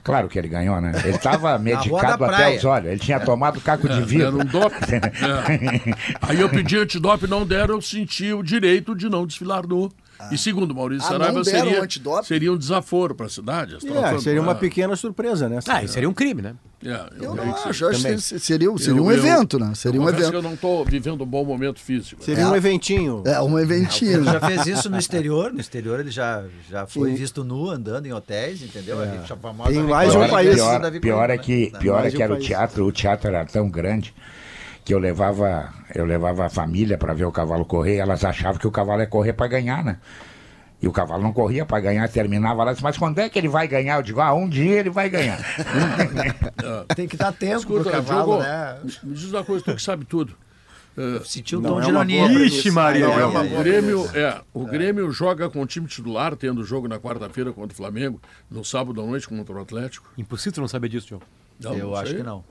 [0.05, 0.91] Claro que ele ganhou, né?
[1.03, 2.91] Ele tava medicado até os olhos.
[2.91, 4.39] Ele tinha tomado caco de Era vidro.
[4.39, 4.75] um doping.
[5.25, 5.95] É.
[6.21, 9.65] Aí eu pedi antidoping, não deram, eu senti o direito de não desfilar
[10.29, 10.33] nu.
[10.33, 11.81] E segundo Maurício Ah, Saraiva, seria,
[12.23, 13.75] seria um desaforo para a cidade.
[13.75, 13.79] É,
[14.19, 14.59] seria uma pequena.
[14.59, 15.59] pequena surpresa, né?
[15.67, 16.55] Ah, isso seria um crime, né?
[17.19, 19.73] Eu não acho, eu acho que seria, seria Eu- um eu- evento, né?
[19.73, 20.29] Seria eu um evento.
[20.29, 22.23] que eu não estou vivendo um bom momento físico.
[22.23, 23.23] Seria um eventinho.
[23.25, 24.11] É, um eventinho.
[24.11, 24.33] Ele né?
[24.33, 28.13] já fez isso no exterior, no exterior ele já, já foi visto nu andando em
[28.13, 28.99] hotéis, entendeu?
[28.99, 30.55] Rica- a famosa Em rica- mais um pior, país.
[30.55, 31.79] Pior, pior é que, né?
[31.79, 34.13] pior é que um era o teatro, o teatro era tão grande
[34.85, 38.67] que eu levava, eu levava a família para ver o cavalo correr, elas achavam que
[38.67, 39.97] o cavalo ia correr para ganhar, né?
[40.79, 43.47] E o cavalo não corria para ganhar, terminava lá, disse, mas quando é que ele
[43.47, 43.95] vai ganhar?
[43.95, 45.39] Eu digo, ah, um dia ele vai ganhar.
[46.95, 48.79] Tem que dar tempo Escuta, pro cavalo, Diogo, né?
[49.03, 50.37] me diz uma coisa, tu que sabe tudo.
[51.25, 52.31] Sentiu um tom é de ironia.
[52.45, 53.07] Ixi, Maria.
[53.07, 56.87] Não é Não, O Grêmio, é, o Grêmio joga com o time titular, tendo jogo
[56.87, 60.07] na quarta-feira contra o Flamengo, no sábado à noite contra o Atlético.
[60.17, 61.25] Impossível tu não saber disso, Diogo.
[61.59, 62.17] Não, Eu não acho sei.
[62.17, 62.43] que não.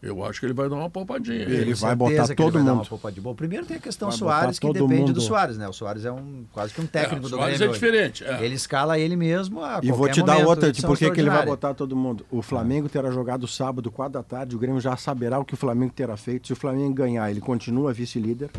[0.00, 1.42] Eu acho que ele vai dar uma poupadinha.
[1.42, 2.80] Ele Com vai botar que ele todo vai dar mundo.
[2.82, 3.22] uma poupadinha.
[3.22, 5.12] Bom, primeiro tem a questão Vai Soares, que depende mundo.
[5.14, 5.68] do Soares, né?
[5.68, 7.64] O Soares é um quase que um técnico É, o do Soares Grêmio.
[7.66, 7.80] é hoje.
[7.80, 8.44] diferente, é.
[8.44, 11.20] Ele escala ele mesmo a E vou te dar momento, outra de por que que
[11.20, 12.24] ele vai botar todo mundo.
[12.30, 15.56] O Flamengo terá jogado sábado, 4 da tarde, o Grêmio já saberá o que o
[15.56, 16.46] Flamengo terá feito.
[16.46, 18.50] Se o Flamengo ganhar, ele continua vice-líder.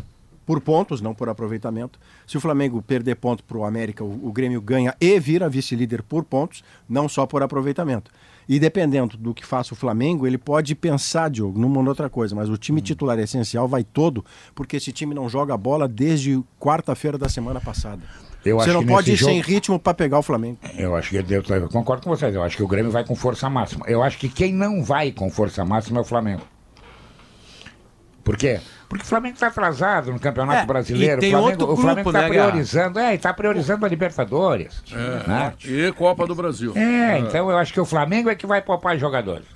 [0.44, 1.98] Por pontos, não por aproveitamento.
[2.26, 6.02] Se o Flamengo perder ponto para o América, o, o Grêmio ganha e vira vice-líder
[6.02, 8.10] por pontos, não só por aproveitamento.
[8.52, 12.48] E dependendo do que faça o Flamengo, ele pode pensar, Diogo, numa outra coisa, mas
[12.48, 14.24] o time titular essencial vai todo,
[14.56, 18.02] porque esse time não joga bola desde quarta-feira da semana passada.
[18.44, 20.58] Eu Você acho não que pode ir nesse sem jogo- ritmo para pegar o Flamengo.
[20.76, 22.34] Eu acho que eu, eu concordo com vocês.
[22.34, 23.84] Eu acho que o Grêmio vai com força máxima.
[23.86, 26.42] Eu acho que quem não vai com força máxima é o Flamengo.
[28.24, 28.58] Por quê?
[28.58, 31.18] Porque o Flamengo está atrasado no Campeonato É, Brasileiro.
[31.18, 33.88] e tem o Flamengo, outro o Flamengo grupo, está né, priorizando, é, está priorizando a
[33.88, 34.82] Libertadores.
[35.26, 35.52] né?
[35.64, 36.72] E Copa do Brasil.
[36.76, 39.46] É, então eu acho que o Flamengo é que vai poupar jogadores.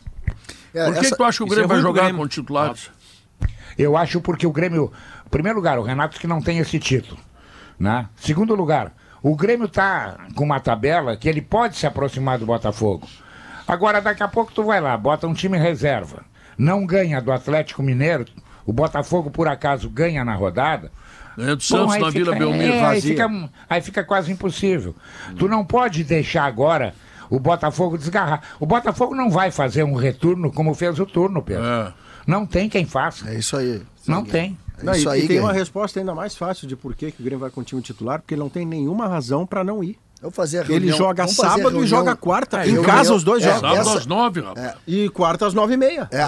[0.75, 2.21] É, Por que, essa- que tu acha que o isso Grêmio é vai jogar Grêmio.
[2.23, 2.91] com titulares?
[3.79, 4.93] Eu acho porque o Grêmio,
[5.27, 7.19] em primeiro lugar, o Renato que não tem esse título,
[7.79, 8.07] né?
[8.17, 13.09] Segundo lugar, o Grêmio tá com uma tabela que ele pode se aproximar do Botafogo.
[13.67, 16.23] Agora daqui a pouco tu vai lá, bota um time reserva,
[16.59, 18.27] não ganha do Atlético Mineiro,
[18.67, 20.91] o Botafogo por acaso ganha na rodada.
[21.37, 24.95] Ganha do Santos aí na Vila fica- Belmiro, é, aí, fica, aí fica quase impossível.
[25.37, 26.95] Tu não pode deixar agora
[27.29, 28.43] o Botafogo desgarrar.
[28.61, 31.65] O Botafogo não vai fazer um retorno como fez o turno, Pedro.
[31.65, 31.93] É.
[32.27, 33.29] Não tem quem faça.
[33.31, 33.83] É isso aí.
[34.07, 34.57] Não tem.
[34.79, 37.11] É Não, isso e, aí, e tem uma resposta ainda mais fácil de por que,
[37.11, 39.63] que o Grêmio vai com o time titular, porque ele não tem nenhuma razão para
[39.65, 39.99] não ir.
[40.21, 42.59] Vamos fazer a Ele reunião- joga vamos fazer a sábado e reunião- joga quarta.
[42.61, 43.61] a em reunião- casa os dois é, jogam.
[43.61, 44.75] Sábado essa- às nove, rapaz.
[44.87, 46.09] E quarta às nove e meia.
[46.11, 46.21] É,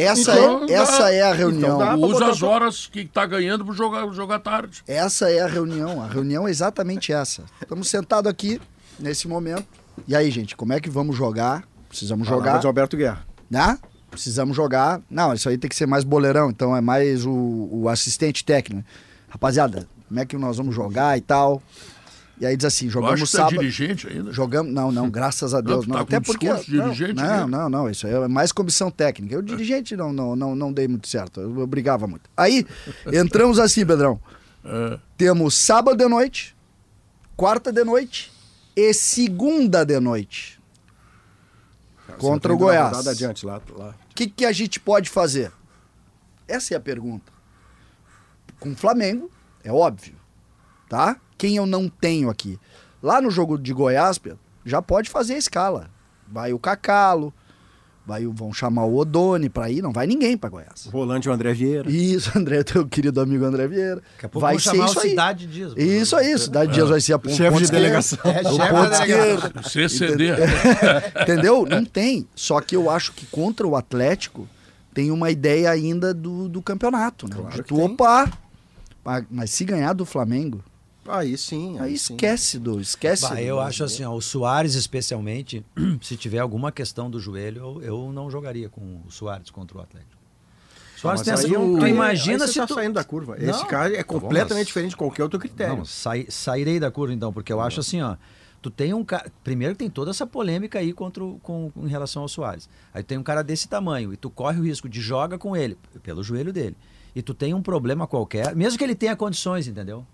[0.00, 0.04] é.
[0.04, 1.76] essa, Então, é, essa é a reunião.
[1.76, 1.86] Então dá.
[1.86, 4.82] pra Usa as horas que tá ganhando para jogar, jogar tarde.
[4.88, 6.02] Essa é a reunião.
[6.02, 7.44] A reunião é exatamente essa.
[7.62, 8.60] Estamos sentados aqui,
[8.98, 9.64] nesse momento.
[10.08, 11.62] E aí, gente, como é que vamos jogar?
[11.88, 13.24] Precisamos jogar, de Alberto Guerra.
[13.48, 13.78] né?
[14.10, 15.00] Precisamos jogar.
[15.10, 18.84] Não, isso aí tem que ser mais boleirão, então é mais o, o assistente técnico.
[19.28, 21.62] Rapaziada, como é que nós vamos jogar e tal?
[22.38, 23.58] E aí diz assim, jogamos acho que você é sábado.
[23.58, 24.32] dirigente ainda.
[24.32, 25.96] Jogamos, não, não, graças a Deus, tu não.
[25.96, 27.48] tá Até com porque não, dirigente não, mesmo.
[27.48, 29.34] não, não, isso aí é mais comissão técnica.
[29.34, 31.40] Eu dirigente não, não, não, não dei muito certo.
[31.40, 32.28] Eu, eu brigava muito.
[32.36, 32.66] Aí
[33.12, 34.20] entramos assim, Pedrão.
[34.68, 34.98] É.
[35.16, 36.56] Temos sábado de noite,
[37.36, 38.32] quarta de noite
[38.74, 40.60] e segunda de noite.
[42.18, 43.06] Contra o tá Goiás.
[43.06, 43.94] adiante lá, lá.
[44.10, 45.52] O que, que a gente pode fazer?
[46.48, 47.32] Essa é a pergunta.
[48.58, 49.30] Com o Flamengo,
[49.62, 50.16] é óbvio.
[50.88, 51.16] Tá?
[51.38, 52.58] Quem eu não tenho aqui?
[53.02, 54.18] Lá no jogo de Goiás,
[54.64, 55.90] já pode fazer a escala.
[56.26, 57.32] Vai o Cacalo,
[58.04, 60.86] vai o, vão chamar o Odone pra ir, não vai ninguém pra Goiás.
[60.86, 61.88] O volante o André Vieira.
[61.90, 63.96] Isso, André, teu querido amigo André Vieira.
[63.96, 65.10] Daqui a pouco Vai ser isso o aí.
[65.10, 65.72] Cidade Dias.
[65.76, 68.18] Isso aí, Cidade Dias vai ser a ponto, Chefe de delegação.
[68.24, 69.34] É, O chefe ponto da delegação.
[69.36, 69.68] esquerdo.
[69.68, 70.24] CCD.
[71.22, 71.66] Entendeu?
[71.68, 72.26] Não tem.
[72.34, 74.48] Só que eu acho que contra o Atlético
[74.92, 77.36] tem uma ideia ainda do, do campeonato, né?
[77.36, 78.30] Claro de que tu, opa,
[79.04, 80.64] mas- mas se ganhar do Flamengo,
[81.08, 81.78] Aí sim.
[81.78, 82.14] aí sim.
[82.14, 82.80] esquece do.
[82.80, 83.22] Esquece.
[83.22, 85.64] Bah, do- eu acho assim, ó, o Soares especialmente,
[86.02, 89.80] se tiver alguma questão do joelho, eu, eu não jogaria com o Soares contra o
[89.80, 90.16] Atlético.
[90.96, 92.74] Soares Mas tem essa, aí o- tu aí- imagina aí você se tá tu...
[92.74, 93.36] saindo da curva.
[93.38, 95.76] Não, Esse cara é tá bom, completamente mas- diferente de qualquer outro critério.
[95.76, 98.16] Não, sai- sairei da curva então, porque eu acho assim, ó.
[98.62, 99.30] Tu tem um cara.
[99.44, 102.68] Primeiro tem toda essa polêmica aí contra o- com, em relação ao Soares.
[102.92, 105.76] Aí tem um cara desse tamanho e tu corre o risco de joga com ele,
[106.02, 106.76] pelo joelho dele.
[107.14, 110.04] E tu tem um problema qualquer, mesmo que ele tenha condições, entendeu?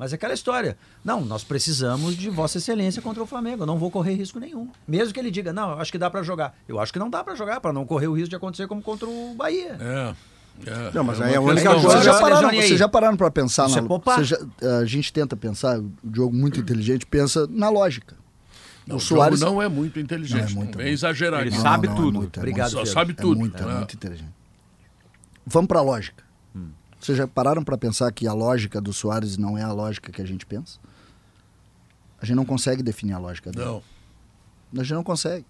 [0.00, 0.78] Mas é aquela história.
[1.04, 3.64] Não, nós precisamos de Vossa Excelência contra o Flamengo.
[3.64, 4.66] Eu não vou correr risco nenhum.
[4.88, 6.56] Mesmo que ele diga, não, eu acho que dá pra jogar.
[6.66, 8.80] Eu acho que não dá pra jogar, pra não correr o risco de acontecer como
[8.80, 9.76] contra o Bahia.
[9.78, 10.14] É.
[10.66, 10.90] é.
[10.94, 13.66] Não, mas É aí a única coisa- Vocês já pararam, vocês já pararam pra pensar
[13.68, 13.82] Isso na
[14.14, 14.38] é já-
[14.80, 18.16] A gente tenta pensar, o Diogo muito inteligente pensa na lógica.
[18.86, 20.38] Não, o Soares não é muito inteligente.
[20.40, 20.88] Não, é Não, muito, muito.
[20.88, 21.42] exagerar.
[21.42, 21.58] Ele aqui.
[21.60, 22.20] sabe é tudo.
[22.20, 23.38] muito, é Obrigado, Só sabe É tudo.
[23.38, 24.30] muito, é muito inteligente.
[25.44, 26.29] Vamos pra lógica.
[27.00, 30.20] Vocês já pararam pra pensar que a lógica do Soares não é a lógica que
[30.20, 30.78] a gente pensa?
[32.20, 33.64] A gente não consegue definir a lógica dele.
[33.64, 33.82] Não.
[34.74, 35.46] A gente não consegue.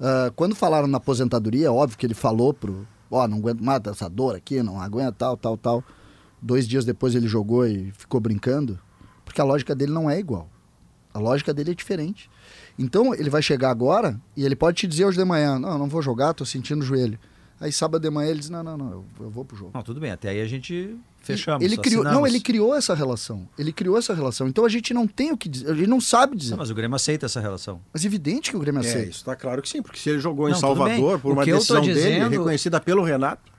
[0.00, 2.86] Ah, quando falaram na aposentadoria, óbvio que ele falou pro.
[3.10, 5.84] Ó, não aguento mais essa dor aqui, não aguenta, tal, tal, tal.
[6.42, 8.78] Dois dias depois ele jogou e ficou brincando.
[9.24, 10.48] Porque a lógica dele não é igual.
[11.14, 12.28] A lógica dele é diferente.
[12.78, 15.88] Então ele vai chegar agora e ele pode te dizer hoje de manhã: Não, não
[15.88, 17.18] vou jogar, tô sentindo o joelho.
[17.60, 19.70] Aí sábado de manhã ele diz: Não, não, não, eu, eu vou pro jogo.
[19.74, 21.64] Não, tudo bem, até aí a gente fechamos.
[21.64, 23.48] Ele criou, não, ele criou essa relação.
[23.58, 24.46] Ele criou essa relação.
[24.46, 26.50] Então a gente não tem o que dizer, a gente não sabe dizer.
[26.50, 27.80] Não, mas o Grêmio aceita essa relação.
[27.92, 29.08] Mas é evidente que o Grêmio É, aceita.
[29.10, 31.44] isso tá claro que sim, porque se ele jogou em Não, tudo Salvador por uma
[31.44, 33.50] decisão dele, dizendo- reconhecida pelo Renato,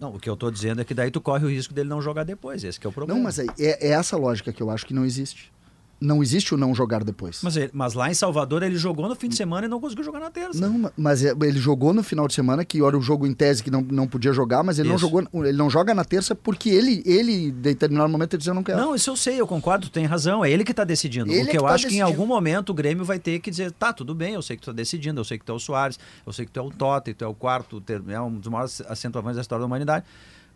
[0.00, 2.02] Não, o que eu tô dizendo é que daí tu corre o risco dele não
[2.02, 2.64] jogar depois.
[2.64, 3.16] Esse que é o problema.
[3.16, 5.52] Não, mas é, é, é essa lógica que eu acho que não existe.
[6.00, 7.40] Não existe o não jogar depois.
[7.42, 10.04] Mas, ele- mas lá em Salvador ele jogou no fim de semana e não conseguiu
[10.04, 10.60] jogar na terça.
[10.60, 13.32] Não, ma- mas é- ele jogou no final de semana, que era o jogo em
[13.32, 16.34] tese que não, não podia jogar, mas ele não jogou, ele não joga na terça
[16.34, 18.78] porque ele, ele, em determinado momento, ele disse, eu não quero.
[18.78, 20.44] Não, isso eu sei, eu concordo, tu tem razão.
[20.44, 21.30] É ele que tá decidindo.
[21.32, 22.06] Ele o é eu tá acho que em decidindo.
[22.06, 24.66] algum momento o Grêmio vai ter que dizer, tá, tudo bem, eu sei que tu
[24.66, 26.70] tá decidindo, eu sei que tu é o Soares, eu sei que tu é o
[26.70, 30.04] Totti, tu é o quarto, é um dos maiores acentuadores da história da humanidade.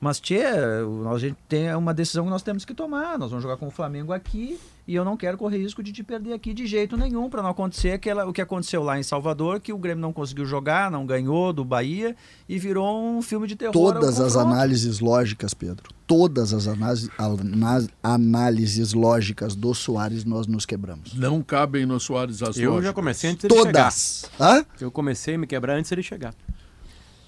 [0.01, 3.18] Mas, tchê, a gente tem uma decisão que nós temos que tomar.
[3.18, 4.59] Nós vamos jogar com o Flamengo aqui
[4.89, 7.51] e eu não quero correr risco de te perder aqui de jeito nenhum, para não
[7.51, 11.05] acontecer aquela, o que aconteceu lá em Salvador, que o Grêmio não conseguiu jogar, não
[11.05, 12.16] ganhou do Bahia
[12.49, 13.70] e virou um filme de terror.
[13.70, 17.11] Todas as análises lógicas, Pedro, todas as análises,
[18.03, 21.12] análises lógicas do Soares nós nos quebramos.
[21.12, 22.95] Não cabem no Soares as Eu já lógicas.
[22.95, 23.72] comecei antes dele chegar.
[23.72, 24.30] Todas.
[24.41, 24.64] Hã?
[24.80, 26.34] Eu comecei a me quebrar antes dele chegar.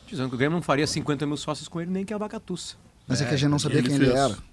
[0.06, 2.76] Dizendo que o Grêmio não faria 50 mil sócios com ele nem que a Vacatuça.
[3.06, 4.16] Mas é, que a gente não sabia ele quem ele fez.
[4.16, 4.49] era.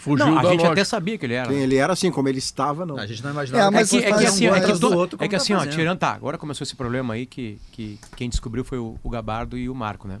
[0.00, 0.72] Fugiu Não, a gente lógica.
[0.72, 1.48] até sabia que ele era.
[1.48, 2.98] quem ele era assim, como ele estava, não.
[2.98, 4.92] A gente não imaginava É, É mas que, é que assim, um é que, do
[4.96, 5.72] outro, é que tá assim, ó, fazendo.
[5.74, 9.56] tirando, tá, agora começou esse problema aí que, que quem descobriu foi o, o Gabardo
[9.56, 10.18] e o Marco, né?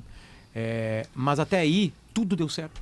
[0.54, 2.80] É, mas até aí, tudo deu certo.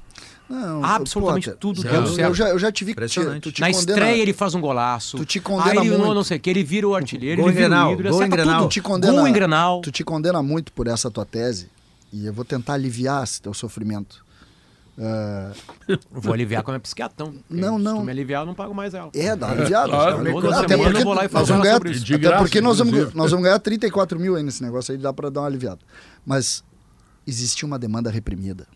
[0.48, 2.34] Não, Absolutamente Potter, tudo eu, deu eu certo.
[2.34, 5.16] já, eu já te vi que te, te Na condena, estreia ele faz um golaço.
[5.16, 6.04] Tu te condena aí ele, muito.
[6.04, 8.08] Não, não sei o que, ele vira o artilheiro, Gol ele vira Grenal, o ídolo,
[8.10, 8.60] gol em acerta Grenal.
[8.60, 8.68] tudo.
[8.68, 9.80] Tu te condena, Gol em Grenal.
[9.80, 11.70] Tu te condena muito por essa tua tese
[12.12, 14.22] e eu vou tentar aliviar esse teu sofrimento.
[14.96, 17.34] Eu Vou aliviar com a minha psiquiatão.
[17.48, 17.98] Não, Se não.
[17.98, 19.10] tu me aliviar, eu não pago mais ela.
[19.14, 19.90] é, dá aliviado.
[19.90, 20.16] Claro,
[20.54, 22.04] Até porque eu vou lá e ganhar, sobre isso.
[22.04, 25.12] Até graça, porque nós vamos, nós vamos ganhar 34 mil aí nesse negócio aí, dá
[25.12, 25.80] pra dar uma aliviada.
[26.26, 26.62] Mas
[27.26, 28.66] existia uma demanda reprimida.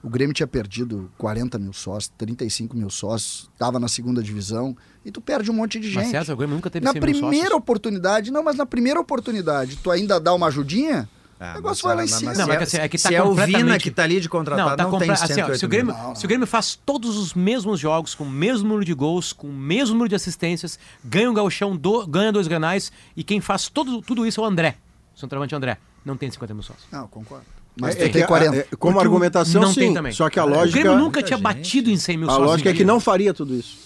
[0.00, 5.10] O Grêmio tinha perdido 40 mil sócios, 35 mil sócios, estava na segunda divisão, e
[5.10, 6.12] tu perde um monte de Mas gente.
[6.12, 9.76] César, o Grêmio nunca teve Na 100 mil primeira oportunidade, não, mas na primeira oportunidade,
[9.78, 11.08] tu ainda dá uma ajudinha,
[11.40, 12.30] Ah, o negócio mas, vai lá em mas cima.
[12.34, 13.90] Não, se mas é, é que- é que tá se é o Vina completamente- que
[13.92, 16.02] tá ali de contratado, não, tá tem compra- 108 assim, ó, se, o Grêmio, Não,
[16.08, 16.14] não.
[16.16, 19.46] se o Grêmio faz todos os mesmos jogos, com o mesmo número de gols, com
[19.46, 23.68] o mesmo número de assistências, ganha um gauchão, do- ganha dois granais, e quem faz
[23.68, 24.76] todo, tudo isso é o André,
[25.16, 25.78] o centroavante André.
[26.04, 26.86] Não tem 50 mil sócios.
[26.90, 27.44] Não, concordo.
[27.80, 28.56] Mas É- tem é que ter 40.
[28.56, 29.80] a- é- como Porque o- argumentação, não sim.
[29.80, 30.10] tem também.
[30.12, 32.48] Só que a O lógica, Grêmio nunca tinha batido em 100 mil a sócios.
[32.50, 33.78] lógica é que não faria tudo isso.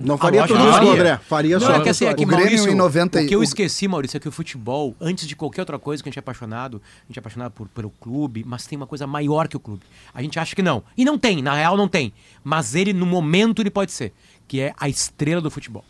[0.00, 0.92] Não faria lógica tudo isso.
[0.92, 1.18] André.
[1.18, 1.72] Faria Não, só.
[1.76, 3.86] é que assim, é que O Grêmio Maurício, em 90 e- o que eu esqueci,
[3.88, 6.80] Maurício, é que o futebol, antes de qualquer outra coisa que a gente é apaixonado,
[7.04, 9.82] a gente é apaixonado por, pelo clube, mas tem uma coisa maior que o clube.
[10.12, 10.82] A gente acha que não.
[10.96, 12.12] E não tem, na real não tem.
[12.42, 14.12] Mas ele, no momento, ele pode ser.
[14.48, 15.84] Que é a estrela do futebol.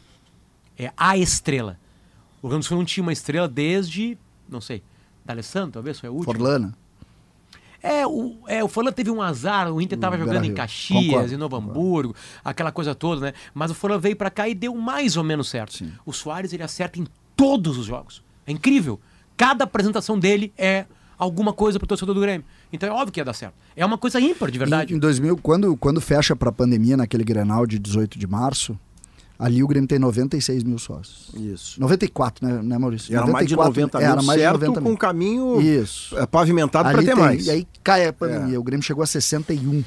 [0.78, 1.78] É a estrela.
[2.42, 4.18] O Rio Grande do Sul não tinha uma estrela desde,
[4.48, 4.82] não sei,
[5.24, 6.34] D'Alessandro, talvez, foi a última.
[6.34, 6.74] Forlana.
[7.84, 10.54] É, o, é, o Forlan teve um azar, o Inter tava O jogando em.
[10.54, 13.32] Caxias, Concordo, em Novo Hamburgo, aquela coisa toda, né?
[13.52, 15.74] Mas o Forlan veio pra cá e deu mais ou menos certo.
[15.74, 15.92] Sim.
[16.06, 17.06] O Soares, ele acerta em
[17.36, 18.22] todos os jogos.
[18.46, 18.98] É incrível.
[19.36, 20.86] Cada apresentação dele é
[21.18, 22.46] alguma coisa pro torcedor do Grêmio.
[22.72, 23.54] Então é óbvio que ia dar certo.
[23.76, 24.94] É uma coisa ímpar, de verdade.
[24.94, 28.78] Em, em 2000, quando, quando fecha pra pandemia, naquele Grenal de 18 de março,
[29.38, 31.30] ali o Grêmio tem 96 mil sócios.
[31.34, 31.80] Isso.
[31.80, 33.14] 94, né, né Maurício?
[33.14, 34.92] Era mais de 90 mil, era mais de certo, 90 com mil.
[34.92, 36.18] um caminho Isso.
[36.18, 37.46] é, pavimentado para ter tem, mais.
[37.46, 38.58] E aí cai a pandemia.
[38.58, 39.84] O Grêmio chegou a 61.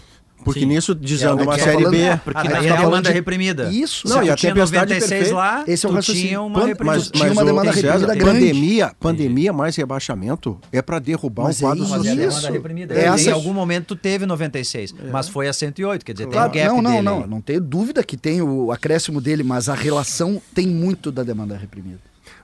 [0.47, 2.01] Porque nisso desanda É, uma é Série falando- B.
[2.01, 3.69] é, Porque Aí daí tá é falando demanda de- reprimida.
[3.71, 4.07] Isso.
[4.07, 5.35] Não, e a tinha tempestade 96 perfeita.
[5.35, 6.27] lá, Esse é raciocínio.
[6.27, 6.97] tinha uma Pan- reprimida.
[6.97, 8.39] Mas, Tinha mas uma o- demanda César, reprimida grande.
[8.39, 12.57] pandemia, pandemia mais rebaixamento é para derrubar Mas o quadro é Mas é a social.
[12.61, 12.91] Isso.
[12.91, 16.61] É essa- Em algum momento teve 96, mas foi a 108, quer dizer, Claro, tem
[16.61, 17.23] um gap não, não, dele não.
[17.23, 17.27] aí.
[17.29, 21.55] Não tenho dúvida que tem o acréscimo dele, mas a relação tem muito da demanda
[21.57, 21.99] reprimida.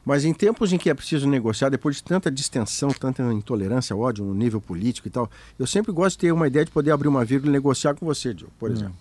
[0.06, 4.26] Mas em tempos em que é preciso negociar, depois de tanta distensão, tanta intolerância, ódio
[4.26, 7.08] no nível político e tal, eu sempre gosto de ter uma ideia de poder abrir
[7.08, 8.95] uma vírgula e negociar com você, Diogo, por exemplo.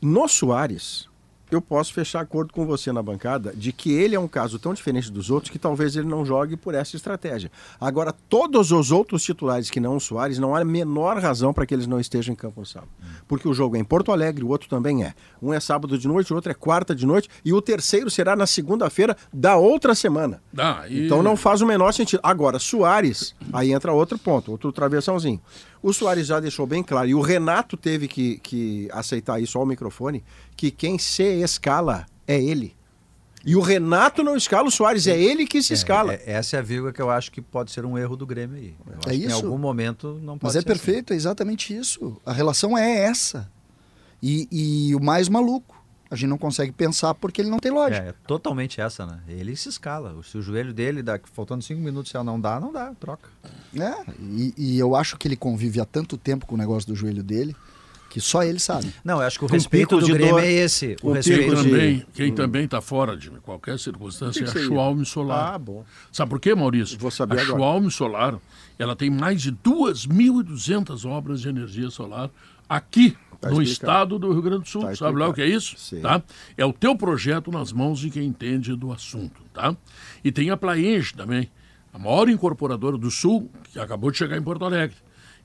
[0.00, 1.08] No Soares,
[1.50, 4.72] eu posso fechar acordo com você na bancada de que ele é um caso tão
[4.74, 7.50] diferente dos outros que talvez ele não jogue por essa estratégia.
[7.80, 11.66] Agora, todos os outros titulares que não o Soares, não há a menor razão para
[11.66, 12.90] que eles não estejam em campo no sábado.
[13.26, 15.14] Porque o jogo é em Porto Alegre, o outro também é.
[15.42, 18.36] Um é sábado de noite, o outro é quarta de noite e o terceiro será
[18.36, 20.42] na segunda-feira da outra semana.
[20.56, 22.20] Ah, e- Então não faz o menor sentido.
[22.22, 25.40] Agora, Soares, aí entra outro ponto, outro travessãozinho.
[25.82, 29.64] O Soares já deixou bem claro, e o Renato teve que, que aceitar isso ao
[29.64, 30.22] microfone,
[30.56, 32.74] que quem se escala é ele.
[33.46, 36.12] E o Renato não escala o Soares, é ele que se escala.
[36.12, 38.26] É, é- essa é a vírgula que eu acho que pode ser um erro do
[38.26, 38.74] Grêmio aí.
[38.86, 39.28] Eu acho É que isso.
[39.30, 40.66] Em algum momento não pode Mas ser é assim.
[40.66, 42.20] perfeito, é exatamente isso.
[42.26, 43.50] A relação é essa.
[44.22, 44.46] E,
[44.90, 45.79] e o mais maluco,
[46.10, 48.04] a gente não consegue pensar porque ele não tem lógica.
[48.04, 49.20] É, é totalmente essa, né?
[49.28, 50.14] Ele se escala.
[50.24, 53.28] Se o joelho dele, dá, faltando cinco minutos, se ela não dá, não dá, troca.
[53.74, 56.96] É, e, e eu acho que ele convive há tanto tempo com o negócio do
[56.96, 57.54] joelho dele
[58.08, 58.92] que só ele sabe.
[59.04, 60.96] Não, eu acho que o Com respeito do de Grêmio dor, é esse.
[61.00, 61.54] O Quem respeito.
[61.54, 64.64] de- também, quem também está fora de qualquer circunstância Que que é a?
[64.64, 65.54] Schwalm Solar.
[65.54, 65.84] Ah, bom.
[66.10, 66.98] Sabe por quê, Maurício?
[66.98, 67.56] Vou saber a agora.
[67.56, 68.36] Schwalm Solar,
[68.76, 72.30] ela tem mais de 2.200 obras de energia solar
[72.68, 74.82] aqui Tá no estado do Rio Grande do Sul.
[74.82, 75.74] Tá Sabe lá o que é isso?
[76.00, 76.22] Tá?
[76.56, 79.74] É o teu projeto nas mãos de quem entende do assunto, tá?
[80.22, 81.50] E tem a Plaenge também,
[81.92, 84.96] a maior incorporadora do Sul, que acabou de chegar em Porto Alegre.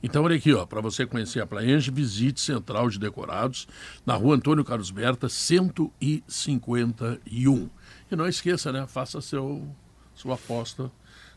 [0.03, 3.65] Então, olha aqui, ó, para você conhecer a Plaenge, visite Central de Decorados,
[4.05, 7.69] na rua Antônio Carlos Berta, 151.
[8.11, 8.85] E não esqueça, né?
[8.87, 9.65] Faça seu,
[10.13, 10.91] sua aposta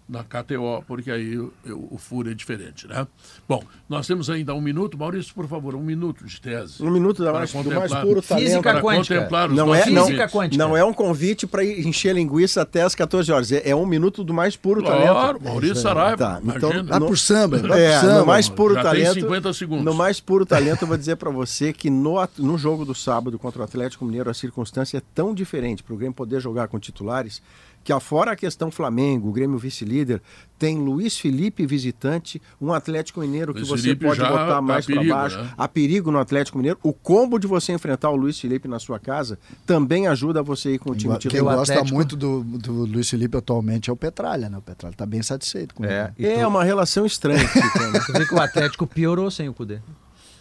[0.09, 3.07] na KTO, porque aí o, o- o furo é diferente, né?
[3.47, 4.97] Bom, nós temos ainda um minuto.
[4.97, 6.83] Maurício, por favor, um minuto de tese.
[6.83, 8.45] Um minuto da mais, do mais puro talento.
[8.47, 9.15] Física Para quântica.
[9.17, 10.57] contemplar os Não é, não, Física quântica.
[10.67, 13.53] não é um convite para encher linguiça até as 14 horas.
[13.53, 15.05] É, é um minuto do mais puro Claro,
[15.39, 15.45] talento.
[15.45, 18.19] Maurício Saraiva, Tá, então, No- por samba, É, por samba.
[18.21, 19.21] no mais puro Já tem talento.
[19.21, 19.85] 50 segundos.
[19.85, 23.39] No mais puro talento, eu vou dizer para você que no, no jogo do sábado
[23.39, 26.79] contra o Atlético Mineiro, a circunstância é tão diferente para o Grêmio poder jogar com
[26.79, 27.43] titulares
[27.89, 30.21] que, afora a questão Flamengo, o Grêmio vice-líder,
[30.59, 34.85] tem Luiz Felipe visitante, um Atlético Mineiro que Luiz você Felipe pode botar tá mais
[34.85, 35.39] para baixo.
[35.39, 35.51] né?
[35.57, 36.79] Há perigo no Atlético Mineiro.
[36.83, 40.73] O combo de você enfrentar o Luiz Felipe na sua casa também ajuda você a
[40.73, 41.55] ir com o time Quem titular.
[41.55, 44.59] o gosta Atlético- muito do, do Luiz Felipe atualmente é o Petralha, né?
[44.59, 46.29] O Petralha tá bem satisfeito com É, ele.
[46.29, 47.41] e É tu, uma relação estranha.
[47.49, 49.79] que tu vê que o Atlético piorou sem o Cudê.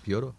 [0.03, 0.35] Piorou.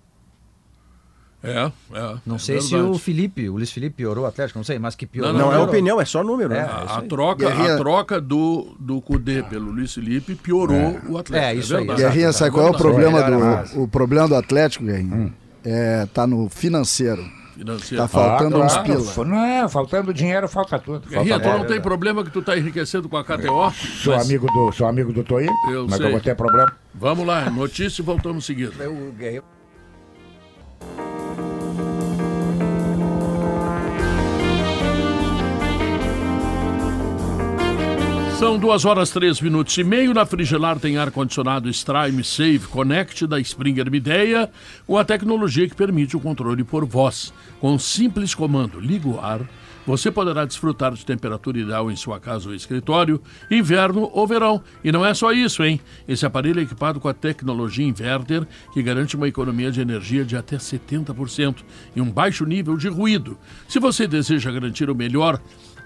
[1.43, 2.15] É, é.
[2.27, 2.93] Não é sei se verdade.
[2.93, 5.33] o Felipe, o Luiz Felipe piorou o Atlético, não sei, mas que piorou.
[5.33, 5.69] Não, Não, é piorou.
[5.69, 6.49] opinião, é só número.
[6.51, 6.59] né?
[6.59, 7.09] É, A, isso a aí.
[7.09, 11.37] troca, Guerrinha- a troca do, do Cudê pelo Luiz Felipe piorou o Atlético.
[11.37, 12.01] É, isso aí, verdade.
[12.01, 12.13] exato.
[12.15, 15.33] Guerrinha, sabe qual é o problema do, o problema do Atlético, Guerrinha?
[15.65, 17.23] É, tá no financeiro.
[17.57, 18.03] Financeiro.
[18.03, 18.85] Tá faltando Ah, uns claro.
[19.13, 19.25] pila.
[19.25, 21.09] Não, faltando dinheiro, falta tudo.
[21.09, 23.71] Guerrinha, Falta tu não tem problema que tu tá enriquecendo com a KTO?
[24.03, 26.07] Sou Mas amigo do, sou amigo do Toí, Eu mas sei.
[26.07, 26.73] eu vou ter problema.
[26.95, 28.89] Vamos lá, notícia e voltamos em seguida.
[28.89, 29.45] O Guerreiro-
[38.39, 40.15] São duas horas três minutos e meio.
[40.15, 44.49] Na Frigelar tem ar-condicionado Strime Save Connect da Springer Mideia,
[44.87, 47.35] com a tecnologia que permite o controle por voz.
[47.59, 49.41] Com um simples comando, liga o ar,
[49.85, 53.21] você poderá desfrutar de temperatura ideal em sua casa ou escritório,
[53.51, 54.63] inverno ou verão.
[54.85, 55.81] E não é só isso, hein?
[56.07, 60.37] Esse aparelho é equipado com a tecnologia inverter, que garante uma economia de energia de
[60.37, 61.57] até 70%
[61.97, 63.37] e um baixo nível de ruído.
[63.69, 65.41] Se você deseja garantir o melhor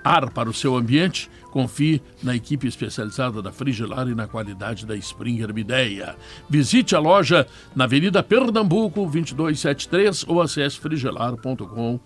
[0.04, 4.96] ar para o seu ambiente, confie na equipe especializada da Frigelar e na qualidade da
[4.96, 6.16] Springer Mideia.
[6.48, 12.00] Visite a loja na Avenida Pernambuco 2273 ou acesse frigelar.com.br.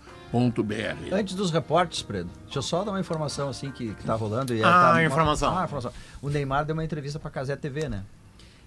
[1.12, 4.54] Antes dos reportes, Predo, deixa eu só dar uma informação assim que, que tá rolando.
[4.54, 5.56] E Ah, tá, informação.
[5.56, 5.92] Ah, informação.
[6.20, 8.02] O Neymar deu uma entrevista pra Casé TV, né?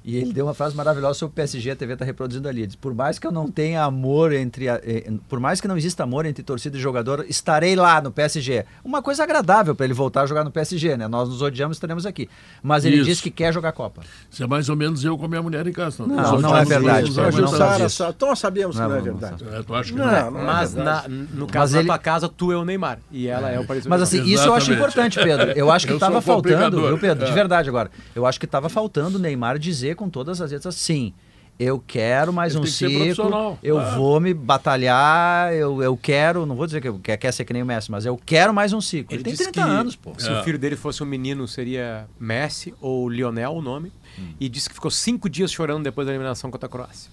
[0.04, 2.62] E ele deu uma frase maravilhosa sobre o PSG, a TV está reproduzindo ali.
[2.62, 4.70] Ele diz, por mais que eu não tenha amor entre.
[4.70, 8.10] A, eh, por mais que não exista amor entre torcida e jogador, estarei lá no
[8.12, 8.66] PSG.
[8.84, 11.08] Uma coisa agradável para ele voltar a jogar no PSG, né?
[11.08, 12.30] Nós nos odiamos estaremos aqui.
[12.64, 13.06] Mas ele Isso.
[13.06, 14.02] diz que quer jogar Copa.
[14.32, 16.06] Isso é mais ou menos eu com a minha mulher em casa.
[16.06, 17.90] Não, Nós não é verdade, não Sara.
[17.90, 19.44] Sara, então nós sabemos que Não, não, é não, não verdade.
[19.52, 20.06] É, tu acha que não?
[20.06, 21.08] Não, não é Mas verdade.
[21.10, 23.00] na- no caso ele- da tua casa, tu é o Neymar.
[23.12, 24.78] E ela é o Paris Mas assim, isso eu acho Exatamente.
[24.78, 25.52] importante, Pedro.
[25.52, 27.26] Eu acho que estava faltando, viu, Pedro?
[27.26, 27.34] De É.
[27.34, 27.92] verdade agora.
[28.16, 31.14] Eu acho que estava faltando o Neymar dizer com todas as letras assim.
[31.60, 33.98] Eu quero mais Ele um tem ciclo, eu claro.
[33.98, 37.52] vou me batalhar, eu, eu quero, não vou dizer que eu quer, quer ser que
[37.52, 39.14] nem o Messi, mas eu quero mais um ciclo.
[39.14, 40.14] Ele, tem disse 30 que anos, pô.
[40.18, 40.40] Se É.
[40.40, 43.92] o filho dele fosse um menino, seria Messi ou Lionel o nome.
[44.18, 44.30] Hum.
[44.40, 47.12] E disse que ficou cinco dias chorando depois da eliminação contra a Croácia.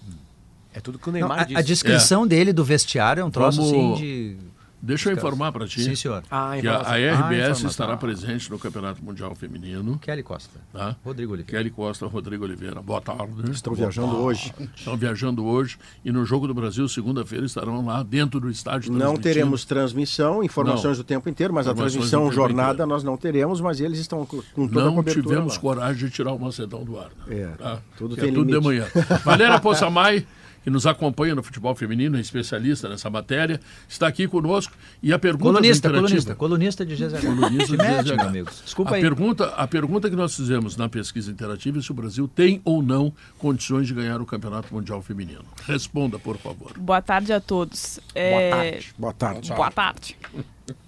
[0.73, 1.59] É tudo que o Não, Neymar a, disse.
[1.59, 4.37] a descrição dele do vestiário é um troço Vamos- assim de.
[4.81, 5.83] Deixa eu informar para ti.
[5.83, 6.23] Sim, senhor.
[6.31, 7.71] Ah, Que a, a Ah, RBS informação.
[7.71, 9.99] estará presente no Campeonato Mundial Feminino.
[9.99, 10.61] Kelly Costa.
[10.73, 10.95] Tá?
[11.05, 11.59] Rodrigo Oliveira.
[11.59, 12.81] Kelly Costa, Rodrigo Oliveira.
[12.83, 13.51] Boa tarde.
[13.51, 14.23] Estão Boa viajando tarde.
[14.23, 14.55] hoje.
[14.77, 15.79] Estão viajando hoje.
[16.05, 18.93] E no Jogo do Brasil, segunda-feira, estarão lá dentro do estádio.
[18.93, 21.05] Não teremos transmissão, informações Não.
[21.05, 22.89] do tempo inteiro, mas a transmissão jornada inteiro.
[22.89, 25.61] nós não teremos, mas eles estão com toda a Não tivemos lá.
[25.61, 27.11] coragem de tirar o Macedão do ar.
[27.27, 27.37] né?
[27.41, 27.79] É, Tá?
[27.97, 28.87] tudo é tudo de manhã.
[29.25, 30.27] Valéria Poçamai,
[30.67, 34.75] que nos acompanha no futebol feminino, é especialista nessa matéria, está aqui conosco.
[35.01, 37.21] E a pergunta Colunista, colunista, colunista de GZH.
[37.25, 38.17] Colunista de GZH.
[38.17, 38.51] meu amigo.
[38.65, 39.01] Desculpa a aí.
[39.01, 42.83] Pergunta, a pergunta que nós fizemos na pesquisa interativa é se o Brasil tem ou
[42.83, 45.45] não condições de ganhar o Campeonato Mundial Feminino.
[45.69, 46.73] Responda, por favor.
[46.77, 48.01] Boa tarde a todos.
[48.13, 48.95] Boa É, tarde.
[48.99, 49.53] Boa tarde.
[49.55, 50.17] Boa tarde.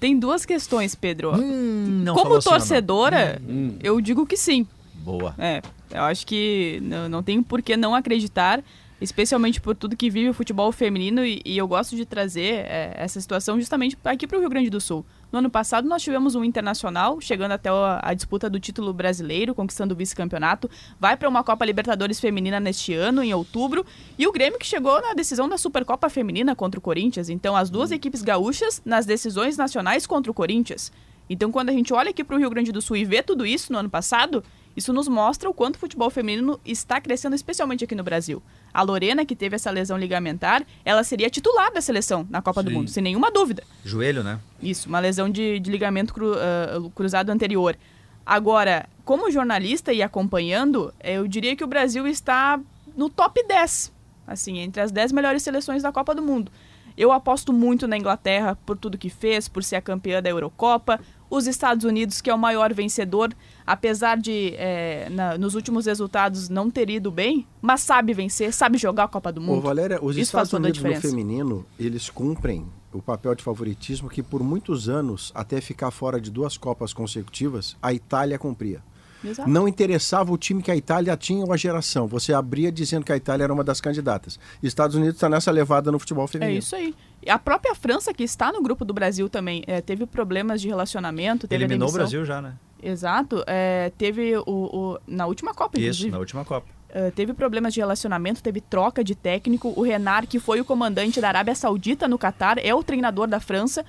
[0.00, 1.36] Tem duas questões, Pedro.
[1.36, 3.40] Hum, não Como falou assim, torcedora,
[3.80, 4.66] eu digo que sim.
[5.04, 5.36] Boa.
[5.38, 5.62] É,
[5.92, 8.60] eu acho que não, não tem por que não acreditar,
[9.00, 12.94] especialmente por tudo que vive o futebol feminino, e, e eu gosto de trazer é,
[12.96, 15.04] essa situação justamente aqui para o Rio Grande do Sul.
[15.30, 19.54] No ano passado, nós tivemos um internacional chegando até a, a disputa do título brasileiro,
[19.54, 20.70] conquistando o vice-campeonato.
[20.98, 23.84] Vai para uma Copa Libertadores Feminina neste ano, em outubro.
[24.18, 27.28] E o Grêmio que chegou na decisão da Supercopa Feminina contra o Corinthians.
[27.28, 30.90] Então, as duas equipes gaúchas nas decisões nacionais contra o Corinthians.
[31.28, 33.44] Então, quando a gente olha aqui para o Rio Grande do Sul e vê tudo
[33.44, 34.42] isso no ano passado,
[34.78, 38.42] isso nos mostra o quanto o futebol feminino está crescendo, especialmente aqui no Brasil.
[38.72, 42.70] A Lorena, que teve essa lesão ligamentar, ela seria titular da seleção na Copa do
[42.70, 42.76] Sim.
[42.76, 43.62] Mundo, sem nenhuma dúvida.
[43.84, 44.38] Joelho, né?
[44.62, 47.76] Isso, uma lesão de, de ligamento cru- ah, cruzado anterior.
[48.24, 52.60] Agora, como jornalista e acompanhando, eu diria que o Brasil está
[52.96, 53.92] no top 10,
[54.26, 56.52] assim, entre as 10 melhores seleções da Copa do Mundo.
[56.96, 61.00] Eu aposto muito na Inglaterra por tudo que fez, por ser a campeã da Eurocopa.
[61.30, 63.34] Os Estados Unidos, que é o maior vencedor,
[63.66, 68.78] apesar de eh, na- nos últimos resultados não ter ido bem, mas sabe vencer, sabe
[68.78, 69.60] jogar a Copa do Ô, Mundo.
[69.62, 74.42] Valéria, os Isso Estados Unidos no feminino, eles cumprem o papel de favoritismo que por
[74.42, 78.82] muitos anos, até ficar fora de duas Copas consecutivas, a Itália cumpria.
[79.22, 79.50] Exato.
[79.50, 82.06] Não interessava o time que a Itália tinha ou a geração.
[82.06, 84.38] Você abria dizendo que a Itália era uma das candidatas.
[84.62, 86.58] Estados Unidos está nessa levada no futebol É feminino.
[86.60, 86.94] isso aí.
[87.28, 91.46] A própria França, que está no grupo do Brasil também, eh, teve problemas de relacionamento,
[91.48, 91.92] teve Eliminou o.
[91.92, 92.54] Brasil já, né?
[92.82, 93.42] Exato.
[93.46, 96.10] eh, teve o, o- na última Copa, Isso, inclusive.
[96.10, 96.66] na última Copa.
[96.90, 99.72] eh, teve problemas de relacionamento, teve troca de técnico.
[99.76, 103.40] O Renard, que foi o comandante da Arábia Saudita no Catar, é o treinador da
[103.40, 103.84] França.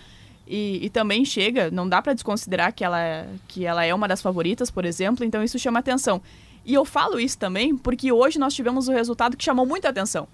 [0.52, 4.20] E, e também chega, não dá para desconsiderar que ela, que ela é uma das
[4.20, 6.20] favoritas, por exemplo, então isso chama atenção.
[6.66, 10.28] E eu falo isso também porque hoje nós tivemos o resultado que chamou muita atenção.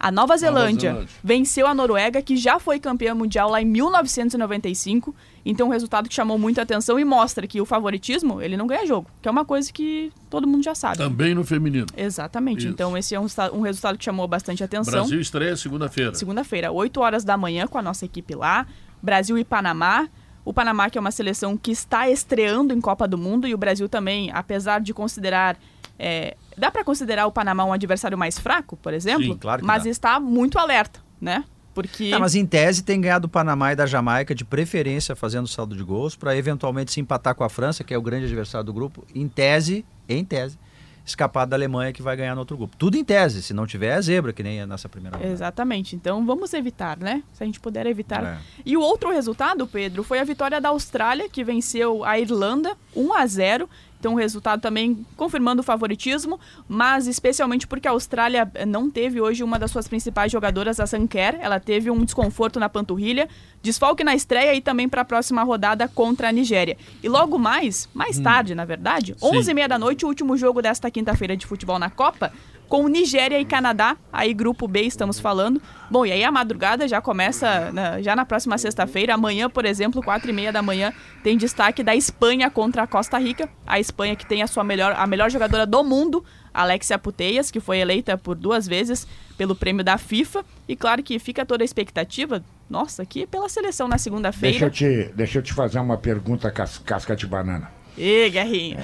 [0.00, 1.14] A Nova Zelândia, Zelândia.
[1.22, 5.14] venceu a Noruega, que já foi campeã mundial lá em 1995.
[5.44, 8.86] Então, um resultado que chamou muita atenção e mostra que o favoritismo, ele não ganha
[8.86, 10.96] jogo, que é uma coisa que todo mundo já sabe.
[10.96, 11.86] Também no feminino.
[11.94, 12.60] Exatamente.
[12.60, 12.68] Isso.
[12.68, 15.00] Então, esse é um, um resultado que chamou bastante atenção.
[15.02, 16.14] Brasil estreia segunda-feira.
[16.14, 18.66] Segunda-feira, 8 horas da manhã, com a nossa equipe lá.
[19.02, 20.08] Brasil e Panamá.
[20.44, 23.58] O Panamá, que é uma seleção que está estreando em Copa do Mundo, e o
[23.58, 25.58] Brasil também, apesar de considerar.
[25.98, 29.24] é, dá para considerar o Panamá um adversário mais fraco, por exemplo?
[29.24, 29.90] Sim, claro que Mas dá.
[29.90, 31.44] está muito alerta, né?
[31.74, 32.10] Porque.
[32.12, 35.76] Ah, mas em tese tem ganhado o Panamá e da Jamaica, de preferência fazendo saldo
[35.76, 38.72] de gols, para eventualmente se empatar com a França, que é o grande adversário do
[38.72, 39.04] grupo.
[39.14, 40.58] Em tese, em tese,
[41.06, 42.76] escapar da Alemanha que vai ganhar no outro grupo.
[42.76, 45.32] Tudo em tese, se não tiver é zebra, que nem é nessa primeira rodada.
[45.32, 45.94] Exatamente.
[45.96, 47.22] Então vamos evitar, né?
[47.32, 48.24] Se a gente puder evitar.
[48.24, 48.38] É.
[48.64, 53.14] E o outro resultado, Pedro, foi a vitória da Austrália, que venceu a Irlanda 1
[53.14, 53.68] a 0.
[54.00, 59.44] Então, o resultado também confirmando o favoritismo, mas especialmente porque a Austrália não teve hoje
[59.44, 61.36] uma das suas principais jogadoras, a Sanker.
[61.38, 63.28] Ela teve um desconforto na panturrilha,
[63.62, 66.78] desfalque na estreia e também para a próxima rodada contra a Nigéria.
[67.02, 71.36] E logo mais, mais tarde, na verdade, 11h30 da noite, o último jogo desta quinta-feira
[71.36, 72.32] de futebol na Copa,
[72.70, 75.60] com Nigéria e Canadá, aí grupo B estamos falando.
[75.90, 79.12] Bom, e aí a madrugada já começa na- já na próxima sexta-feira.
[79.14, 80.92] Amanhã, por exemplo, quatro e meia da manhã,
[81.24, 83.48] tem destaque da Espanha contra a Costa Rica.
[83.66, 87.58] A Espanha que tem a sua melhor, a melhor jogadora do mundo, Alexia Puteias, que
[87.58, 89.04] foi eleita por duas vezes
[89.36, 90.44] pelo prêmio da FIFA.
[90.68, 92.40] E claro que fica toda a expectativa,
[92.70, 94.70] nossa, aqui pela seleção na Deixa eu, segunda-feira.
[94.70, 97.68] te, deixa eu te fazer uma pergunta cas- casca de banana.
[97.98, 98.76] Ê, Guerrinha.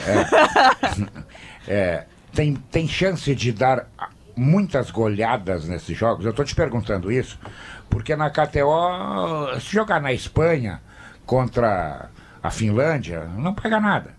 [1.69, 2.05] É,
[2.37, 3.89] tem, tem chance de dar
[4.37, 6.25] muitas goleadas nesses jogos?
[6.25, 7.39] Eu estou te perguntando isso,
[7.89, 10.81] porque na KTO, se jogar na Espanha
[11.25, 12.11] contra
[12.43, 14.15] a Finlândia, não pega nada.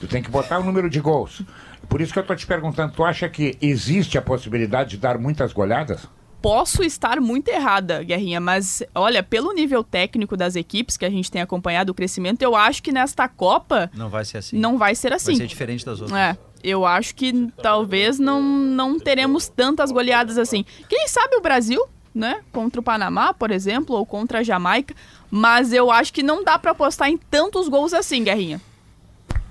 [0.00, 1.42] Tu tem que botar o número de gols.
[1.88, 5.18] Por isso que eu estou te perguntando, tu acha que existe a possibilidade de dar
[5.18, 6.08] muitas goleadas?
[6.40, 11.30] Posso estar muito errada, Guerrinha, mas olha, pelo nível técnico das equipes que a gente
[11.32, 14.56] tem acompanhado o crescimento, eu acho que nesta Copa Não vai ser assim.
[14.56, 15.32] não vai ser assim.
[15.32, 16.16] Vai ser diferente das outras.
[16.18, 16.38] É,
[16.68, 20.64] eu acho que talvez não, não teremos tantas goleadas assim.
[20.88, 21.80] Quem sabe o Brasil,
[22.14, 22.40] né?
[22.52, 24.94] Contra o Panamá, por exemplo, ou contra a Jamaica.
[25.30, 28.60] Mas eu acho que não dá pra apostar em tantos gols assim, Guerrinha.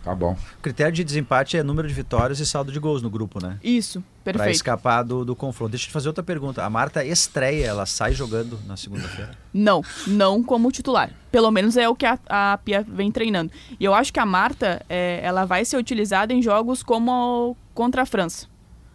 [0.08, 0.38] Tá bom.
[0.58, 3.58] O critério de desempate é número de vitórias e saldo de gols no grupo, né?
[3.62, 4.56] Isso, Pra perfeito.
[4.56, 5.72] escapar do, do confronto.
[5.72, 6.64] Deixa eu te fazer outra pergunta.
[6.64, 9.32] A Marta estreia, ela sai jogando na segunda-feira?
[9.54, 11.12] Não, não como titular.
[11.30, 13.52] Pelo menos é o que a, a Pia vem treinando.
[13.78, 18.04] E eu acho que a Marta, é, ela vai ser utilizada em jogos como contra
[18.04, 18.48] a França.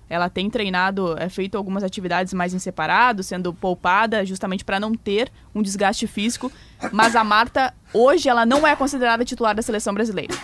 [0.08, 4.94] Ela tem treinado, é, feito algumas atividades mais em separado, sendo poupada justamente para não
[4.94, 6.50] ter um desgaste físico.
[6.90, 10.34] Mas a Marta, hoje, ela não é considerada titular da seleção brasileira.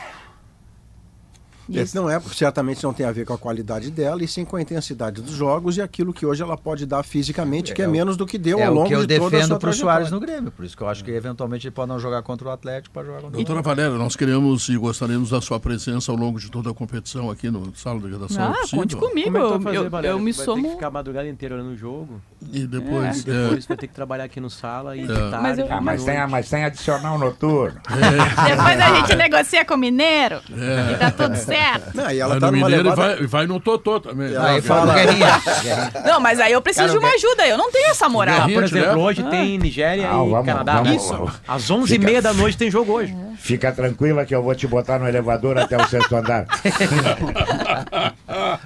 [1.70, 4.56] Esse não é, certamente não tem a ver com a qualidade dela, e sim com
[4.56, 7.88] a intensidade dos jogos e aquilo que hoje ela pode dar fisicamente, que é, É
[7.88, 9.48] o- menos do que deu é ao o longo que eu de toda a defendo
[9.48, 10.50] sua pro Soares no Grêmio.
[10.50, 13.06] Por isso que eu acho que eventualmente ele pode não jogar contra o Atlético, pode
[13.06, 16.50] jogar contra o Doutora Valéria, nós queremos e gostaríamos da sua presença ao longo de
[16.50, 18.42] toda a competição aqui no Sala de Redação.
[18.42, 18.78] é Ah, possível?
[18.80, 19.30] conte comigo.
[19.32, 20.14] Como é que tu Eu, fazer, eu, Valéria?
[20.14, 20.62] eu me vai ter somo.
[20.62, 22.20] que ficar a madrugada inteira olhando o jogo.
[22.52, 23.26] E depois.
[23.26, 25.36] E é, depois vai ter que trabalhar aqui no sala e de tarde.
[25.42, 27.80] Mas eu- Ah, mas, tem, mas tem adicional noturno.
[27.88, 30.40] Depois a gente negocia com o Mineiro.
[30.48, 31.96] E tá tudo certo.
[31.96, 33.12] Não, e ela vai tá no Mineiro levada...
[33.14, 34.36] e vai, vai no Totô também.
[34.36, 34.94] Aí fala.
[36.06, 37.46] Não, mas aí eu preciso Cara, de uma ajuda.
[37.46, 38.34] Eu não tenho essa moral.
[38.36, 38.98] Ah, Guerrinha por exemplo, leva?
[39.00, 40.74] hoje tem Nigéria Ah, e vamos- Canadá.
[40.82, 41.08] vamos- Isso.
[41.12, 41.32] vamos.
[41.46, 43.14] Às 11h30 da noite tem jogo hoje.
[43.36, 46.46] Fica tranquila que eu vou te botar no elevador até o sexto andar.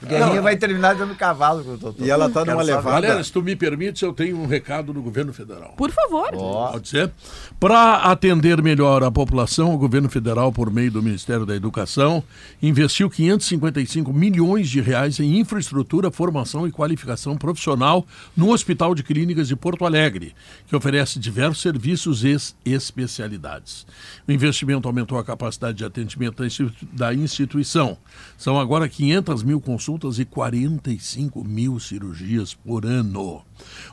[0.03, 2.05] O Guerrinha vai terminar dando cavalo com o Totô.
[2.05, 2.83] E ela tá numa levada...
[2.83, 5.75] Valéria, se tu me permites, eu tenho um recado do governo federal.
[5.77, 6.33] Por favor.
[6.33, 7.13] Pode ser?
[7.61, 12.25] Para atender melhor a população, o governo federal, por meio do Ministério da Educação,
[12.61, 18.05] investiu 555 milhões de reais em infraestrutura, formação e qualificação profissional
[18.37, 20.35] no Hospital de Clínicas de Porto Alegre,
[20.67, 22.37] que oferece diversos serviços e
[22.67, 23.87] especialidades.
[24.27, 26.43] O investimento aumentou a capacidade de atendimento
[26.93, 27.97] da instituição.
[28.37, 33.45] São agora 500 mil consultas e 45 mil cirurgias por ano.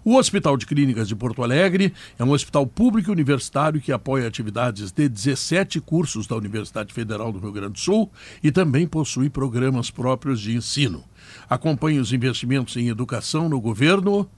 [0.03, 4.27] O Hospital de Clínicas de Porto Alegre é um hospital público e universitário que apoia
[4.27, 8.11] atividades de 17 cursos da Universidade Federal do Rio Grande do Sul
[8.43, 11.03] e também possui programas próprios de ensino.
[11.49, 14.29] Acompanhe os investimentos em educação no governo.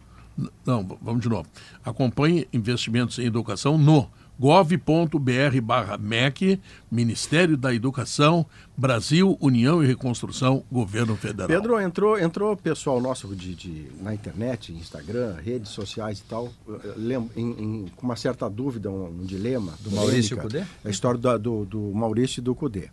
[0.66, 1.48] Não, vamos de novo.
[1.84, 4.10] Acompanhe investimentos em educação no
[4.42, 6.60] gov.br barra MEC,
[6.92, 8.44] Ministério da Educação,
[8.76, 11.48] Brasil, União e Reconstrução, Governo Federal.
[11.48, 16.94] Pedro, entrou, entrou pessoal nosso de, de- na internet, Instagram, redes sociais e tal, eh,
[16.98, 19.74] lem- em- em- com uma certa dúvida, um, um dilema.
[19.80, 20.64] Do Maurício Cudê?
[20.84, 22.90] A história da- do, do Maurício e do Cudê.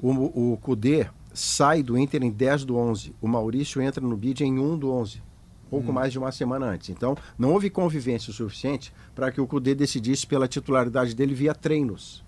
[0.00, 3.14] O, o Cudê sai do Inter em 10 do 11.
[3.20, 5.20] O Maurício entra no bid em 1 do 11.
[5.68, 6.90] Pouco mais de uma semana antes.
[6.90, 11.54] Então, não houve convivência o suficiente para que o Cudê decidisse pela titularidade dele via
[11.54, 12.24] treinos.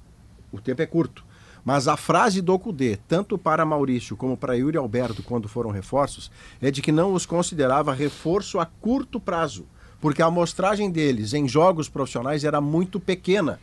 [0.50, 1.24] O tempo é curto.
[1.64, 6.30] Mas a frase do Cudê, tanto para Maurício como para Yuri Alberto, quando foram reforços,
[6.60, 9.66] é de que não os considerava reforço a curto prazo,
[10.00, 13.60] porque a amostragem deles em jogos profissionais era muito pequena.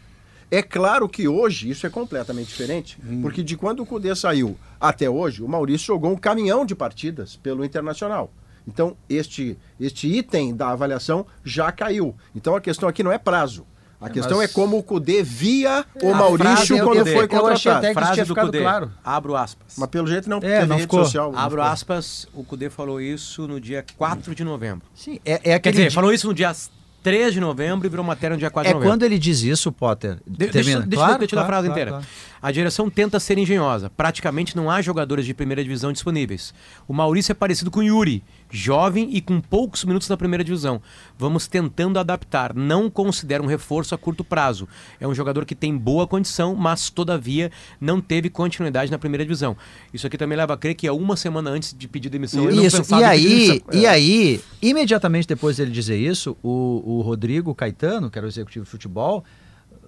[0.51, 5.09] É claro que hoje isso é completamente diferente, porque de quando o Cudê saiu até
[5.09, 8.31] hoje, o Maurício jogou um caminhão de partidas pelo Internacional.
[8.67, 12.15] Então, este, este item da avaliação já caiu.
[12.35, 13.65] Então, a questão aqui não é prazo.
[14.01, 17.19] A questão mas- é como o Cudê via o A Maurício eu- quando foi eu
[17.21, 17.77] achei contratado.
[17.77, 18.59] até que Frase tinha do ficado Cudê.
[18.61, 18.91] claro.
[19.03, 19.73] Abro aspas.
[19.77, 21.03] Mas pelo jeito não É, teve não ficou.
[21.03, 21.31] social.
[21.31, 21.71] não Abro ficou.
[21.73, 24.85] aspas, o Cudê falou isso no dia 4 de novembro.
[24.93, 26.53] Sim, é, é Quer aquele dizer, di- falou isso no dia
[27.01, 28.93] 3 de novembro e virou matéria no dia 4 É de novembro.
[28.93, 30.17] quando ele diz isso, Potter.
[30.27, 30.79] De- termina.
[30.79, 31.91] Deixa, deixa Claro, eu repetir a claro, frase claro, inteira.
[31.91, 32.05] claro.
[32.41, 33.89] A direção tenta ser engenhosa.
[33.89, 36.53] Praticamente não há jogadores de primeira divisão disponíveis.
[36.87, 38.23] O Maurício é parecido com o Yuri,
[38.55, 40.81] jovem e com poucos minutos na primeira divisão.
[41.17, 42.53] Vamos tentando adaptar.
[42.53, 44.67] Não considero um reforço a curto prazo.
[44.99, 49.55] É um jogador que tem boa condição, mas todavia não teve continuidade na primeira divisão.
[49.93, 52.43] Isso aqui também leva a crer que é uma semana antes de pedir demissão.
[52.49, 58.09] ele Isso, e aí, e aí, imediatamente depois dele dizer isso, o, o Rodrigo Caetano,
[58.09, 59.23] que era o executivo de futebol,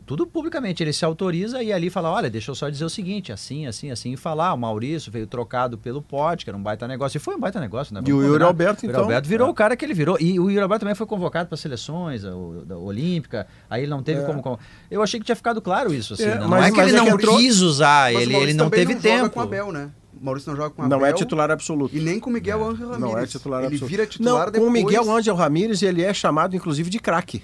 [0.07, 0.81] tudo publicamente.
[0.81, 3.91] Ele se autoriza e ali fala: olha, deixa eu só dizer o seguinte, assim, assim,
[3.91, 4.53] assim, e falar.
[4.53, 7.17] O Maurício veio trocado pelo Pote, que era um baita negócio.
[7.17, 8.01] E foi um baita negócio, né?
[8.07, 8.43] E o Yuri.
[8.43, 9.01] Alberto, O então?
[9.01, 9.51] Alberto virou É.
[9.51, 10.17] o cara que ele virou.
[10.19, 13.45] E o Yuri Alberto também foi convocado para seleções, a, o- da Olímpica.
[13.69, 14.57] Aí ele não teve como, como-
[14.89, 16.23] Eu achei que tinha ficado claro isso, assim.
[16.23, 16.39] É, né?
[16.39, 18.69] Não mas- é que ele é não entrou- quis usar, Mas o ele, ele não
[18.69, 19.29] teve não joga tempo.
[19.31, 19.89] com o Abel, né?
[20.19, 21.09] O Maurício não joga com o Não Abel.
[21.09, 21.95] é titular absoluto.
[21.95, 23.13] E nem com o Miguel Ángel Ramírez.
[23.13, 23.89] Não é titular Ele absoluto.
[23.89, 24.63] vira titular não, depois.
[24.63, 27.43] Com o Miguel Ángel Ramírez, ele é chamado, inclusive, de craque.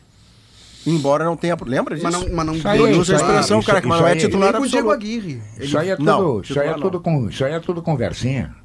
[0.86, 1.56] Embora não tenha.
[1.66, 2.04] Lembra disso?
[2.06, 4.20] Mas não, mas não Ele usa a aí, expressão, craque, mas isso não é aí.
[4.20, 5.18] titular Nem com o Diego absoluto.
[5.18, 5.42] Aguirre.
[5.56, 7.82] Ele- Isso aí é tudo, Não, isso aí é tudo, com, isso aí é tudo
[7.82, 8.56] conversinha.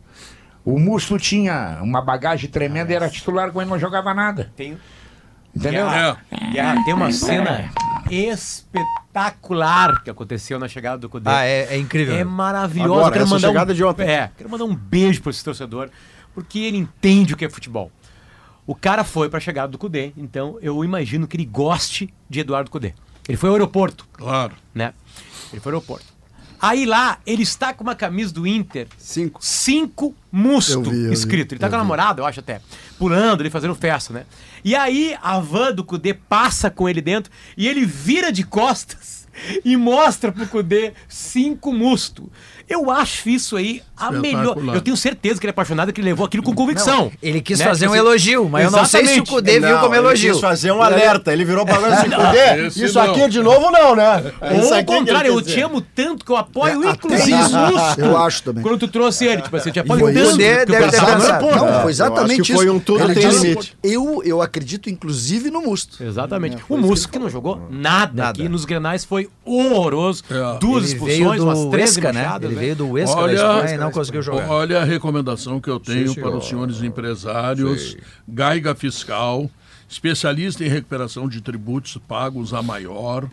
[0.64, 4.52] O Musto tinha uma bagagem tremenda e era titular quando ele não jogava nada.
[4.56, 4.76] Tem,
[5.54, 5.88] Entendeu?
[5.88, 6.16] É.
[6.52, 7.70] Guerra, tem uma cena
[8.10, 11.28] espetacular que aconteceu na chegada do Cudê.
[11.30, 12.14] Ah, é, é incrível.
[12.14, 12.94] É maravilhoso.
[13.00, 14.08] Agora, quero mandar chegada um, de ontem.
[14.08, 15.88] É, quero mandar um beijo para esse torcedor,
[16.34, 17.90] porque ele entende o que é futebol.
[18.68, 22.40] O cara foi para a chegada do Cudê, então eu imagino que ele goste de
[22.40, 22.92] Eduardo Cudê.
[23.26, 24.54] Ele foi ao aeroporto, Claro.
[24.74, 24.92] né?
[25.50, 26.04] Ele foi ao aeroporto.
[26.60, 29.38] Aí lá, ele está com uma camisa do Inter, Cinco.
[29.42, 31.52] cinco musto vi, escrito.
[31.52, 32.60] Ele tá eu com a namorada, eu acho até.
[32.98, 34.26] Pulando ali, fazendo festa, né?
[34.62, 39.17] E aí a van do Cudê passa com ele dentro e ele vira de costas
[39.64, 42.30] e mostra pro Cudê cinco musto.
[42.68, 44.56] Eu acho isso aí a melhor.
[44.74, 47.10] Eu tenho certeza que ele é apaixonado, que ele levou aquilo com convicção.
[47.22, 47.64] Ele quis Né?
[47.64, 49.30] fazer Tipo um assim, elogio, mas eu não sei se o exatamente.
[49.30, 50.32] Cudê viu Não, como ele elogio.
[50.32, 51.32] quis fazer um alerta.
[51.32, 53.10] Ele virou pra nós e Não, Cudê, Isso não.
[53.10, 54.22] aqui de novo não, né?
[54.52, 57.42] Isso Ou ao ele contrário, eu te amo tanto que eu apoio, É, inclusive, até
[57.42, 58.00] o isso, musto.
[58.00, 58.62] eu acho também.
[58.62, 61.22] Quando tu trouxe ele, tipo assim, eu te apoio foi tanto eu Deve ter pensado.
[61.46, 62.60] Não, foi eu exatamente acho que isso.
[62.62, 63.76] foi um tudo Ele tem limite.
[63.82, 66.02] Eu, eu acredito, inclusive, no Musto.
[66.04, 66.56] Exatamente.
[66.56, 68.28] É, o isso que não jogou nada, Nada.
[68.30, 70.22] aqui nos Grenais foi horroroso.
[70.30, 70.58] É.
[70.58, 72.38] Duas Ele expulsões, umas três Huesca, né?
[72.42, 74.48] Ele veio do Huesca da Olha- Espanha e não conseguiu jogar.
[74.50, 76.28] Olha a recomendação que eu tenho senhor.
[76.28, 77.96] para os senhores empresários.
[78.26, 79.50] Gaiga Fiscal,
[79.88, 83.28] especialista em recuperação de tributos pagos a maior,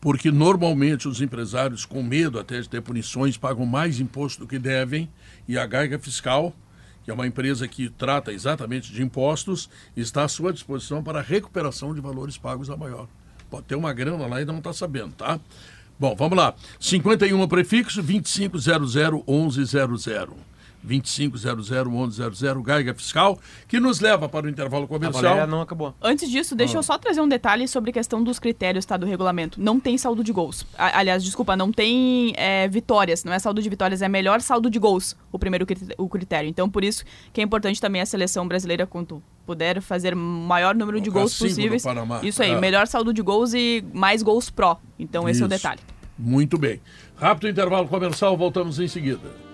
[0.00, 4.58] porque normalmente os empresários, com medo até de ter punições, pagam mais imposto do que
[4.58, 5.08] devem,
[5.46, 6.54] e a Gaiga Fiscal,
[7.04, 11.22] que é uma empresa que trata exatamente de impostos, está à sua disposição para a
[11.22, 13.06] recuperação de valores pagos a maior.
[13.50, 15.40] Pode ter uma grana lá e não está sabendo, tá?
[15.98, 16.54] Bom, vamos lá.
[16.78, 20.49] 51 prefixo 25001100.
[20.86, 25.22] 25001100 Gaiga Fiscal, que nos leva para o intervalo A comercial.
[25.22, 25.94] Valéria não acabou.
[26.00, 29.06] Antes disso, deixa eu só trazer um detalhe sobre a questão dos critérios tá, do
[29.06, 29.60] regulamento.
[29.60, 30.66] Não tem saldo de gols.
[30.76, 33.24] A- aliás, desculpa, não tem é, vitórias.
[33.24, 36.48] Não é saldo de vitórias, é melhor saldo de gols o primeiro crit- o critério.
[36.48, 41.00] Então, por isso que é importante também a seleção brasileira, quanto puder, fazer maior número
[41.00, 41.84] de gols possíveis.
[42.22, 42.60] Isso aí, É.
[42.60, 44.78] melhor saldo de gols e mais gols pró.
[44.98, 45.56] Então, esse é o Isso.
[45.56, 45.80] detalhe.
[46.18, 46.80] Muito bem.
[47.16, 49.49] Rápido intervalo comercial, voltamos em seguida.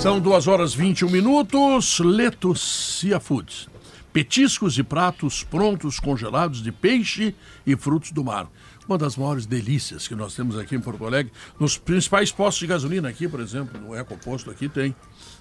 [0.00, 2.00] São 2 horas 21 minutos.
[2.00, 3.68] Letos Sea Foods.
[4.14, 7.34] Petiscos e pratos prontos congelados de peixe
[7.66, 8.48] e frutos do mar.
[8.88, 11.30] Uma das maiores delícias que nós temos aqui em Porto Alegre.
[11.58, 14.96] Nos principais postos de gasolina aqui, por exemplo, no Ecoposto aqui tem.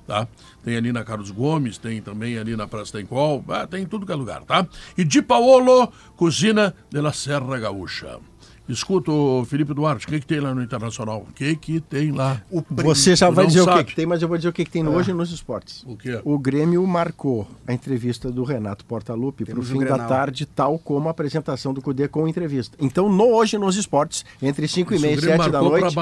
[0.05, 0.27] Tá?
[0.61, 4.05] Tem ali na Carlos Gomes, tem também ali na Praça Tencol, ah, tem em tudo
[4.05, 4.67] que é lugar, tá?
[4.97, 8.19] E de Paolo, Cozinha de la Serra Gaúcha.
[8.69, 9.11] Escuta,
[9.47, 11.25] Felipe Duarte, o que, que tem lá no Internacional?
[11.27, 12.41] O que, que tem lá?
[12.69, 13.79] Você já vai dizer o sabe.
[13.79, 15.83] que, que tem, mas eu vou dizer o que, que tem no hoje nos esportes.
[15.85, 16.21] O quê?
[16.23, 20.77] O Grêmio marcou a entrevista do Renato Portaluppi para o o fim da tarde, tal
[20.77, 22.77] como a apresentação do Cudê com entrevista.
[22.79, 25.95] Então, no Hoje nos Esportes, entre 5 e o meia e Grêmio 7 da noite,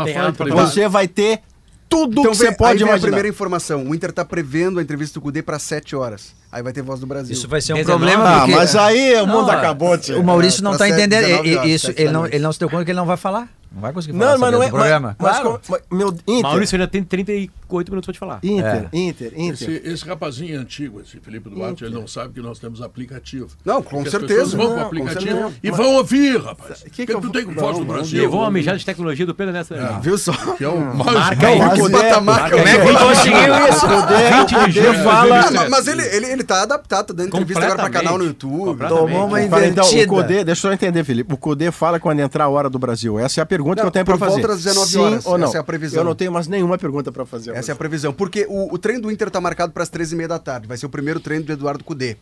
[0.51, 1.41] você vai ter
[1.89, 3.07] tudo Então que você pode aí vem a imaginar.
[3.07, 3.83] primeira informação.
[3.87, 6.33] O Inter tá prevendo a entrevista do Cudê para 7 horas.
[6.51, 7.33] Aí vai ter voz do Brasil.
[7.33, 7.99] Isso vai ser um 19?
[8.05, 8.55] problema Ah, porque...
[8.55, 10.19] mas aí o mundo Não, acabou, tio.
[10.19, 11.21] O Maurício não está sete, entendendo.
[11.25, 13.49] 19 horas, Isso, ele não, ele não se deu conta que ele não vai falar.
[13.71, 14.69] Não vai conseguir falar Não, mas sobre não é.
[14.69, 15.15] programa.
[15.19, 15.59] Mas, mas Claro.
[15.67, 18.39] como- mas, meu, Inter, Maurício ainda tem 38 minutos pra te falar.
[18.43, 18.97] Inter, É.
[18.97, 19.69] Inter, Inter.
[19.69, 23.49] Esse, esse rapazinho é antigo, esse Felipe Duarte, ele não sabe que nós temos aplicativo.
[23.65, 24.55] Não, com Porque certeza.
[24.57, 26.83] vão Não, com aplicativo e vão ouvir, rapaz.
[26.83, 28.21] que Que que eu tu vou- tem com Voz do Brasil.
[28.21, 29.75] Levou uma mijada de tecnologia do Pedro nessa.
[30.01, 30.31] Viu só?
[30.55, 31.59] Que é o Marca aí.
[31.59, 33.87] Que mas patamar é- que eu é conseguiu isso?
[33.87, 35.27] Cudê, 20 de Cudê julho de fala...
[35.41, 35.69] 2007.
[35.69, 38.87] Mas ele, ele, ele tá adaptado, tá dando entrevista agora pra canal no YouTube.
[38.87, 40.07] Tomou uma Fala, então, o invertida.
[40.07, 41.33] Cudê, deixa eu só entender, Felipe.
[41.33, 43.19] O Cudê fala quando entrar a hora do Brasil.
[43.19, 44.31] Essa é a pergunta que Não, eu tenho por fazer.
[44.41, 45.25] volta das 19 Sim horas.
[45.25, 45.47] ou não?
[45.47, 45.99] Essa é a previsão.
[46.01, 47.51] Eu não tenho mais nenhuma pergunta pra fazer.
[47.55, 48.13] Essa é a previsão.
[48.13, 50.67] Porque o, o treino do Inter tá marcado para as 13h30 da tarde.
[50.67, 52.17] Vai ser o primeiro treino do Eduardo Cudê.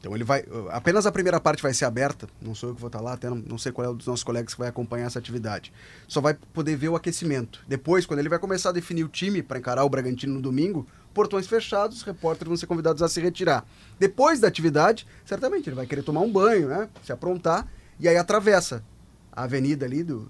[0.00, 0.44] Então ele vai.
[0.70, 2.26] Apenas a primeira parte vai ser aberta.
[2.40, 4.06] Não sou eu que vou estar lá, até não, não sei qual é o dos
[4.08, 5.72] nossos colegas que vai acompanhar essa atividade.
[6.08, 7.60] Só vai poder ver o aquecimento.
[7.68, 10.84] Depois, quando ele vai começar a definir o time para encarar o Bragantino no domingo,
[11.14, 13.64] portões fechados, os repórteres vão ser convidados a se retirar.
[13.96, 16.88] Depois da atividade, certamente ele vai querer tomar um banho, né?
[17.04, 17.68] Se aprontar,
[18.00, 18.82] e aí atravessa
[19.30, 20.28] a avenida ali do,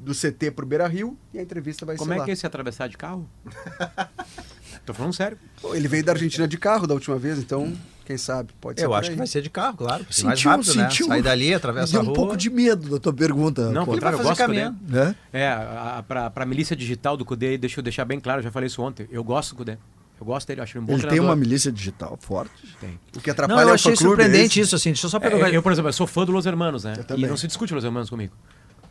[0.00, 2.24] do CT pro Beira Rio e a entrevista vai Como ser é lá.
[2.24, 3.28] que é esse atravessar de carro?
[4.86, 5.36] Tô falando sério.
[5.60, 7.72] Pô, Ele veio da Argentina de carro da última vez, então,
[8.04, 8.50] quem sabe?
[8.60, 8.86] Pode ser.
[8.86, 9.14] Eu acho aí.
[9.14, 9.98] que vai ser de carro, claro.
[10.04, 10.88] porque Sentiu, mais rápido, né?
[10.88, 11.06] sentiu.
[11.06, 12.14] Sai dali, atravessa deu a um rua.
[12.14, 13.66] pouco de medo da tua pergunta.
[13.66, 13.92] Não, Paulo.
[13.92, 14.60] contrário, eu fazer gosto do Cudê.
[14.60, 14.78] caminhando.
[14.88, 15.14] Né?
[15.32, 18.44] É, a, a, pra, pra milícia digital do Cudê, deixa eu deixar bem claro, eu
[18.44, 19.06] já falei isso ontem.
[19.10, 19.76] Eu gosto do Cudê.
[20.18, 21.30] Eu gosto dele, eu acho ele um bom Ele tem treinador.
[21.30, 22.52] uma milícia digital forte.
[22.80, 22.98] Tem.
[23.16, 24.66] O que atrapalha Não, eu é o achei fã-clube, é surpreendente esse.
[24.66, 24.90] isso, assim.
[24.90, 25.50] Deixa eu só É, pegar.
[25.50, 26.94] eu, por exemplo, eu sou fã do Los Hermanos, né?
[27.08, 28.34] Eu E não se discute Los Hermanos comigo.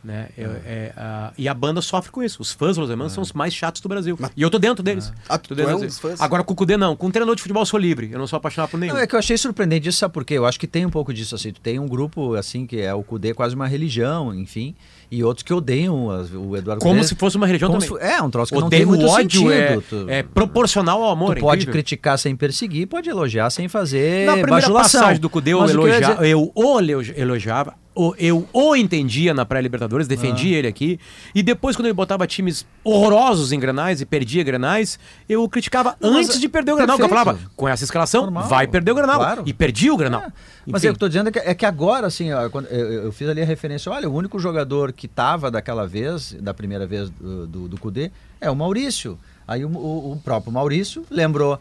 [0.02, 0.30] Né?
[0.34, 2.40] Eu- é, a- e a banda sofre com isso.
[2.40, 4.18] Os fãs do Los Hermanos são os mais chatos do Brasil.
[4.34, 5.12] E eu tô dentro deles.
[5.28, 5.98] Ah, Tô tu dentro é um deles.
[5.98, 6.18] dos?
[6.20, 6.96] Agora com o Cudê não.
[6.96, 8.10] Com um treinador de futebol eu sou livre.
[8.10, 8.94] Eu não sou apaixonado por nenhum.
[8.94, 10.34] Não, é que eu achei surpreendente isso, sabe por quê?
[10.34, 11.52] Eu acho que tem um pouco disso, assim.
[11.52, 14.74] Tu tem um grupo, assim, que é o CUDE, quase uma religião, enfim.
[15.10, 17.88] E outros que odeiam as- o Eduardo Como se fosse uma religião também.
[17.88, 19.52] se É, um troço que não Odeio tem muito ódio sentido.
[19.52, 21.34] é, Tu- é proporcional ao amor.
[21.34, 25.00] Tu é pode criticar sem perseguir, pode elogiar sem fazer Na primeira bajulação.
[25.00, 27.74] passagem do Cudê, eu, Mas eu elogia, dizer- eu o elog- elogiava,
[28.18, 30.98] eu o entendia na pré-Libertadores, defendia ele aqui.
[31.34, 34.96] E depois, quando ele botava times horrorosos em Grenais e perdia Grenais,
[35.28, 36.96] eu o criticava Mas, antes de perder o Grenal.
[36.96, 37.24] que Eu perfeito.
[37.36, 39.16] falava, com essa escalação, Normal, vai perder o Grenal.
[39.18, 39.42] claro.
[39.44, 40.22] E perdia o Grenal.
[40.66, 40.88] Mas Enfim.
[40.88, 43.12] é o que eu tô dizendo é que, é que agora, assim, ó, eu, eu
[43.12, 47.08] fiz ali a referência, olha, o único jogador que tava daquela vez, da primeira vez
[47.08, 49.18] do, do, do Cudê, é o Maurício.
[49.48, 51.58] Aí o, o- o próprio Maurício lembrou.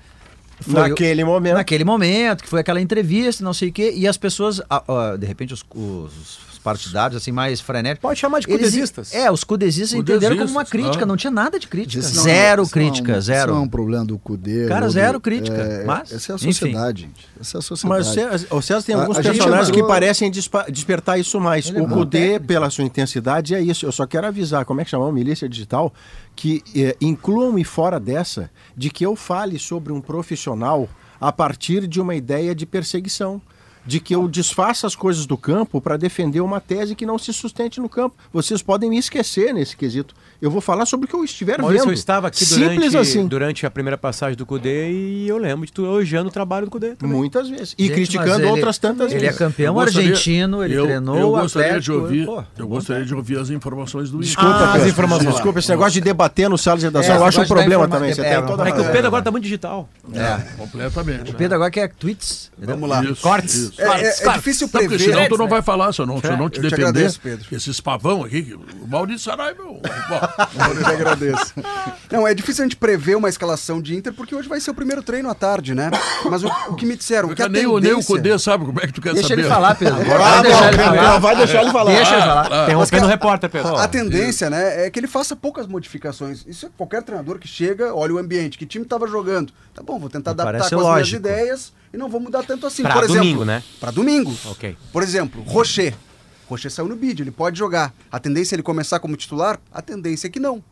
[0.60, 1.54] foi o- Naquele momento.
[1.56, 5.16] Naquele momento, que foi aquela entrevista, não sei o quê, e as pessoas, ah, ah,
[5.18, 8.02] de repente, os, os partidários, assim, mais frenéticos.
[8.02, 9.14] Pode chamar de eles- cudesistas.
[9.14, 11.08] É, os cudesistas entenderam como uma Cudesistas, crítica, ah.
[11.08, 12.02] não tinha nada de crítica.
[12.04, 13.40] Não é- zero não é crítica, um- zero.
[13.40, 14.68] Isso não é um problema do Cudê.
[14.68, 16.52] Cara, do- zero crítica, é, mas, Essa é a enfim.
[16.52, 17.28] sociedade, gente.
[17.40, 18.16] Essa é a sociedade.
[18.30, 20.32] Mas o César, tem A- alguns a gente personagens que parecem
[20.70, 21.68] despertar isso mais.
[21.70, 22.46] Ele é o Cudê, técnico.
[22.48, 23.86] pela sua intensidade, é isso.
[23.86, 25.14] Eu só quero avisar, como é que chamamos?
[25.14, 25.94] Milícia Digital,
[26.36, 30.88] que eh, incluam-me fora dessa de que eu fale sobre um profissional
[31.22, 33.42] a partir de uma ideia de perseguição.
[33.86, 37.34] De que eu desfaça as coisas do campo para defender uma tese que não se
[37.34, 38.16] sustente no campo.
[38.32, 40.14] Vocês podem me esquecer nesse quesito.
[40.42, 41.92] Eu vou falar sobre o que eu estiver Maurício, vendo.
[41.92, 43.28] eu estava aqui Simples durante, assim.
[43.28, 46.72] durante a primeira passagem do Cudê e eu lembro de tu elogiando o trabalho do
[46.72, 46.96] Cudê.
[46.96, 47.14] também.
[47.18, 47.76] Muitas vezes.
[47.78, 49.38] E Gente, criticando ele- outras tantas Ele é vezes.
[49.38, 51.94] campeão Eu gostaria- argentino, ele eu, treinou eu o gostaria Atlético.
[51.98, 54.20] de ouvir, pô, eu gostaria de ouvir as informações do.
[54.20, 55.34] Desculpa, Ah, as informações.
[55.34, 58.14] Desculpa, esse negócio de debater no sala de redação, É, eu acho um problema também.
[58.14, 58.86] Você é, tem toda É que o.
[58.86, 59.90] Pedro agora tá muito digital.
[60.14, 60.38] É.
[60.58, 61.32] Completamente.
[61.32, 62.50] O Pedro agora quer tweets.
[62.58, 63.04] Vamos lá.
[63.22, 63.72] Cortes.
[63.78, 65.00] É, é- é difícil prever.
[65.00, 67.12] senão tu não vai falar, se eu não, se eu não te defender.
[67.52, 69.64] Esses pavão aqui, o Maurício Saraiva.
[70.78, 71.54] Eu te agradeço.
[72.12, 74.74] Não, é difícil a gente prever uma escalação de Inter, porque hoje vai ser o
[74.74, 75.92] primeiro treino à tarde, né?
[76.30, 78.16] Mas o, o que me disseram, que a nem, o, nem o tendência...
[78.16, 79.42] Cudê sabe como é que tu quer Deixa saber.
[79.42, 79.96] ele falar, Pedro.
[80.00, 81.20] Ah, Vai deixar ele falar.
[81.20, 81.92] vai deixar ele falar.
[81.92, 82.64] Deixa ele falar.
[82.64, 83.76] Interrompendo o repórter, Pedro.
[83.78, 86.44] A tendência, né, é que ele faça poucas modificações.
[86.48, 89.54] Isso é qualquer treinador que chega, olha o ambiente, que time estava jogando.
[89.74, 90.94] Tá bom, vou tentar adaptar com as lógico.
[90.96, 92.82] minhas ideias e não vou mudar tanto assim.
[92.84, 93.64] Pra Por exemplo, domingo, né?
[93.80, 94.34] Pra domingo.
[94.46, 94.76] Ok.
[94.92, 95.94] Por exemplo, Rocher.
[96.50, 97.94] Rocher saiu no bid, ele pode jogar.
[98.12, 99.60] A tendência é ele começar como titular?
[99.72, 100.64] A tendência é que não.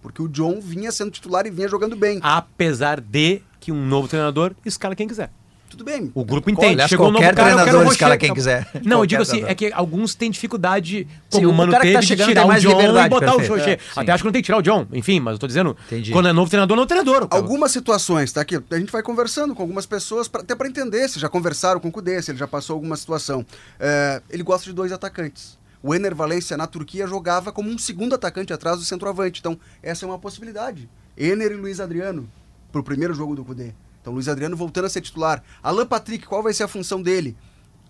[0.00, 2.20] Porque o John vinha sendo titular e vinha jogando bem.
[2.22, 5.30] Apesar de que um novo treinador escala quem quiser.
[5.68, 6.10] Tudo bem.
[6.14, 6.74] O grupo entende.
[6.74, 8.66] Aliás, Chegou um novo qualquer cara, eu quero treinador o escala quem quiser.
[8.72, 9.52] Não, eu Qualquer digo assim, treinador.
[9.52, 12.06] é que alguns têm dificuldade, Sim, como o o Mano cara que tá teve, de
[12.08, 13.52] chegando tirar tem o mais John liberdade, e botar perfeito.
[13.52, 13.72] o Rocher.
[13.74, 14.00] É, sim.
[14.00, 16.12] Até acho que não tem que tirar o John, enfim, mas eu tô dizendo, Entendi.
[16.12, 17.26] quando é novo treinador, novo treinador.
[17.30, 18.62] Algumas situações, tá aqui.
[18.70, 21.88] A gente vai conversando com algumas pessoas, pra, até para entender se já conversaram com
[21.88, 23.44] o Kudê, se ele já passou alguma situação.
[23.78, 25.58] É, ele gosta de dois atacantes.
[25.82, 29.40] O Ener Valencia na Turquia jogava como um segundo atacante atrás do centroavante.
[29.40, 30.88] Então, essa é uma possibilidade.
[31.16, 32.28] Ener e Luiz Adriano
[32.72, 33.72] pro primeiro jogo do Kudê.
[34.06, 35.42] Então, Luiz Adriano voltando a ser titular.
[35.60, 37.36] Alan Patrick, qual vai ser a função dele?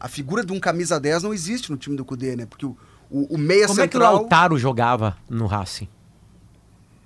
[0.01, 2.47] A figura de um camisa 10 não existe no time do Kudê, né?
[2.47, 2.75] Porque o,
[3.11, 5.87] o, o meia Como é que o central Lautaro jogava no Racing?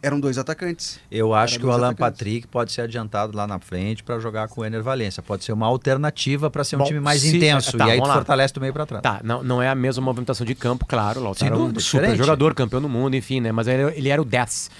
[0.02, 0.98] eram dois atacantes.
[1.10, 2.18] Eu acho Era que o Alan atacantes.
[2.18, 5.22] Patrick pode ser adiantado lá na frente para jogar com o Ener Valência.
[5.22, 7.76] Pode ser uma alternativa para ser um Bom, time mais se- intenso.
[7.76, 8.14] tá, e aí tu lá.
[8.14, 9.02] fortalece do meio para trás.
[9.02, 11.20] Tá, não, não é a mesma movimentação de campo, claro.
[11.20, 12.16] O Lautaro é um super diferente.
[12.16, 13.50] jogador, campeão do mundo, enfim, né?
[13.52, 14.70] Mas ele, ele era o 10,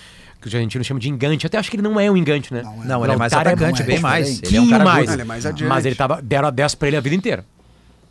[0.41, 1.47] que os argentinos chamam de engante.
[1.47, 2.63] Até acho que ele não é um engante, né?
[2.63, 3.07] Não é.
[3.07, 4.43] Ele é mais atacante, é bem mais.
[4.43, 4.99] Ele é um cara mais.
[4.99, 5.13] agudo.
[5.13, 5.69] Ele é mais adiante.
[5.69, 7.45] Mas ele tava, deram a 10 pra ele a vida inteira.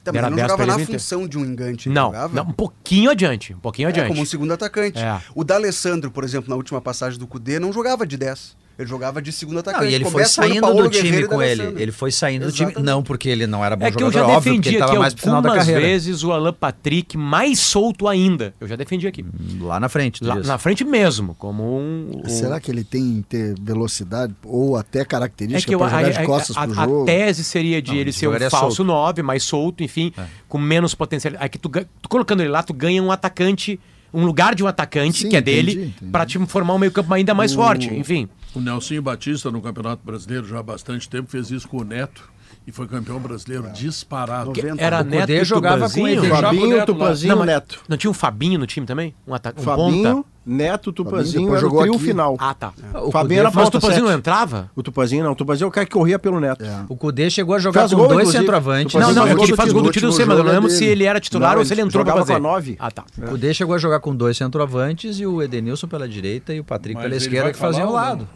[0.03, 1.89] Também não 10 jogava na função de um engante.
[1.89, 2.33] ele Não, jogava?
[2.33, 3.53] não, um pouquinho adiante.
[3.53, 4.07] Um pouquinho É, adiante.
[4.07, 4.97] como um segundo atacante.
[4.99, 5.19] É.
[5.35, 8.55] O D'Alessandro, por exemplo, na última passagem do Cudê, não jogava de 10.
[8.79, 9.91] Ele jogava de segundo Não, atacante.
[9.91, 11.63] e ele foi saindo do time Guerreiro com ele.
[11.81, 12.73] Ele foi saindo do time.
[12.79, 14.77] Não porque ele não era bom É que eu jogador, já óbvio, porque defendi ele
[14.77, 15.81] aqui tava mais pro final da carreira.
[15.81, 18.53] vezes o Alan Patrick mais solto ainda.
[18.57, 19.25] Eu já defendi aqui.
[19.59, 22.21] Lá na frente, Lá, na frente mesmo, como um...
[22.25, 25.99] o- Será que ele tem ter velocidade ou até É característica que eu, para a,
[26.01, 27.05] jogar de a- costas a- pro a jogo?
[27.05, 28.83] tese seria de Não, ele ser um falso solto.
[28.85, 30.23] 9, mais solto, enfim, É.
[30.47, 31.33] com menos potencial.
[31.37, 33.77] Aí que tu, tu colocando ele lá, tu ganha um atacante,
[34.13, 36.91] um lugar de um atacante, Sim, que é entendi, dele, pra te formar um meio
[36.91, 38.27] campo ainda mais O- forte, enfim.
[38.53, 42.29] O Nelsinho Batista, no Campeonato Brasileiro, já há bastante tempo, fez isso com o Neto
[42.69, 44.51] e foi campeão brasileiro disparado.
[44.51, 44.83] Que 90.
[44.83, 46.07] era O Neto Cudê e jogava com Tupanzinho?
[46.07, 46.19] ele.
[46.29, 46.85] Com o Fabinho, Neto.
[46.93, 47.79] Tupanzinho, Não, Neto.
[47.89, 49.15] Não tinha um Fabinho no time também?
[49.27, 50.29] Um, ata um Fabinho, ponta?
[50.45, 52.03] Neto, Tupanzinho depois era o jogou trio aqui.
[52.05, 52.35] final.
[52.39, 52.71] Ah, tá.
[53.03, 54.19] O Fabinho era Mas o Tupanzinho não sete.
[54.19, 54.71] entrava?
[54.75, 56.63] O Tupanzinho não, o Tupanzinho é o cara que corria pelo Neto.
[56.63, 56.85] É.
[56.87, 58.39] O Cudê chegou a jogar Faz com gol, dois inclusive.
[58.43, 58.93] centroavantes.
[58.93, 60.85] Fazia Não, não, ele faz gol do título, eu sei, mas eu não lembro se
[60.85, 62.33] ele era titular ou se ele ele entrou pra fazer.
[62.33, 62.75] com nove.
[62.79, 63.03] Ah, tá.
[63.17, 66.63] O Cudê chegou a jogar com dois centroavantes e o Edenilson pela direita e o
[66.63, 68.27] Patrick pela ele esquerda que faziam ao lado.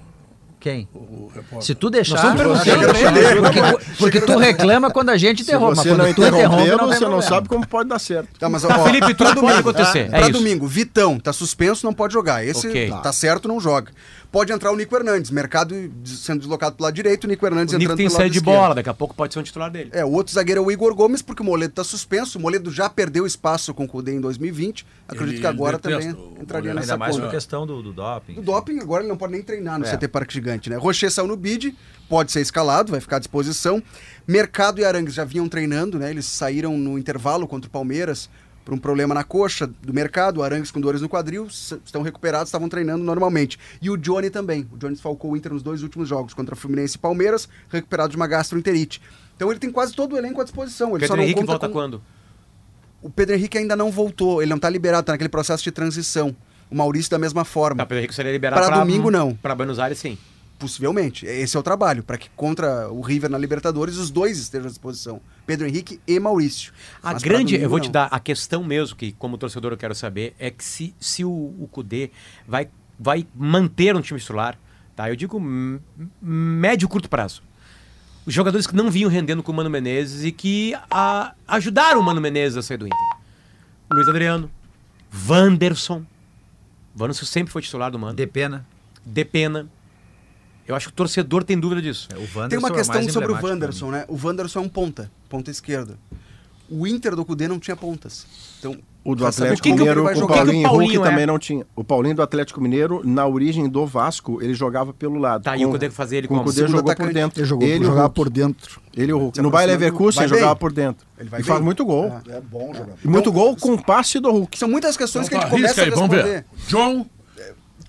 [0.63, 0.87] Quem?
[0.93, 1.61] O repórter.
[1.61, 2.33] Se tu deixar.
[2.37, 3.61] Porque,
[3.99, 6.77] porque tu reclama quando a gente Se interrompe, mas você não quando tu interrompe, interromper,
[6.77, 8.29] não você não sabe como pode dar certo.
[8.39, 10.31] Tá, mas, Tá, ó, Felipe, tudo pode domingo, acontecer, é Pra isso.
[10.31, 12.45] domingo, Vitão, tá suspenso, não pode jogar.
[12.45, 12.93] Esse Ok.
[13.03, 13.11] tá.
[13.11, 13.91] certo, não joga.
[14.31, 15.75] Pode entrar o Nico Hernandes, mercado
[16.05, 18.31] sendo deslocado pro lado direito, o Nico Hernandes O Nico entrando tem pelo lado saída
[18.31, 18.57] de esquerdo.
[18.61, 19.91] bola, daqui a pouco pode ser um titular dele.
[19.93, 22.39] É, o outro zagueiro é o Igor Gomes, porque o Moledo tá suspenso.
[22.39, 24.87] O Moledo já perdeu espaço com o Cudê em 2020.
[25.07, 28.33] Acredito Ele- que agora também o entraria nessa Ainda mais por questão do, do doping.
[28.33, 29.89] Do doping, agora ele não pode nem treinar no É.
[29.91, 30.75] CT Parque Gigante, né?
[30.75, 31.75] Rocher saiu no bid,
[32.09, 33.81] pode ser escalado, vai ficar à disposição.
[34.27, 36.09] Mercado e Arangues já vinham treinando, né?
[36.09, 38.29] Eles saíram no intervalo contra o Palmeiras
[38.63, 42.69] por um problema na coxa do mercado, Arangues com dores no quadril, estão recuperados, estavam
[42.69, 43.59] treinando normalmente.
[43.81, 44.67] E o Johnny também.
[44.71, 48.15] O Johnny falcou o Inter nos dois últimos jogos, contra Fluminense e Palmeiras, recuperado de
[48.15, 49.01] uma gastroenterite.
[49.35, 50.95] Então ele tem quase todo o elenco à disposição.
[50.95, 51.73] Ele só Pedro não Henrique volta com...
[51.73, 52.01] quando?
[53.01, 56.33] O Pedro Henrique ainda não voltou, ele não tá liberado, tá naquele processo de transição.
[56.71, 57.77] O Maurício da mesma forma.
[57.77, 59.35] Tá, Pedro Henrique seria liberado pra domingo, não.
[59.35, 60.17] Pra Buenos Aires, sim.
[60.63, 61.25] Possivelmente.
[61.25, 64.69] Esse é o trabalho, para que contra o River na Libertadores os dois estejam à
[64.69, 65.19] disposição.
[65.45, 66.71] Pedro Henrique e Maurício.
[67.03, 67.91] A Mas grande, eu domingo, vou te não.
[67.91, 71.29] dar a questão mesmo, que como torcedor eu quero saber, é que se, se o,
[71.29, 72.11] o Cudê
[72.47, 74.57] vai, vai manter um time titular,
[74.95, 75.09] tá?
[75.09, 75.37] Eu digo
[76.21, 77.43] médio e curto prazo.
[78.25, 82.03] Os jogadores que não vinham rendendo com o Mano Menezes e que a- ajudaram o
[82.03, 82.97] Mano Menezes a sair do Inter.
[83.91, 84.49] Luiz Adriano,
[85.27, 86.05] Wanderson.
[86.97, 88.15] Wanderson sempre foi titular do Mano.
[88.15, 88.65] De pena.
[89.05, 89.67] Depena.
[90.67, 92.07] Eu acho que o torcedor tem dúvida disso.
[92.11, 94.05] É, o Wanderson Tem uma é o questão mais sobre o pra Wanderson, né?
[94.07, 95.97] O Wanderson é um ponta, ponta esquerda.
[96.69, 98.25] O Inter do Cudê não tinha pontas.
[98.57, 100.33] Então, O do Atlético ele Mineiro com o jogar.
[100.33, 101.09] que que o Paulinho, Paulinho Hulk é?
[101.11, 101.67] também não tinha.
[101.75, 105.43] O Paulinho do Atlético Mineiro, na origem do Vasco, ele jogava pelo lado.
[105.43, 106.43] Tá, e o Cudê fazia ele com o?
[106.43, 107.07] Cudê jogou atacante.
[107.09, 107.39] por dentro.
[107.41, 108.15] Ele jogou, ele e o jogava Hulk.
[108.15, 108.81] por dentro.
[108.95, 111.05] Ele e o No Bayer Leverkusen jogava por dentro.
[111.19, 112.05] Ele vai e faz muito gol.
[112.27, 112.37] É.
[112.37, 112.93] É bom jogar.
[113.03, 114.57] Muito gol com passe do Hulk.
[114.57, 116.23] São muitas questões que a Então gente começa risca a responder.
[116.23, 116.45] ver.
[116.69, 117.05] John,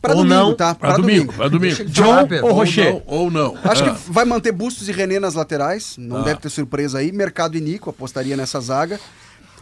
[0.04, 0.74] Pra Ou domingo, não, tá?
[0.74, 1.82] pra domingo, pra domingo.
[1.86, 2.92] John ou Rocher?
[2.92, 3.56] não, ou não.
[3.64, 3.94] Acho Ah.
[3.94, 5.96] que vai manter Bustos e René nas laterais.
[5.96, 6.24] Não Tá.
[6.24, 7.10] deve ter surpresa aí.
[7.10, 9.00] Mercado e Nico, apostaria nessa zaga.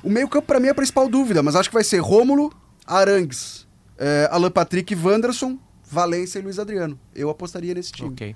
[0.02, 2.52] O meio-campo, pra mim, é a principal dúvida, mas acho que vai ser Rômulo,
[2.84, 3.66] Arangues,
[3.96, 5.56] eh, Alan Patrick Wanderson,
[5.88, 6.98] Valência e Luiz Adriano.
[7.14, 8.08] Eu apostaria nesse time.
[8.10, 8.34] Ok.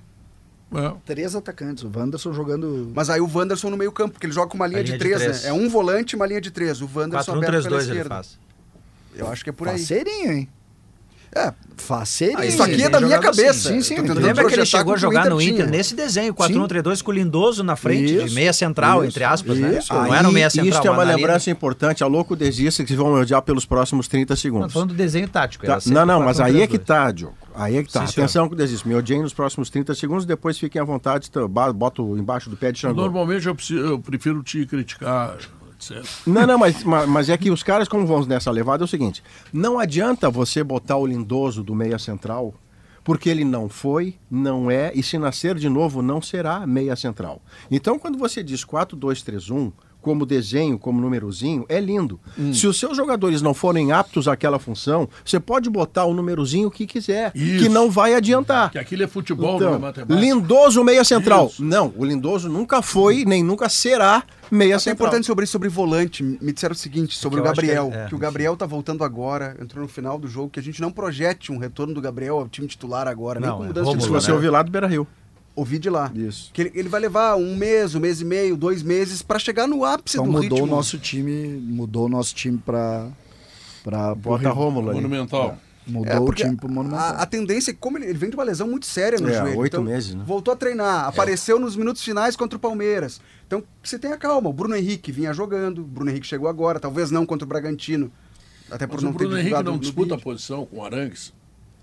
[0.75, 0.91] É.
[1.05, 1.83] Três atacantes.
[1.83, 2.91] O Wanderson jogando.
[2.95, 4.97] Mas aí o Wanderson no meio-campo, porque ele joga com uma linha, linha de de
[4.99, 5.43] três, três.
[5.43, 5.49] né?
[5.49, 6.81] É um volante e uma linha de três.
[6.81, 8.09] O Wanderson aberto pela 4-1-3-2 ele esquerda.
[8.15, 8.39] faz.
[9.15, 9.79] Eu acho que é por aí.
[9.79, 10.49] Faceirinho, hein?
[11.37, 12.39] É, Faceirinho.
[12.39, 13.69] Ah, isso aqui é da minha jogado cabeça.
[13.69, 13.81] assim.
[13.81, 14.01] Sim, sim.
[14.01, 15.51] Lembra que ele chegou a jogar no tinha.
[15.51, 19.23] Inter nesse desenho, 4-1-3-2 com o Lindoso na frente, de Isso, meia central, isso, entre
[19.23, 19.77] aspas, né?
[19.77, 19.93] isso.
[19.93, 20.69] Não era o meia central.
[20.73, 22.03] Isto é uma lembrança importante.
[22.03, 24.67] A louco desista que vão me odiar pelos próximos 30 Não, segundos.
[24.67, 25.65] tô falando do desenho tático.
[25.65, 26.83] Tá, sempre Não, não, mas aí é que 4-1-3-2.
[26.85, 27.35] tá, Diogo.
[27.53, 28.05] Aí é que tá.
[28.07, 28.21] Sim.
[28.21, 28.87] Atenção com o desisto.
[28.87, 31.29] Me odiem nos próximos 30 segundos, depois fiquem à vontade,
[31.75, 33.01] boto embaixo do pé de Xangô.
[33.01, 35.35] Normalmente eu prefiro te criticar,
[36.25, 38.87] Não, não, mas, ma- mas é que os caras, como vão nessa levada, é o
[38.87, 39.23] seguinte:
[39.53, 42.53] não adianta você botar o lindoso do meia central,
[43.03, 47.41] porque ele não foi, não é, e se nascer de novo, não será meia central.
[47.71, 49.71] Então, quando você diz 4-2-3-1,
[50.07, 52.17] como desenho, como númerozinho, é lindo.
[52.39, 52.53] Hum.
[52.53, 56.87] Se os seus jogadores não forem aptos àquela função, você pode botar o númerozinho que
[56.87, 57.61] quiser, Isso.
[57.61, 58.71] que não vai adiantar.
[58.71, 60.17] Que aquilo é futebol, não é Então, matemática.
[60.17, 61.47] lindoso meia central.
[61.47, 61.61] Isso.
[61.61, 65.07] Não, o lindoso nunca foi, nem nunca será meia Até é central.
[65.07, 66.23] importante sobre isso, sobre volante.
[66.23, 67.91] Me disseram o seguinte, sobre É o que eu acho que Gabriel.
[67.93, 68.07] é- é.
[68.07, 70.89] que o Gabriel tá voltando agora, entrou no final do jogo, que a gente não
[70.89, 73.99] projete um retorno do Gabriel ao time titular agora, nem Não, com é mudança Rômulo,
[73.99, 74.35] de Se você né?
[74.35, 74.87] ouvir lá do Beira
[75.57, 75.59] Rio.
[75.59, 76.11] Ouvi de lá.
[76.15, 76.51] Isso.
[76.53, 79.67] Que ele, ele vai levar um mês, um mês e meio, dois meses pra chegar
[79.67, 80.63] no ápice Então do mudou ritmo.
[80.63, 83.09] o nosso time, mudou o nosso time pra.
[83.83, 84.93] pra Bota Rômulo.
[84.93, 85.57] Monumental.
[85.85, 86.99] Mudou É, o time pro Monumental.
[87.15, 89.29] A, a tendência é que, como ele, ele vem de uma lesão muito séria no
[89.29, 89.57] É, joelho.
[89.59, 90.23] oito então, meses, né?
[90.27, 93.21] Voltou a treinar, apareceu nos minutos finais contra o Palmeiras.
[93.47, 94.49] Então, você tenha calma.
[94.49, 98.11] O Bruno Henrique vinha jogando, o Bruno Henrique chegou agora, talvez não contra o Bragantino.
[98.69, 100.83] Até por Mas não o Bruno ter Henrique divulgado não disputa a posição com o
[100.83, 101.31] Arangues.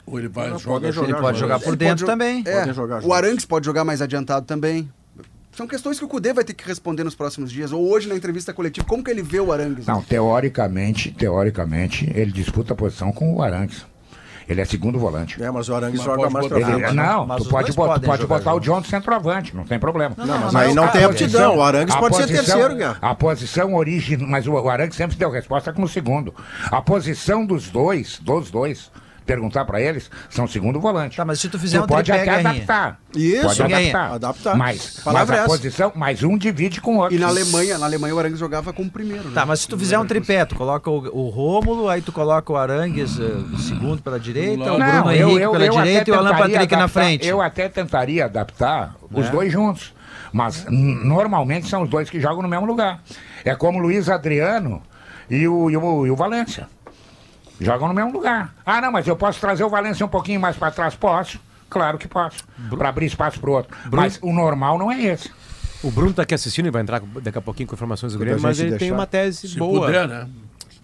[0.07, 1.11] Ou ele vai Não, jogar junto?
[1.11, 2.43] Ele pode jogar por dentro também.
[2.47, 3.13] É, jogar o.
[3.13, 4.89] Arangues pode jogar mais adiantado também.
[5.57, 7.71] São questões que o Cudê vai ter que responder nos próximos dias.
[7.73, 9.87] Ou hoje na entrevista coletiva, como que ele vê o Arangues?
[9.87, 13.87] Não, teoricamente, teoricamente, ele disputa a posição com o Arangues.
[14.47, 15.43] Ele é segundo volante.
[15.43, 16.93] É, mas o Arangues Mas joga pode mais botar- pra frente.
[16.95, 18.61] não, mas tu pode, botar, pode jogar botar o.
[18.61, 20.15] John de centroavante, não tem problema.
[20.19, 21.57] Não, mas Mas aí não a tem aptidão.
[21.57, 22.99] O Arangues a pode ser posição- terceiro, Guerra.
[23.01, 26.35] A posição origem, mas o, o Arangues sempre deu resposta como segundo.
[26.65, 28.91] A posição dos dois, dos dois,
[29.27, 31.17] perguntar pra eles, são segundo volante.
[31.17, 32.51] Tá, mas se tu fizer tu um pode tripé, até Guerrinha.
[32.65, 33.01] adaptar.
[33.17, 34.13] Isso, pode adaptar.
[34.13, 34.57] Adaptar.
[34.57, 35.47] Mas, mas é a essa.
[35.47, 37.15] posição, mas um divide com o outro.
[37.15, 39.25] E na Alemanha, na Alemanha o Arangues jogava como primeiro.
[39.29, 39.35] né?
[39.35, 42.53] Tá, mas se tu fizer um tripé, tu coloca o, o Rômulo, aí tu coloca
[42.53, 46.17] o Arangues eh, segundo pela direita, o Não, Bruno Henrique pela até direita e o
[46.17, 47.27] Alan tentaria Patrick na adaptar- frente.
[47.27, 49.93] Eu até tentaria adaptar os dois juntos.
[50.33, 53.01] Mas normalmente são os dois que jogam no mesmo lugar.
[53.45, 54.83] É como o Luiz Adriano
[55.31, 56.67] e o, e o, e o Valência.
[57.61, 58.55] Jogam no mesmo lugar.
[58.67, 60.95] Ah, não, mas eu posso trazer o Valência um pouquinho mais para trás?
[60.95, 61.39] Posso.
[61.71, 62.45] Claro que posso.
[62.77, 63.77] Para abrir espaço para o outro.
[63.91, 65.31] Mas o normal não é esse.
[65.83, 68.41] O Bruno tá aqui assistindo e vai entrar daqui a pouquinho com informações do Grêmio,
[68.41, 68.95] mas ele tem deixar.
[68.95, 69.87] uma tese Se boa.
[69.87, 70.29] puder, né?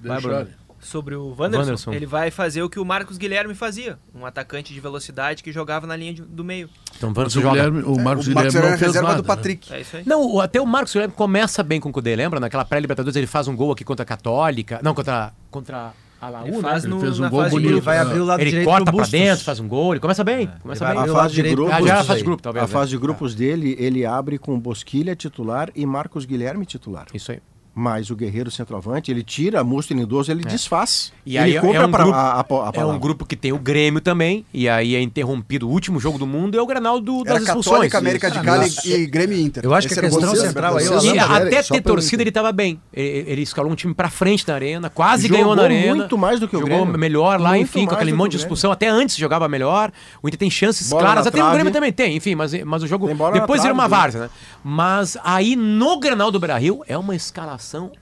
[0.03, 0.21] Vai.
[0.21, 0.47] Bruno.
[0.83, 1.93] Sobre o Wanderson, Wanderson.
[1.93, 5.87] ele vai fazer o que o Marcos Guilherme fazia, um atacante de velocidade que jogava
[5.87, 6.71] na linha de- do meio.
[6.97, 7.41] Então Mas vamos o.
[7.43, 9.27] Guilherme, o É, Marcos o Guilherme Marcos não era fez nada, do né?
[9.27, 9.75] Patrick.
[9.75, 10.03] É isso aí.
[10.07, 12.41] Não, até o Marcos Guilherme começa bem com o Cudê, lembra?
[12.41, 14.81] Naquela pré-Libertadores ele faz um gol aqui contra a Católica.
[14.83, 16.63] Não, contra, contra a Laú, Ele né?
[16.63, 17.71] faz Ele no, fez um na gol fase de bonito.
[17.71, 17.85] grupo.
[17.85, 19.11] vai abrir o lado Ele direito corta Bustos.
[19.11, 20.51] dentro, faz um gol, ele começa bem.
[20.63, 21.03] Começa Ele bem.
[21.11, 22.23] A fase de grupos- Ah, já aí.
[22.23, 22.63] grupo, talvez.
[22.63, 22.73] A né?
[22.73, 27.07] fase de grupos dele, ele abre com Bosquilha titular e Marcos Guilherme titular.
[27.15, 27.41] Isso aí.
[27.73, 31.13] Mas o Guerreiro centroavante, ele tira Musto Lindoso, ele desfaz.
[31.25, 33.25] E ele aí é- compra é um pra- grupo, a, a, a é um grupo
[33.25, 36.61] que tem o Grêmio também, e aí é interrompido o último jogo do mundo, é
[36.61, 37.75] o Granal do, Era das expulsões.
[37.93, 38.45] Católica, América de Isso.
[38.45, 38.89] Cali Isso.
[38.91, 39.65] e Grêmio Inter.
[39.65, 42.33] Eu acho que Esse a era o questão central aí, E até ter torcida ele
[42.33, 42.81] tava bem.
[42.93, 45.95] Ele, ele escalou um time pra frente na arena, quase Jogou ganhou na arena.
[45.95, 46.99] muito mais do que o Jogou Grêmio.
[46.99, 48.73] melhor lá, Muito enfim, com aquele monte que de expulsão.
[48.73, 49.93] Até antes jogava melhor.
[50.21, 51.27] O Inter tem chances Bola claras.
[51.29, 51.53] Até o.
[51.53, 53.09] Grêmio também tem, enfim, mas, mas o jogo.
[53.33, 53.89] Depois vira uma né?
[53.89, 54.31] várzea, né?
[54.65, 57.61] Mas aí no Granal do Beira-Rio é uma escalação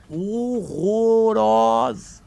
[0.08, 2.18] horrorosa.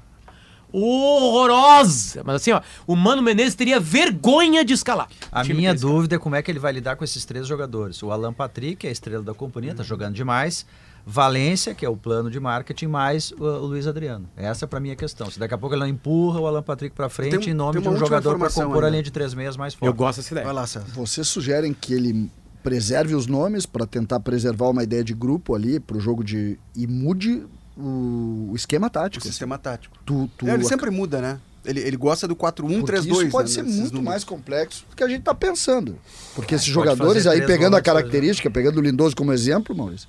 [0.73, 2.21] Horrorosa!
[2.23, 5.09] Mas assim, ó, o Mano Menezes teria vergonha de escalar.
[5.31, 8.01] A minha dúvida é como é que ele vai lidar com esses três jogadores.
[8.01, 10.65] O Alan Patrick, que é a estrela da companhia, tá jogando demais.
[11.05, 14.29] Valência, que é o plano de marketing, mais o, o Luiz Adriano.
[14.37, 15.29] Essa mim é a questão.
[15.31, 17.81] Se daqui a pouco ele não empurra o Alan Patrick pra frente Tem- em nome
[17.81, 18.89] de um jogador pra informação compor a ainda.
[18.91, 19.87] linha de três meias mais forte.
[19.87, 20.45] Eu gosto dessa ideia.
[20.45, 20.85] Vai lá, César.
[20.93, 22.29] Vocês sugerem que ele
[22.63, 26.85] preserve os nomes para tentar preservar uma ideia de grupo ali pro jogo de e
[26.87, 27.43] mude
[27.77, 29.25] o, o esquema O tático.
[29.25, 29.97] sistema tático.
[30.05, 31.39] Tu, tu É, ele sempre muda, né?
[31.63, 32.81] Ele, ele gosta do 4-1-3-2.
[32.85, 34.03] porque isso pode né, ser muito números.
[34.03, 35.95] mais complexo do que a gente tá pensando.
[36.35, 39.75] Porque esses É, pode jogadores aí, pegando a por característica, pegando o Lindoso como exemplo,
[39.75, 40.07] Maurício.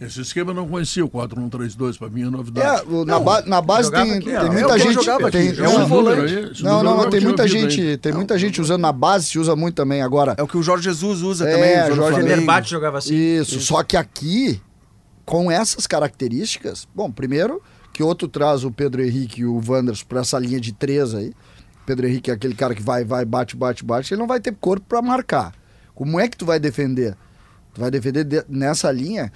[0.00, 2.82] Esse esquema eu não conhecia, o 4-1-3-2, pra mim é novidade.
[2.82, 4.34] É, o- na, ba- na base tem, aqui, tem.
[4.34, 5.04] É muita o gente.
[5.30, 6.34] tem, aqui, É um volante.
[6.34, 7.96] aí, não, não, não, tem muita gente, aí.
[7.96, 10.34] tem muita gente usando na base, se usa muito também agora.
[10.36, 11.90] É o que o Jorge Jesus usa É, também.
[11.90, 12.20] no Jorge.
[12.20, 13.14] Fenerbahçe jogava assim.
[13.14, 14.60] Isso, só que aqui,
[15.24, 17.62] com essas características, bom, primeiro
[17.92, 21.32] que outro traz o Pedro Henrique e o Wanderson para essa linha de três aí.
[21.86, 24.52] Pedro Henrique é aquele cara que vai, vai, bate, bate, bate, ele não vai ter
[24.60, 25.52] corpo para marcar.
[25.94, 27.14] Como é que tu vai defender?
[27.72, 29.30] Tu vai defender de- nessa linha?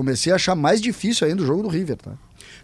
[0.00, 2.12] Comecei a achar mais difícil ainda o jogo do River, tá?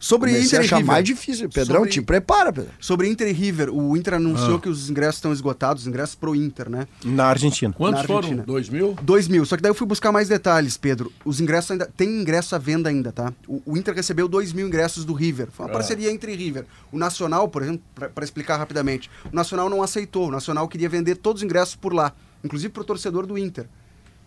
[0.01, 0.93] Sobre Comecei Inter a achar River.
[0.93, 1.49] mais difícil.
[1.51, 2.71] Pedrão, Sobre- te prepara, Pedro.
[2.81, 4.61] Sobre Inter e River, o Inter anunciou Ah.
[4.61, 6.87] que os ingressos estão esgotados, os ingressos pro Inter, né?
[7.05, 7.75] Na Argentina.
[7.77, 8.19] Quantos na foram?
[8.21, 8.43] Argentina.
[8.47, 8.97] 2 mil?
[9.03, 9.45] 2 mil.
[9.45, 11.13] Só que daí eu fui buscar mais detalhes, Pedro.
[11.27, 11.91] Os ingressos ainda.
[11.95, 13.31] Tem ingresso à venda ainda, tá?
[13.47, 15.49] O, o Inter recebeu 2 mil ingressos do River.
[15.53, 15.75] Foi uma Ah.
[15.75, 16.65] parceria entre River.
[16.91, 17.83] O Nacional, por exemplo,
[18.15, 20.29] para explicar rapidamente, o Nacional não aceitou.
[20.29, 23.67] O Nacional queria vender todos os ingressos por lá, inclusive pro torcedor do Inter.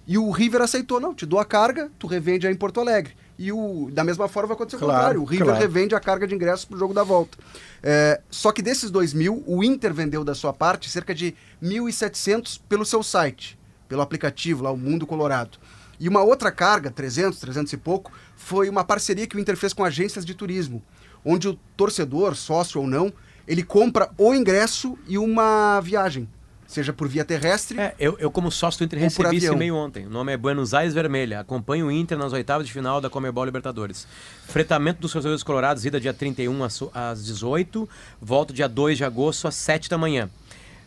[0.10, 3.14] E o River aceitou, não, te dou a carga, tu revende aí em Porto Alegre.
[3.38, 5.22] E o, da mesma forma vai acontecer o Claro, contrário.
[5.22, 5.62] O River claro.
[5.62, 7.38] revende a carga de ingressos pro jogo da volta.
[7.84, 12.60] É, só que desses 2 mil, o Inter vendeu da sua parte cerca de 1.700
[12.68, 13.56] pelo seu site,
[13.88, 15.60] pelo aplicativo lá, o Mundo Colorado.
[16.00, 19.74] E uma outra carga, 300, 300 e pouco, foi uma parceria que o Inter fez
[19.74, 20.82] com agências de turismo,
[21.24, 23.14] onde o torcedor, sócio ou não,
[23.48, 26.28] ele compra o ingresso e uma viagem,
[26.70, 27.80] seja por via terrestre.
[27.80, 30.06] É, eu, eu como sócio do Inter recebi esse e-mail ontem.
[30.06, 31.40] O nome é Buenos Aires Vermelha.
[31.40, 34.08] Acompanhe o Inter nas oitavas de final da Comebol Libertadores.
[34.48, 37.90] Fretamento dos torcedores colorados, ida dia 31 às, às 18,
[38.22, 40.30] volta dia 2 de agosto às 7 da manhã.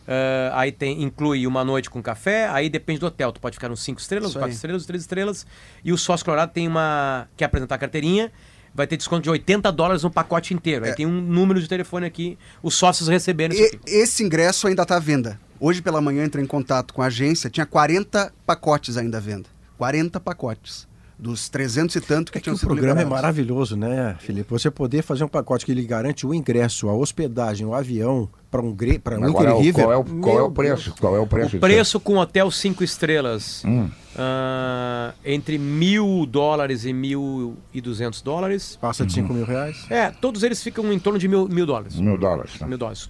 [0.07, 3.31] Ah, aí tem, inclui uma noite com café, aí depende do hotel.
[3.33, 4.55] Tu pode ficar nos 5 estrelas, Isso 4 aí.
[4.55, 5.45] estrelas, 3 estrelas.
[5.83, 7.27] E o sócio colorado tem uma.
[7.35, 8.31] quer apresentar a carteirinha.
[8.75, 10.83] Vai ter desconto de 80 dólares no pacote inteiro.
[10.85, 14.95] Aí tem um número de telefone aqui, os sócios isso E- esse ingresso ainda está
[14.95, 15.39] à venda.
[15.65, 19.47] Hoje pela manhã entrei em contato com a agência, tinha 40 pacotes ainda à venda.
[19.77, 20.85] 40 pacotes.
[21.17, 23.21] dos 300 e tanto que É que tinham o sido programa é liberados.
[23.21, 24.49] maravilhoso, né, Felipe?
[24.51, 28.61] Você poder fazer um pacote que ele garante o ingresso, a hospedagem, o avião para
[28.61, 29.85] um, pra um Agora, Inter e River.
[29.85, 30.93] qual é o, qual é o preço?
[30.99, 31.55] Qual é o preço?
[31.55, 33.89] O preço com hotel 5 estrelas, Hum.
[34.17, 38.77] ah, entre mil dólares e mil e duzentos dólares.
[38.81, 39.85] Passa de 5 mil reais.
[39.89, 41.95] É, todos eles ficam em torno de mil, mil dólares.
[41.95, 42.59] Mil dólares.
[42.59, 42.67] tá?
[42.67, 43.09] Mil dólares.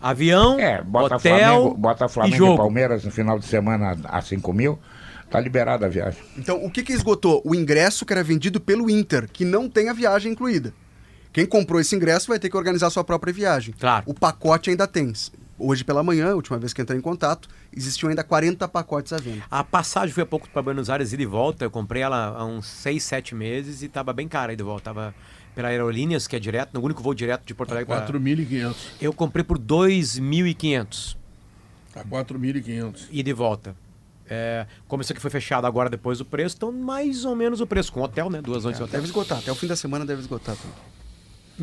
[0.00, 2.56] Avião, É, bota hotel Flamengo, bota Flamengo e e, jogo.
[2.56, 4.78] Palmeiras no final de semana a 5 mil,
[5.30, 6.22] tá liberada a viagem.
[6.36, 7.42] Então, o que, que esgotou?
[7.44, 10.72] O ingresso que era vendido pelo Inter, que não tem a viagem incluída.
[11.32, 13.74] Quem comprou esse ingresso vai ter que organizar sua própria viagem.
[13.78, 14.04] Claro.
[14.06, 15.12] O pacote ainda tem.
[15.58, 19.16] Hoje pela manhã, a última vez que entrei em contato, existiam ainda 40 pacotes à
[19.16, 19.42] venda.
[19.50, 21.64] A passagem foi há pouco para Buenos Aires ida e volta.
[21.64, 24.84] Eu comprei ela há uns 6, 7 meses e tava bem cara ida e volta.
[24.84, 25.14] Tava
[25.56, 27.86] pela Aerolíneas, que é direto, no único voo direto de Porto Alegre.
[27.86, 28.76] pra- 4.500.
[29.00, 31.16] Eu comprei por 2.500
[31.92, 33.08] Tá 4.500.
[33.10, 33.74] ida e volta.
[34.28, 37.66] É, como isso aqui foi fechado agora depois do preço, então mais ou menos o
[37.66, 38.42] preço, com hotel, né?
[38.42, 38.92] Duas noites de hotel.
[39.00, 40.56] Deve esgotar, até o fim da semana deve esgotar.
[40.56, 40.76] também.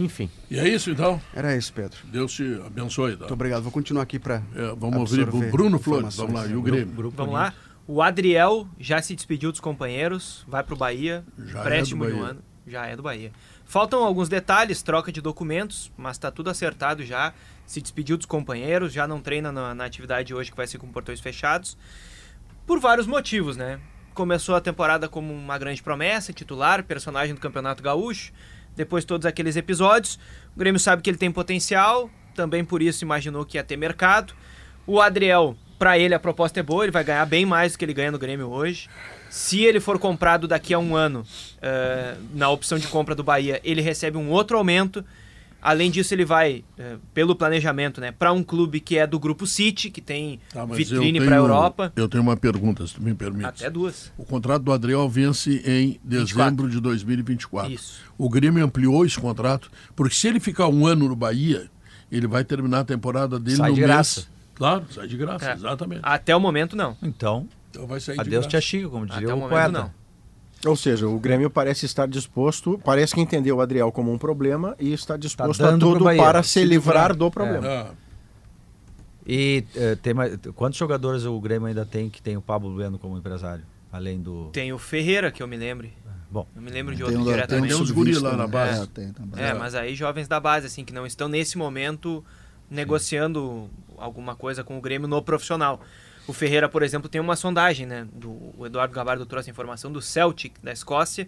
[0.05, 0.27] Enfim.
[0.49, 1.21] E é isso então?
[1.35, 1.99] Era isso, Pedro.
[2.05, 3.11] Deus te abençoe.
[3.13, 3.19] Tá?
[3.19, 3.61] Muito obrigado.
[3.61, 4.41] Vou continuar aqui para.
[4.55, 6.15] É, vamos ouvir o Bruno Flores.
[6.15, 7.11] Vamos lá, e o Grêmio.
[7.11, 7.53] Vamos lá.
[7.85, 12.15] O Adriel já se despediu dos companheiros, vai pro Bahia, Já é empréstimo do de
[12.15, 12.31] um Bahia.
[12.31, 13.31] ano, já é do Bahia.
[13.65, 17.33] Faltam alguns detalhes, troca de documentos, mas tá tudo acertado já.
[17.65, 20.77] Se despediu dos companheiros, já não treina na, na atividade de hoje que vai ser
[20.77, 21.77] com portões fechados.
[22.65, 23.79] Por vários motivos, né?
[24.13, 28.31] Começou a temporada como uma grande promessa, titular, personagem do Campeonato Gaúcho.
[28.75, 30.19] Depois todos aqueles episódios.
[30.55, 34.33] O Grêmio sabe que ele tem potencial, também por isso imaginou que ia ter mercado.
[34.85, 37.85] O Adriel, pra ele a proposta é boa, ele vai ganhar bem mais do que
[37.85, 38.89] ele ganha no Grêmio hoje.
[39.35, 41.25] Se ele for comprado daqui a um ano,
[41.59, 45.03] eh, na opção de compra do Bahia, ele recebe um outro aumento.
[45.59, 49.47] Além disso, ele vai, eh, pelo planejamento, né, para um clube que é do grupo
[49.47, 51.91] City, que tem Tá, vitrine eu para a Europa.
[51.95, 53.45] Eu tenho uma pergunta, se tu me permite.
[53.47, 54.11] Até duas.
[54.19, 57.71] O contrato do Adriel vence em dezembro de 2024.
[57.73, 58.01] Isso.
[58.15, 61.71] O Grêmio ampliou esse contrato, porque se ele ficar um ano no Bahia,
[62.11, 63.91] ele vai terminar a temporada dele Sai no de mês.
[63.91, 64.27] graça.
[64.53, 65.53] Claro, sai de graça, É.
[65.55, 66.01] exatamente.
[66.03, 66.95] Até o momento, não.
[67.01, 68.49] Então, Então vai sair de adeus graça.
[68.49, 69.71] tia Chica, como dizia Até o o momento, poeta.
[69.71, 69.91] não.
[70.71, 74.75] Ou seja, o Grêmio parece estar disposto, parece que entendeu o Adriel como um problema
[74.79, 77.67] e está disposto a dando pro tudo Bahia, para se se livrar do problema.
[77.67, 77.91] Ah,
[79.27, 82.97] E eh, tem mais, quantos jogadores o Grêmio ainda tem que tem o Pablo Bueno
[82.99, 83.65] como empresário?
[83.91, 84.49] Além do.
[84.53, 85.91] Tem o Ferreira, que eu me lembre.
[86.31, 87.73] Bom, Eu me lembro de Tem outro tem um diretamente.
[87.75, 88.83] uns sub-20 guri lá na base.
[88.83, 89.43] É, tem também.
[89.43, 92.23] É, mas aí jovens da base, assim, que não estão nesse momento
[92.71, 95.79] negociando alguma coisa com o Grêmio no profissional.
[96.27, 98.07] O Ferreira, por exemplo, tem uma sondagem, né?
[98.13, 101.27] Do, o Eduardo Gabardo trouxe a informação do Celtic, da Escócia.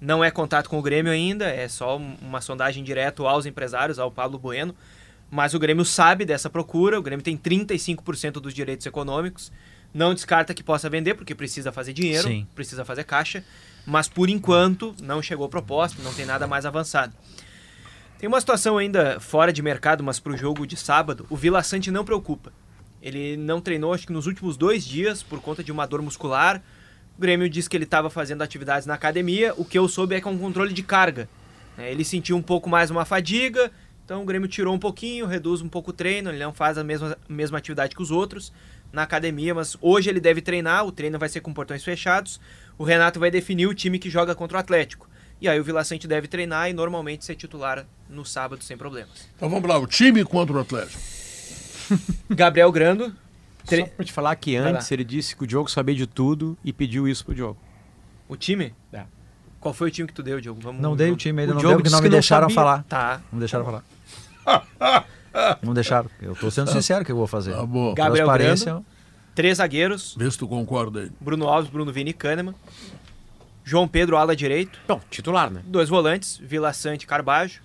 [0.00, 3.98] Não é contato com o Grêmio ainda, é só um- uma sondagem direto aos empresários,
[3.98, 4.74] ao Pablo Bueno.
[5.30, 9.50] Mas o Grêmio sabe dessa procura, o Grêmio tem 35% dos direitos econômicos.
[9.92, 12.46] Não descarta que possa vender, porque precisa fazer dinheiro, Sim.
[12.54, 13.42] precisa fazer caixa.
[13.84, 17.14] Mas por enquanto não chegou proposta, não tem nada mais avançado.
[18.18, 21.62] Tem uma situação ainda fora de mercado, mas para o jogo de sábado, o Vila
[21.62, 22.52] Sante não preocupa.
[23.06, 26.60] Ele não treinou, acho que nos últimos dois dias, por conta de uma dor muscular.
[27.16, 29.54] O Grêmio disse que ele estava fazendo atividades na academia.
[29.56, 31.28] O que eu soube é que é um controle de carga.
[31.78, 31.92] né?
[31.92, 33.70] Ele sentiu um pouco mais uma fadiga,
[34.04, 36.30] então o Grêmio tirou um pouquinho, reduz um pouco o treino.
[36.30, 38.52] Ele não faz a mesma, mesma atividade que os outros
[38.92, 40.84] na academia, mas hoje ele deve treinar.
[40.84, 42.40] O treino vai ser com portões fechados.
[42.76, 45.08] O Renato vai definir o time que joga contra o Atlético.
[45.40, 49.28] E aí o Vila Sante deve treinar e normalmente ser titular no sábado sem problemas.
[49.36, 51.25] Então vamos lá, o time contra o Atlético.
[52.30, 53.12] Gabriel Grando.
[53.64, 56.56] tre- Só pra te falar que antes ele disse que o Diogo sabia de tudo
[56.64, 57.58] e pediu isso pro Diogo.
[58.28, 58.74] O time?
[58.92, 59.04] É.
[59.60, 60.60] Qual foi o time que tu deu, Diogo?
[60.60, 62.42] Vamos, não dei o time ainda, O não Diogo deu porque não me não deixaram
[62.48, 62.54] sabia.
[62.54, 62.84] falar.
[62.88, 63.20] Tá.
[63.32, 63.84] Não deixaram falar.
[65.62, 66.10] não deixaram.
[66.20, 67.52] Eu tô sendo sincero que eu vou fazer.
[67.52, 67.94] Tá bom.
[67.94, 68.82] Gabriel Transparência.
[69.34, 70.14] Três zagueiros.
[70.18, 71.10] Vê se tu concorda aí.
[71.20, 72.54] Bruno Alves, Bruno Vini e Kahneman.
[73.64, 74.78] João Pedro, ala direito.
[74.86, 75.60] Bom, titular, né?
[75.66, 77.60] Dois volantes, Vila Sante e Carbajo.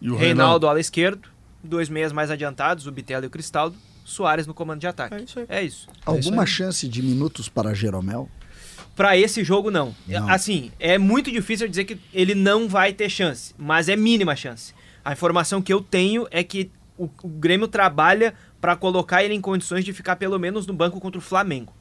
[0.00, 1.28] E o Reinaldo, ala esquerdo.
[1.62, 3.76] Dois meias mais adiantados, o Bitelo e o Cristaldo.
[4.04, 5.14] Soares no comando de ataque.
[5.14, 5.46] É isso aí.
[5.48, 5.88] É isso.
[6.04, 8.28] Alguma chance de minutos para Jeromel?
[8.96, 9.94] Pra esse jogo, não.
[10.06, 10.28] Não.
[10.28, 14.74] Assim, é muito difícil dizer que ele não vai ter chance, mas é mínima chance.
[15.04, 19.40] A informação que eu tenho é que o, o Grêmio trabalha pra colocar ele em
[19.40, 21.74] condições de ficar pelo menos no banco contra o Flamengo.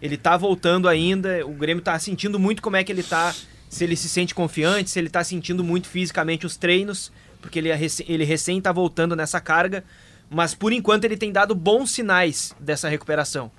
[0.00, 3.34] Ele tá voltando ainda, o Grêmio tá sentindo muito como é que ele tá,
[3.68, 7.10] se ele se sente confiante, se ele tá sentindo muito fisicamente os treinos,
[7.44, 9.84] porque ele, é ele recém tá voltando nessa carga,
[10.30, 13.50] mas por enquanto ele tem dado bons sinais dessa recuperação.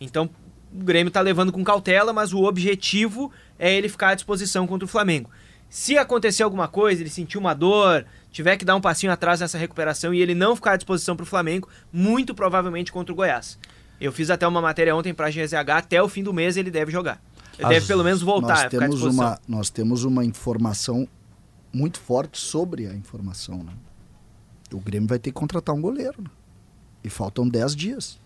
[0.00, 0.30] Então,
[0.72, 4.84] o Grêmio tá levando com cautela, mas o objetivo é ele ficar à disposição contra
[4.84, 5.28] o Flamengo.
[5.68, 9.58] Se acontecer alguma coisa, ele sentir uma dor, tiver que dar um passinho atrás nessa
[9.58, 13.58] recuperação e ele não ficar à disposição para o Flamengo, muito provavelmente contra o Goiás.
[14.00, 16.70] Eu fiz até uma matéria ontem para a GZH, até o fim do mês ele
[16.70, 17.20] deve jogar.
[17.58, 21.08] deve As- pelo menos voltar, Nós temos, uma, nós temos uma informação
[21.72, 23.58] muito forte sobre a informação.
[23.62, 23.72] Né?
[24.72, 26.22] O Grêmio vai ter que contratar um goleiro.
[26.22, 26.30] né?
[27.04, 28.18] E faltam 10 dias.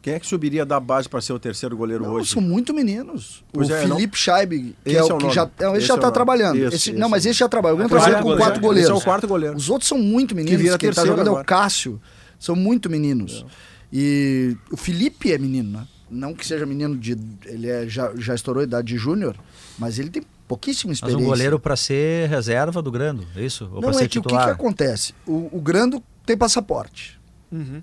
[0.00, 2.30] Quem é que subiria da base para ser o terceiro goleiro Não, hoje?
[2.30, 3.44] são muito meninos.
[3.52, 5.78] Pois o é, não- Felipe Scheib, que Esse é é o que já, não, esse
[5.78, 6.12] Esse já é está nome.
[6.14, 6.56] trabalhando.
[6.56, 7.74] Esse, Esse- esse não, mas é esse já trabalha.
[7.74, 8.40] O Grêmio trabalha com goleiro.
[8.42, 8.90] quatro Esse goleiros.
[8.90, 9.56] é o quarto goleiro.
[9.56, 10.60] Os outros são muito meninos.
[10.60, 11.44] vira Quem está jogando é o agora.
[11.44, 12.00] Cássio.
[12.38, 13.46] São muito meninos.
[13.92, 15.86] E o Felipe é menino, né?
[16.10, 17.16] Não que seja menino de.
[17.46, 19.36] Ele é, já, já estourou a idade de júnior,
[19.78, 20.22] mas ele tem
[20.52, 21.24] pouquíssima Mas experiência.
[21.24, 23.64] um goleiro para ser reserva do Grando, é isso?
[23.72, 24.44] Ou para Não, ser é que o que, titular?
[24.46, 25.14] que acontece?
[25.26, 27.18] O, o Grando tem passaporte.
[27.50, 27.82] Uhum.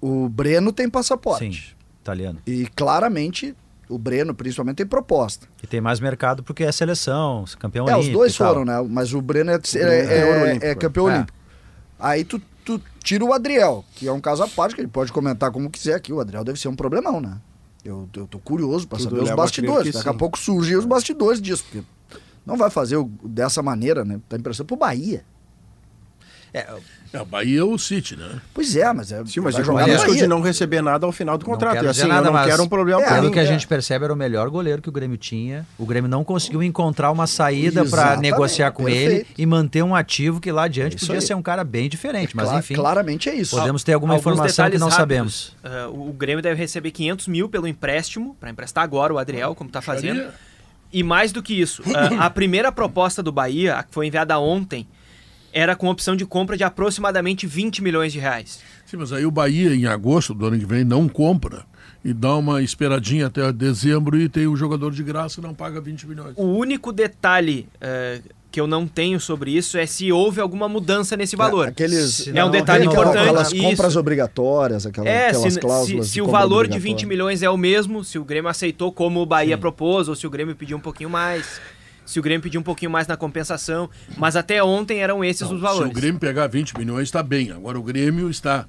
[0.00, 1.44] O Breno tem passaporte.
[1.52, 2.38] Sim, italiano.
[2.46, 3.54] E claramente,
[3.88, 5.46] o Breno, principalmente, tem proposta.
[5.62, 8.48] E tem mais mercado porque é seleção, campeão é, os olímpico dois e tal.
[8.54, 8.80] foram, né?
[8.88, 11.14] Mas o Breno é, Breno é- é é- olímpico, é campeão é.
[11.14, 11.38] olímpico.
[11.98, 15.12] Aí tu, tu tira o Adriel, que é um caso à parte, que ele pode
[15.12, 16.12] comentar como quiser aqui.
[16.12, 17.36] O Adriel deve ser um problemão, né?
[17.84, 19.94] Eu, eu tô curioso pra Tudo saber os bastidores.
[19.94, 21.82] Daqui a pouco surgem os bastidores disso, porque
[22.46, 24.20] não vai fazer o- dessa maneira, né?
[24.28, 25.24] Tá impressão pro Bahia.
[26.52, 26.66] É,
[27.14, 28.40] a Bahia é o City, né?
[28.52, 29.24] Pois é, mas é.
[29.24, 31.74] Sim, mas vai é jogar risco de não receber nada ao final do contrato.
[31.74, 33.30] quero E dizer assim, nada, eu não quero um problema É, Pelo mim.
[33.30, 33.46] que a é.
[33.46, 35.64] gente percebe, era o melhor goleiro que o Grêmio tinha.
[35.78, 39.40] O Grêmio não conseguiu encontrar uma saída para negociar com ele perfeito.
[39.40, 41.22] e manter um ativo que lá adiante É podia aí.
[41.22, 42.34] ser um cara bem diferente.
[42.34, 43.56] Mas Cla- enfim, Claramente é isso.
[43.56, 44.96] podemos ter alguma Alguns informação que não rápidos.
[44.96, 45.56] sabemos.
[45.62, 49.68] Ah, o Grêmio deve receber 500 mil pelo empréstimo, para emprestar agora o Adriel, como
[49.70, 50.16] está fazendo.
[50.16, 50.49] Faria-
[50.92, 54.38] E mais do que isso, ah, a primeira proposta do Bahia, a que foi enviada
[54.38, 54.86] ontem,
[55.52, 58.60] era com opção de compra de aproximadamente 20 milhões de reais.
[58.86, 61.64] Sim, mas aí o Bahia, em agosto do ano que vem, não compra
[62.04, 65.80] e dá uma esperadinha até dezembro e tem o jogador de graça e não paga
[65.80, 66.32] 20 milhões.
[66.36, 68.20] O único detalhe eh,
[68.50, 71.68] que eu não tenho sobre isso é se houve alguma mudança nesse valor.
[71.68, 73.22] Aqueles, Se É um detalhe aquela- importante.
[73.28, 73.62] Aquelas isso.
[73.62, 76.06] compras obrigatórias, aquela, É, aquelas se, cláusulas.
[76.06, 76.80] se, se o valor de obrigatória.
[76.96, 80.26] 20 milhões é o mesmo, se o Grêmio aceitou como o Bahia propôs, ou se
[80.26, 81.60] o Grêmio pediu um pouquinho mais,
[82.04, 85.48] se o Grêmio pediu um pouquinho mais na compensação, mas até ontem eram esses os
[85.56, 85.90] Se valores.
[85.90, 87.52] o Grêmio pegar 20 milhões, está bem.
[87.52, 88.66] Agora o Grêmio está,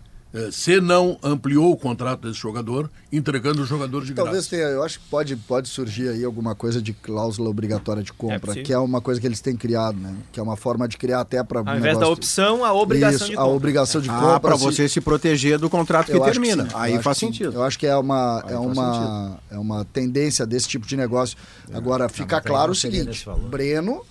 [0.52, 4.50] se não ampliou o contrato desse jogador, entregando o jogador de Talvez graça.
[4.50, 8.40] tenha, eu acho que pode, pode surgir aí alguma coisa de cláusula obrigatória de compra,
[8.40, 8.64] possível.
[8.64, 10.16] que é uma coisa que eles têm criado, né?
[10.32, 13.26] Que é uma forma de criar até para Ao invés da opção, a obrigação Isso,
[13.28, 13.56] de a compra.
[13.56, 14.36] obrigação de compra.
[14.36, 16.68] Ah, para se- você se proteger do contrato que eu acho termina.
[16.72, 17.54] eu Aí faz que sentido.
[17.56, 21.38] Eu acho que é uma, Aí é uma, é uma tendência desse tipo de negócio.
[21.74, 23.26] Agora, fica mas aí claro o seguinte.
[23.50, 24.06] Breno,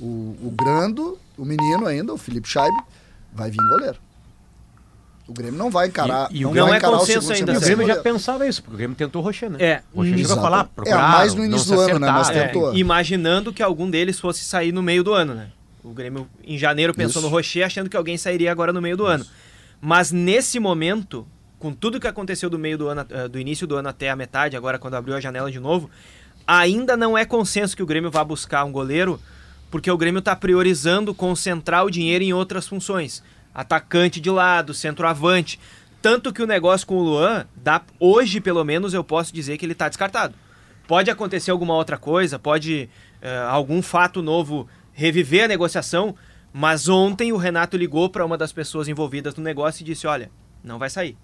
[0.00, 0.04] o,
[0.42, 2.74] o Grando, o menino ainda, o Felipe Scheib,
[3.34, 3.98] vai vir goleiro.
[5.30, 6.28] O Grêmio não vai encarar.
[6.32, 8.74] E- e o não Grêmio vai é consenso ainda, o Grêmio já pensava isso, porque
[8.74, 9.58] o Grêmio tentou o Rocher, né?
[9.60, 12.10] É, O Rocher chegou a falar, É, mais no não início do ano, né?
[12.10, 12.30] Mas.
[12.30, 12.74] É, tentou.
[12.74, 15.46] imaginando que algum deles fosse sair no meio do ano, né?
[15.84, 17.28] O Grêmio em janeiro pensou Isso.
[17.30, 19.24] no Rocher, achando que alguém sairia agora no meio do ano.
[19.80, 21.24] Mas nesse momento,
[21.60, 24.16] com tudo que aconteceu do meio do ano, eh, do início do ano até a
[24.16, 25.88] metade, agora quando abriu a janela de novo,
[26.46, 29.18] ainda não é consenso que o Grêmio vá buscar um goleiro,
[29.70, 33.22] porque o Grêmio está priorizando concentrar o dinheiro em outras funções.
[33.60, 35.60] Atacante de lado, centroavante.
[36.00, 39.66] Tanto que o negócio com o Luan, dá, hoje pelo menos eu posso dizer que
[39.66, 40.34] ele está descartado.
[40.88, 42.88] Pode acontecer alguma outra coisa, pode
[43.20, 46.14] eh, algum fato novo reviver a negociação,
[46.52, 50.30] mas ontem o Renato ligou para uma das pessoas envolvidas no negócio e disse: Olha,
[50.64, 51.16] não vai sair.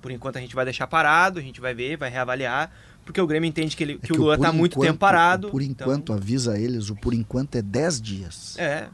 [0.00, 2.70] Por enquanto a gente vai deixar parado, a gente vai ver, vai reavaliar,
[3.04, 5.48] porque o Grêmio entende que, ele, É que, o Luan está muito tempo parado.
[5.48, 8.58] Por então- enquanto, avisa eles, o por enquanto é 10 dias.
[8.58, 8.88] É,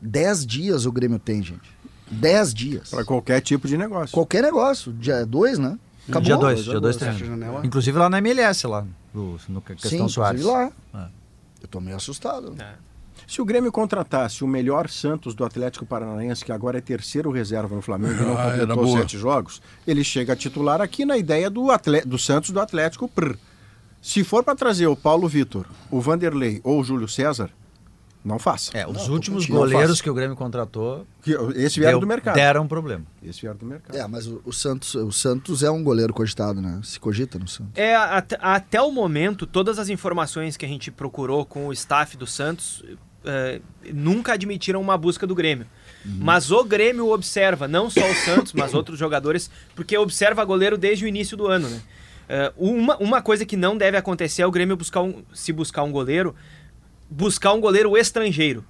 [0.00, 1.68] 10 dias o Grêmio tem, gente.
[2.10, 2.90] 10 dias.
[2.90, 4.12] Para qualquer tipo de negócio.
[4.12, 4.92] Qualquer negócio.
[4.92, 5.78] Dia 2, né?
[6.08, 6.22] Acabou.
[6.22, 7.18] dia 2, Dia dia 2 dois, treino.
[7.36, 7.64] janela.
[7.64, 10.40] Inclusive lá na MLS, lá, no, no questão Sim, Soares.
[10.40, 10.96] inclusive É.
[10.96, 11.10] lá.
[11.62, 12.54] Eu tô meio assustado.
[12.58, 12.72] é.
[13.28, 17.76] Se o Grêmio contratasse o melhor Santos do Atlético Paranaense, que agora é terceiro reserva
[17.76, 21.48] no Flamengo e não Ah, completou sete jogos, ele chega a titular aqui na ideia
[21.48, 23.06] do, atle- do Santos do Atlético.
[23.06, 23.36] prr.
[24.02, 27.50] Se for para trazer o Paulo Vitor, o Vanderlei ou o Júlio César,
[28.24, 28.70] não faça.
[28.76, 32.34] É, os Não, últimos goleiros que o Grêmio contratou Que- Esse vieram deu- do mercado.
[32.34, 33.04] deram problema.
[33.22, 33.96] Esse vieram do mercado.
[33.96, 36.80] É, mas o, o Santos, o Santos é um goleiro cogitado, né?
[36.82, 37.72] Se cogita no Santos.
[37.74, 42.16] É, at- até o momento, todas as informações que a gente procurou com o staff
[42.16, 42.84] do Santos
[43.24, 43.60] eh,
[43.92, 45.66] nunca admitiram uma busca do Grêmio.
[46.04, 51.04] Mas o Grêmio observa, não só o Santos, mas outros jogadores, porque observa goleiro desde
[51.04, 51.80] o início do ano, né?
[52.28, 55.82] Eh, uma, uma coisa que não deve acontecer é o Grêmio buscar um, se buscar
[55.82, 56.34] um goleiro,
[57.10, 58.64] buscar um goleiro estrangeiro.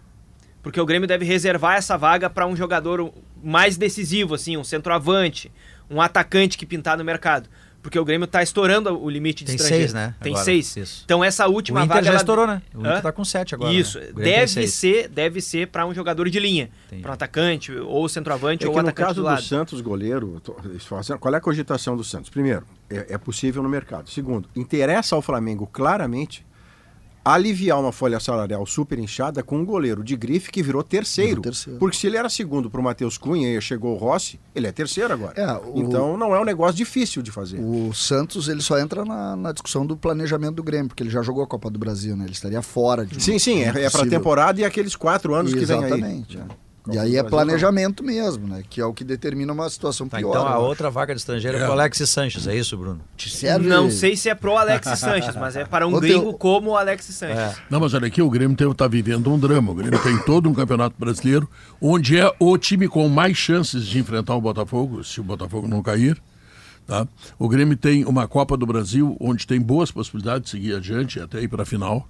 [0.62, 3.12] Porque o Grêmio deve reservar essa vaga para um jogador
[3.42, 5.50] mais decisivo, assim, um centroavante,
[5.90, 7.48] um atacante que pintar no mercado.
[7.82, 9.92] Porque o Grêmio tá estourando o limite de Tem estrangeiros.
[9.92, 10.14] seis, né?
[10.20, 10.76] Tem Agora, seis.
[10.76, 11.00] isso.
[11.06, 12.02] Então essa O última Inter vaga...
[12.04, 12.60] já ela- estourou, né?
[12.74, 13.00] O Inter Hã?
[13.00, 13.72] tá com sete agora.
[13.72, 13.98] Isso.
[13.98, 14.04] né?
[14.10, 16.68] O Grêmio tem Deve ser, deve ser para um jogador de linha.
[17.00, 19.42] Para um atacante, ou centroavante, É ou que no atacante caso do do lado.
[19.42, 20.54] Santos, goleiro, tô-
[21.18, 22.28] qual é a cogitação do Santos?
[22.28, 24.10] Primeiro, é, é possível no mercado.
[24.10, 26.44] Segundo, interessa ao Flamengo claramente
[27.24, 31.42] aliviar uma folha salarial super inchada com um goleiro de grife que virou terceiro.
[31.42, 31.78] Terceiro.
[31.78, 34.72] Porque se ele era segundo para o Matheus Cunha e chegou o Rossi, ele é
[34.72, 35.40] terceiro agora.
[35.40, 37.60] É, o- Então não é um negócio difícil de fazer.
[37.60, 41.22] O Santos ele só entra na, na discussão do planejamento do Grêmio, porque ele já
[41.22, 42.24] jogou a Copa do Brasil, né?
[42.24, 45.52] Ele estaria fora de Sim, sim, é, é para possível- temporada e aqueles quatro anos
[45.52, 45.84] que vem aí.
[45.84, 46.38] Exatamente.
[46.38, 46.69] é.
[46.90, 48.62] E aí é planejamento mesmo, né?
[48.68, 50.30] Que é o que determina uma situação Tá, pior.
[50.30, 53.00] então a eu outra vaga de estrangeiro é, pro Alexis Sanches, é isso, Bruno?
[53.18, 56.70] serve- Não sei se é pro Alexis Sanches, mas é para um Ô, gringo como
[56.70, 57.56] o Alexis Sanches.
[57.68, 59.72] Não, mas olha aqui, o Grêmio está vivendo um drama.
[59.72, 61.48] O Grêmio tem todo um campeonato brasileiro,
[61.80, 65.82] onde é o time com mais chances de enfrentar o Botafogo, se o Botafogo não
[65.82, 66.20] cair.
[66.86, 67.06] Tá?
[67.38, 71.22] O Grêmio tem uma Copa do Brasil, onde tem boas possibilidades de seguir adiante e
[71.22, 72.08] até ir para a final.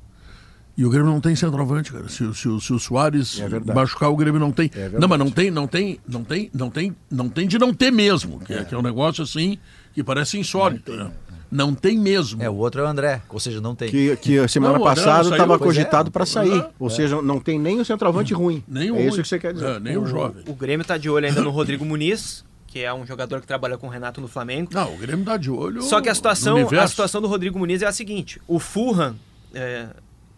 [0.80, 2.08] E o Grêmio não tem centroavante, cara.
[2.08, 4.68] Se, o- se, o- se o Soares É machucar, o Grêmio não tem.
[4.68, 4.98] verdade.
[4.98, 7.90] não, mas não tem, não tem, não tem, não tem, não tem de não ter
[7.90, 8.40] mesmo.
[8.40, 9.58] Que é, que é um negócio assim
[9.92, 10.92] que parece insólito.
[10.96, 11.10] né?
[11.50, 12.42] Não tem mesmo.
[12.42, 13.90] É, o outro é o André, ou seja, não tem.
[13.90, 15.64] Que, que a semana Não, o passada estava pois é.
[15.80, 16.60] cogitado para sair.
[16.60, 16.70] É.
[16.78, 18.62] Ou seja, não tem nem o centroavante ruim.
[18.66, 19.22] Nem o é isso ruim.
[19.22, 19.66] que você quer dizer.
[19.76, 20.44] É, nem o jovem.
[20.46, 23.76] O Grêmio tá de olho ainda no Rodrigo Muniz, que é um jogador que trabalha
[23.76, 24.70] com o Renato no Flamengo.
[24.72, 25.82] Não, o Grêmio tá de olho.
[25.82, 29.16] Só que a situação, a situação do Rodrigo Muniz é a seguinte: o Fulham,
[29.52, 29.88] é,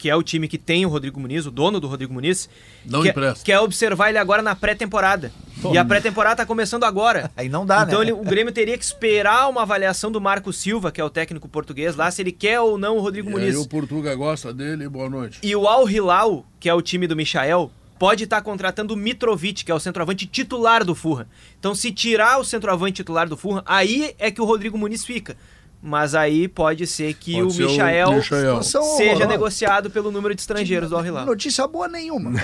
[0.03, 2.51] que é o time que tem o Rodrigo Muniz, o dono do Rodrigo Muniz,
[2.85, 3.45] Não quer, empresta.
[3.45, 5.31] quer observar ele agora na pré-temporada.
[5.73, 7.31] E a pré-temporada tá começando agora.
[7.37, 8.07] Aí não dá, então né?
[8.07, 11.49] ele- o Grêmio teria que esperar uma avaliação do Marco Silva, que é o técnico
[11.49, 13.55] português lá, se ele quer ou não o Rodrigo E Muniz.
[13.55, 15.39] aí o Portuga gosta dele, boa noite.
[15.41, 19.65] E o Al Hilal, que é o time do Michael, pode estar contratando o Mitrovic,
[19.65, 21.27] que é o centroavante titular do Fulham.
[21.61, 25.37] Então, se tirar o centroavante titular do Fulham, aí é que o Rodrigo Muniz fica.
[25.85, 28.23] Mas aí pode ser que Pode o ser o Michael, Michael.
[28.63, 29.27] Situação seja horrorosa.
[29.27, 31.27] negociado pelo número de estrangeiros do Al Hilal.
[31.27, 32.31] Notícia boa nenhuma.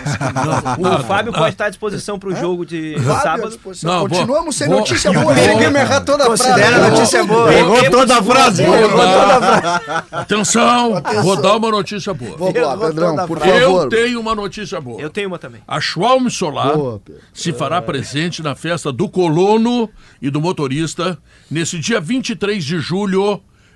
[0.78, 3.60] O Fábio pode estar à disposição para o jogo de Fábio, sábado.
[3.84, 5.34] Não, vou- Continuamos sem vou- notícia vou- boa.
[5.34, 6.42] vou- Ele me errar toda a frase.
[6.48, 7.48] Considera notícia boa.
[7.48, 8.62] Pegou toda a frase.
[10.10, 12.36] Atenção, vou dar uma notícia boa.
[12.36, 13.88] Vamos lá, Pedrão, por Eu favor.
[13.88, 15.00] tenho uma notícia boa.
[15.00, 15.60] Eu tenho uma também.
[15.66, 17.00] A Schwalm Solar Boa,
[17.32, 19.88] se fará presente na festa do colono
[20.20, 21.18] e do motorista
[21.50, 23.27] nesse dia 23 de julho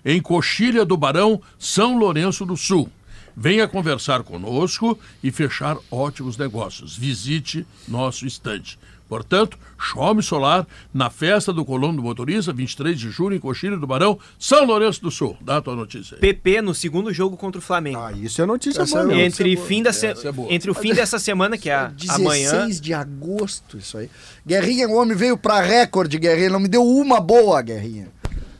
[0.05, 2.89] em Coxilha do Barão, São Lourenço do Sul.
[3.37, 6.97] Venha conversar conosco e fechar ótimos negócios.
[6.97, 8.79] Visite nosso estande.
[9.09, 13.87] Portanto, Schwalm Solar na festa do colono do motorista, 23 de julho em Coxilha do
[13.87, 15.37] Barão, São Lourenço do Sul.
[15.41, 16.21] Dá a tua notícia aí.
[16.21, 17.99] PP no segundo jogo contra o Flamengo.
[17.99, 19.05] Ah, isso é notícia Essa boa.
[19.05, 19.21] é mesmo.
[19.23, 19.67] entre, boa.
[19.67, 20.51] fim da se- é boa.
[20.53, 24.09] entre o fim dessa semana, que é a- 16 amanhã, de agosto, isso aí.
[24.47, 26.49] Guerrinha, o homem veio pra recorde, Guerrinha.
[26.51, 28.09] Não me deu uma boa, Guerrinha.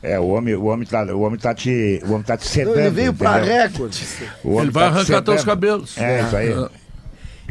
[0.03, 2.01] É, o homem, o homem, tá, o homem tá te.
[2.05, 2.77] O homem tá te sedando.
[2.79, 3.55] Ele veio pra entendeu?
[3.63, 4.03] recorde.
[4.43, 5.97] Ele vai tá te arrancar teus cabelos.
[5.97, 6.69] É, isso aí.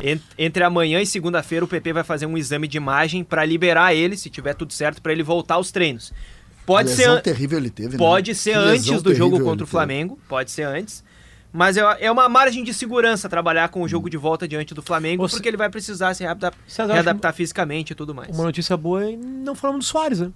[0.03, 3.95] En- Entre amanhã e segunda-feira, o PP vai fazer um exame de imagem para liberar
[3.95, 6.13] ele, se tiver tudo certo, para ele voltar aos treinos.
[6.67, 7.97] Pode ser, Lesão an- terrível ele teve, né?
[7.99, 11.03] pode ser Que lesão antes do jogo contra o Flamengo, pode ser antes.
[11.53, 14.81] Mas é é uma margem de segurança trabalhar com o jogo de volta diante do
[14.81, 18.29] Flamengo, Você- porque ele vai precisar se readap- César, readaptar fisicamente e tudo mais.
[18.35, 20.31] Uma notícia boa é não falamos do Soares, né?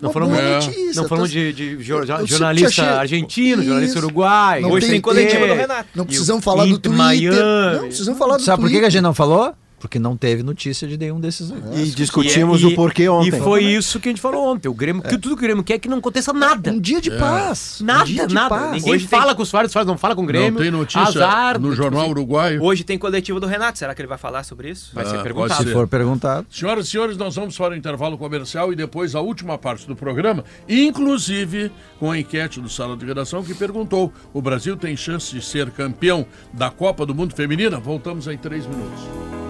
[0.00, 0.54] Não falamos, É.
[0.56, 4.06] notícia, não falamos de, de jor- Eu sempre jornalista achei- argentino, jornalista Isso.
[4.06, 4.60] uruguai.
[4.60, 5.88] Não Hoje tem tem coletiva do Renato.
[5.94, 6.92] Não precisamos falar do Twitter.
[6.92, 7.36] Miami.
[7.78, 8.90] Não precisamos falar do Sabe por que a Twitter.
[8.90, 9.54] gente não falou?
[9.78, 11.52] Porque não teve notícia de nenhum desses.
[11.74, 13.28] E discutimos E- o porquê ontem.
[13.28, 14.68] E foi isso que a gente falou ontem.
[14.68, 16.70] O Grêmio, que tudo que o Grêmio quer é que não aconteça nada.
[16.72, 17.80] Um dia de paz.
[17.82, 18.48] Nada, um dia de nada.
[18.48, 18.72] paz.
[18.72, 20.52] Ninguém Hoje tem- fala com o Soares, o Soares não fala com o Grêmio.
[20.52, 21.60] Não tem notícia Azar.
[21.60, 22.62] no Jornal Uruguaio.
[22.62, 24.90] Hoje tem coletivo do Renato, será que ele vai falar sobre isso?
[24.94, 25.56] Vai ser Ah, perguntado.
[25.58, 26.46] pode Se for perguntado.
[26.50, 29.94] Senhoras e senhores, nós vamos para o intervalo comercial e depois a última parte do
[29.94, 31.70] programa, inclusive
[32.00, 35.70] com a enquete do Sala de Redação que perguntou: o Brasil tem chance de ser
[35.70, 37.78] campeão da Copa do Mundo Feminina?
[37.78, 39.45] Voltamos em três minutos.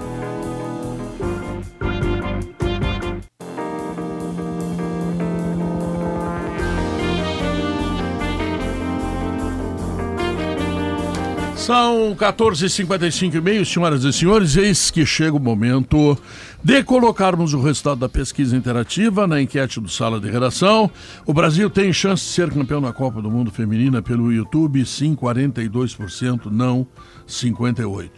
[11.66, 16.16] São 14h55 e meio, senhoras e senhores, eis que chega o momento
[16.62, 20.88] de colocarmos o resultado da pesquisa interativa na enquete do Sala de Redação.
[21.26, 25.16] O Brasil tem chance de ser campeão na Copa do Mundo Feminina pelo YouTube, sim,
[25.16, 26.86] 42%, não,
[27.26, 28.10] 58%.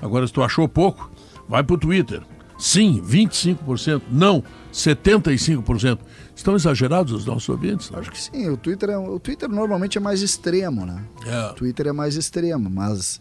[0.00, 1.10] Agora, se tu achou pouco,
[1.48, 2.22] vai pro Twitter.
[2.56, 4.40] Sim, 25%, não,
[4.72, 5.98] 75%.
[6.36, 7.90] Estão exagerados os nossos ouvintes?
[7.94, 8.48] Acho que sim.
[8.50, 11.04] O Twitter, é, o Twitter normalmente é mais extremo, né?
[11.26, 11.50] É.
[11.50, 13.20] O Twitter é mais extremo, mas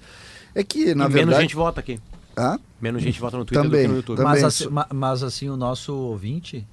[0.55, 1.41] é que, na E menos verdade...
[1.43, 1.99] gente vota aqui.
[2.37, 2.59] Hã?
[2.81, 4.17] Menos gente vota no Twitter Também, do que no YouTube.
[4.17, 4.31] também.
[4.31, 6.65] Mas, assim, ma- mas assim, o nosso ouvinte,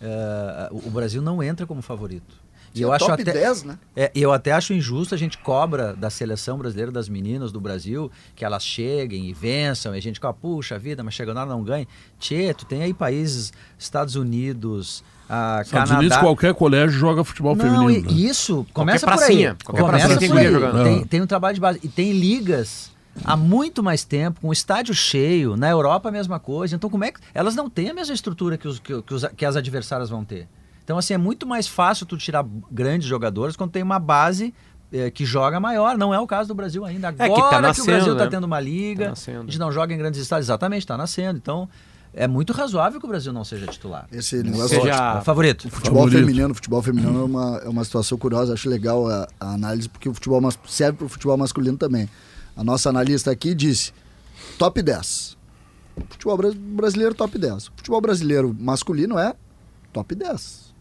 [0.00, 2.42] eh, o Brasil não entra como favorito.
[2.74, 3.78] E eu acho top até, 10, né?
[3.94, 8.10] É, eu até acho injusto a gente cobra da seleção brasileira, das meninas do Brasil,
[8.34, 11.62] que elas cheguem e vençam, e a gente fala, puxa vida, mas chegando lá não
[11.62, 11.86] ganha.
[12.18, 15.98] Tchê, tu tem aí países, Estados Unidos, a Estados Canadá...
[15.98, 17.90] Unidos, qualquer colégio joga futebol Não, feminino.
[17.90, 18.12] e- né?
[18.12, 19.56] isso, começa por pracinha, aí.
[19.64, 20.52] qualquer começa pracinha tem por aí.
[20.52, 20.84] jogando.
[20.84, 21.80] Tem, tem um trabalho de base.
[21.82, 22.90] E tem ligas
[23.24, 25.56] há muito mais tempo, com o estádio cheio.
[25.56, 26.74] Na Europa a mesma coisa.
[26.76, 27.20] Então como é que...
[27.32, 30.24] Elas não têm a mesma estrutura que, os, que, que os- que as adversárias vão
[30.24, 30.46] ter.
[30.84, 34.52] Então assim, é muito mais fácil tu tirar grandes jogadores quando tem uma base
[34.92, 35.96] eh, que joga maior.
[35.96, 37.08] Não é o caso do Brasil ainda.
[37.08, 38.30] Agora É que tá que o nascendo, Brasil está né?
[38.30, 39.40] tendo uma liga, Tá nascendo.
[39.40, 40.46] a gente não joga em grandes estádios.
[40.48, 41.38] Exatamente, está nascendo.
[41.38, 41.68] Então
[42.14, 44.06] é muito razoável que o Brasil não seja titular.
[44.12, 45.68] Esse negócio Seja- É favorito.
[45.70, 46.20] Futebol Favorito.
[46.26, 50.08] feminino, futebol feminino é uma, é uma situação curiosa, acho legal a, a análise, porque
[50.08, 52.08] o futebol mas- serve para o futebol masculino também.
[52.56, 53.92] A nossa analista aqui disse:
[54.58, 55.36] top 10.
[56.10, 57.66] Futebol bra- brasileiro, top 10.
[57.76, 59.34] Futebol brasileiro masculino é
[59.92, 60.72] top 10.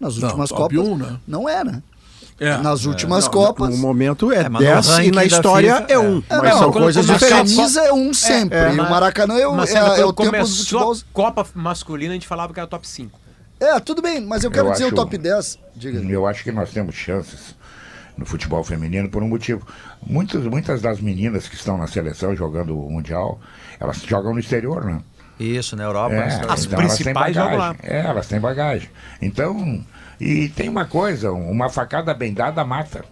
[0.00, 0.90] Nas Não, últimas top Copas.
[0.92, 1.20] 1, né?
[1.26, 1.82] Não é, né?
[2.40, 2.56] É.
[2.58, 3.70] Nas últimas Não, Copas.
[3.70, 6.02] No momento é É, mas no 10 e ranking na história FIFA, é 1.
[6.02, 7.56] É, mas não, são coisas começa a diferentes.
[7.56, 8.58] camisa é um sempre.
[8.58, 10.92] é, e o Maracanã é, o- Mas é, é o tempo do futebol.
[10.92, 13.20] a Copa masculina, a gente falava que era top 5.
[13.60, 15.58] É, tudo bem, mas eu quero Eu dizer acho- o top 10.
[15.76, 16.00] Diga.
[16.00, 17.54] Eu acho que nós temos chances
[18.18, 19.64] no futebol feminino por um motivo.
[20.04, 23.40] Muitas, muitas das meninas que estão na seleção jogando o Mundial,
[23.78, 25.00] elas jogam no exterior, né?
[25.38, 26.14] Isso, na Europa.
[26.14, 26.52] É, história.
[26.52, 27.76] As então principais jogam lá.
[27.82, 28.88] É, elas têm bagagem.
[29.22, 29.84] Então,
[30.26, 33.04] e tem uma coisa, uma facada bem dada mata.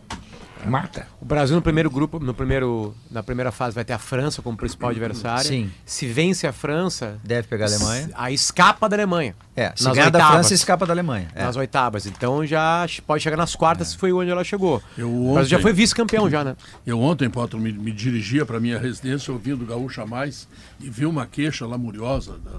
[0.65, 1.09] Mata.
[1.21, 4.57] O Brasil no primeiro grupo, no primeiro, na primeira fase vai ter a França como
[4.57, 5.43] principal adversária.
[5.43, 5.69] Sim.
[5.85, 8.11] Se vence a França, Deve pegar a Alemanha.
[8.15, 9.35] aí escapa da Alemanha.
[9.57, 10.37] É, se nas ganhar da oitavas.
[10.37, 11.27] França, escapa da Alemanha.
[11.35, 11.43] É.
[11.43, 12.07] Nas oitavas.
[12.07, 14.81] Então já pode chegar nas quartas, se foi onde ela chegou.
[14.97, 16.55] Eu O Brasil já ontem- foi vice-campeão já, né?
[16.87, 20.47] Eu ontem, Potter, me, me dirigia para minha residência ouvindo Gaúcha Mais
[20.79, 22.53] e vi uma queixa lamuriosa da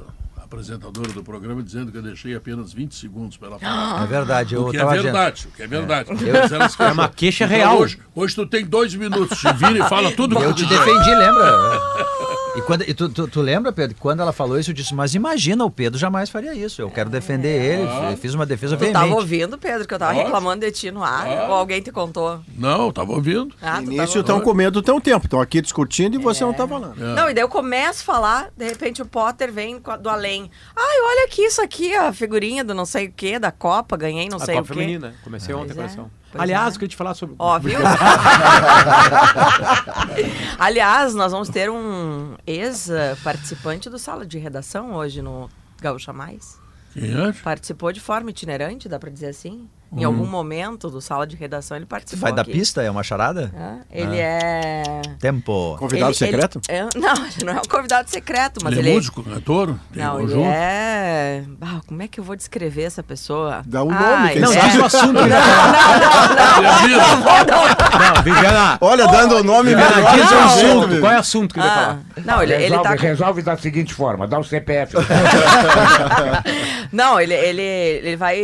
[0.53, 4.03] apresentadora do programa dizendo que eu deixei apenas 20 segundos para ela falar.
[4.03, 6.09] É verdade, eu O que é tava verdade, o que é verdade.
[6.53, 7.80] Elas É uma queixa Então, real.
[7.80, 10.65] Hoje, hoje tu tem dois minutos, te vira e fala tudo que Eu tu te
[10.67, 11.81] defendi, lembra?
[12.55, 15.15] E, quando, e tu, tu, tu lembra, Pedro, quando ela falou isso, eu disse, mas
[15.15, 16.80] imagina, o Pedro jamais faria isso.
[16.84, 19.15] Eu quero defender ele, eu fiz uma defesa Tu tava veemente.
[19.19, 20.25] ouvindo, Pedro, que eu tava Ótimo.
[20.25, 21.25] reclamando de ti no ar?
[21.49, 22.41] Ou alguém te contou?
[22.55, 23.55] Não, eu tava ouvindo.
[23.59, 25.25] Ah, tu No tava início estão com medo do teu tempo.
[25.25, 26.95] Estão aqui discutindo e você não tá falando.
[26.95, 30.43] Não, e daí eu começo a falar, de repente o Potter vem do além.
[30.76, 34.28] Ai, olha aqui isso aqui, a figurinha do não sei o quê, da Copa, ganhei
[34.30, 34.80] não a sei Copa o quê.
[34.82, 35.14] Feminina.
[35.24, 36.11] Comecei ontem a Pois é, coleção.
[36.32, 36.76] pois Aliás, é.
[36.76, 37.36] eu queria te falar sobre.
[37.40, 37.80] Ó, viu?
[40.60, 45.49] Aliás, nós vamos ter um ex-participante do Sala de Redação hoje no
[45.82, 46.57] Gaúcha Mais.
[46.94, 47.32] Quem é?
[47.34, 49.68] Participou de forma itinerante, dá pra dizer assim?
[49.95, 52.52] Em algum momento do Sala de Redação ele participou Vai aqui.
[52.52, 52.82] pista?
[52.82, 53.52] É uma charada?
[53.56, 55.02] Ah, ele é...
[55.20, 55.76] Tempo.
[55.80, 56.61] Convidado Ele- secreto?
[56.68, 59.76] ele- é- não, ele não é um convidado secreto, mas ele ele, é músico, cantor?
[59.94, 60.48] Tem Não, ele conjunto?
[60.48, 61.44] é.
[61.61, 63.61] Ah, como é que eu vou descrever essa pessoa?
[63.65, 65.14] Dá um Ah, nome, quem ele Não, é- diz o assunto.
[65.14, 68.14] Não, não, não, Ele é não.
[68.15, 68.78] Não, Viviana.
[68.82, 70.99] Olha, dando o nome Viviana, diz o Não, assunto.
[70.99, 71.99] Qual é o assunto que ele vai Ah, falar?
[72.26, 72.95] não, ele, ele resolve, tá.
[73.02, 74.95] resolve da seguinte forma, dá o CPF.
[76.91, 78.38] Não, ele, ele, ele vai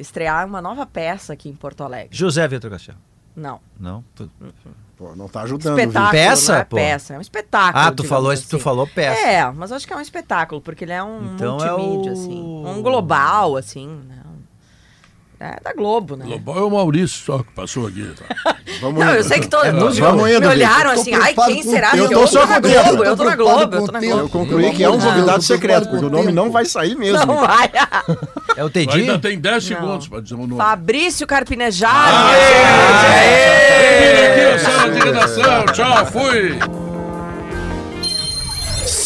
[0.00, 2.08] estrear uma nova peça aqui em Porto Alegre.
[2.16, 2.98] José Vitor Castelo.
[3.36, 3.60] Não.
[3.78, 4.02] Não?
[4.96, 5.78] Pô, não tá ajudando.
[5.78, 6.20] Espetáculo, viu?
[6.20, 6.76] Peça, não é pô?
[6.76, 7.84] peça, é um espetáculo.
[7.84, 8.48] Ah, tu falou, assim.
[8.48, 9.20] tu falou peça.
[9.20, 12.14] É, mas acho que é um espetáculo, porque ele é um Então é multimídia, o-
[12.14, 12.64] assim.
[12.66, 14.16] Um global, assim, né?
[15.40, 16.24] É da Globo, né?
[16.24, 18.04] Global é o Maurício só que passou aqui.
[18.18, 18.56] tá?
[18.80, 19.18] Vamos Não, indo.
[19.18, 20.10] eu sei que todos música.
[20.10, 20.92] me Vamos indo, olharam Vitor.
[21.00, 21.90] assim, ai, quem será?
[21.92, 22.58] que Eu tô eu só tô na.
[22.58, 24.28] Globo, eu tô na Globo, eu tô na Eu Globo.
[24.30, 27.24] concluí que é um convidado secreto, porque o nome não vai sair mesmo.
[27.24, 27.70] Não vai.
[28.56, 28.98] É o Tu Tedi?
[29.00, 29.76] ainda tem 10 Não.
[29.76, 30.56] segundos para dizer o nome.
[30.56, 32.32] Fabrício Carpinejar.
[34.00, 35.66] Vem aqui, o sala de redação.
[35.66, 36.58] Tchau, fui.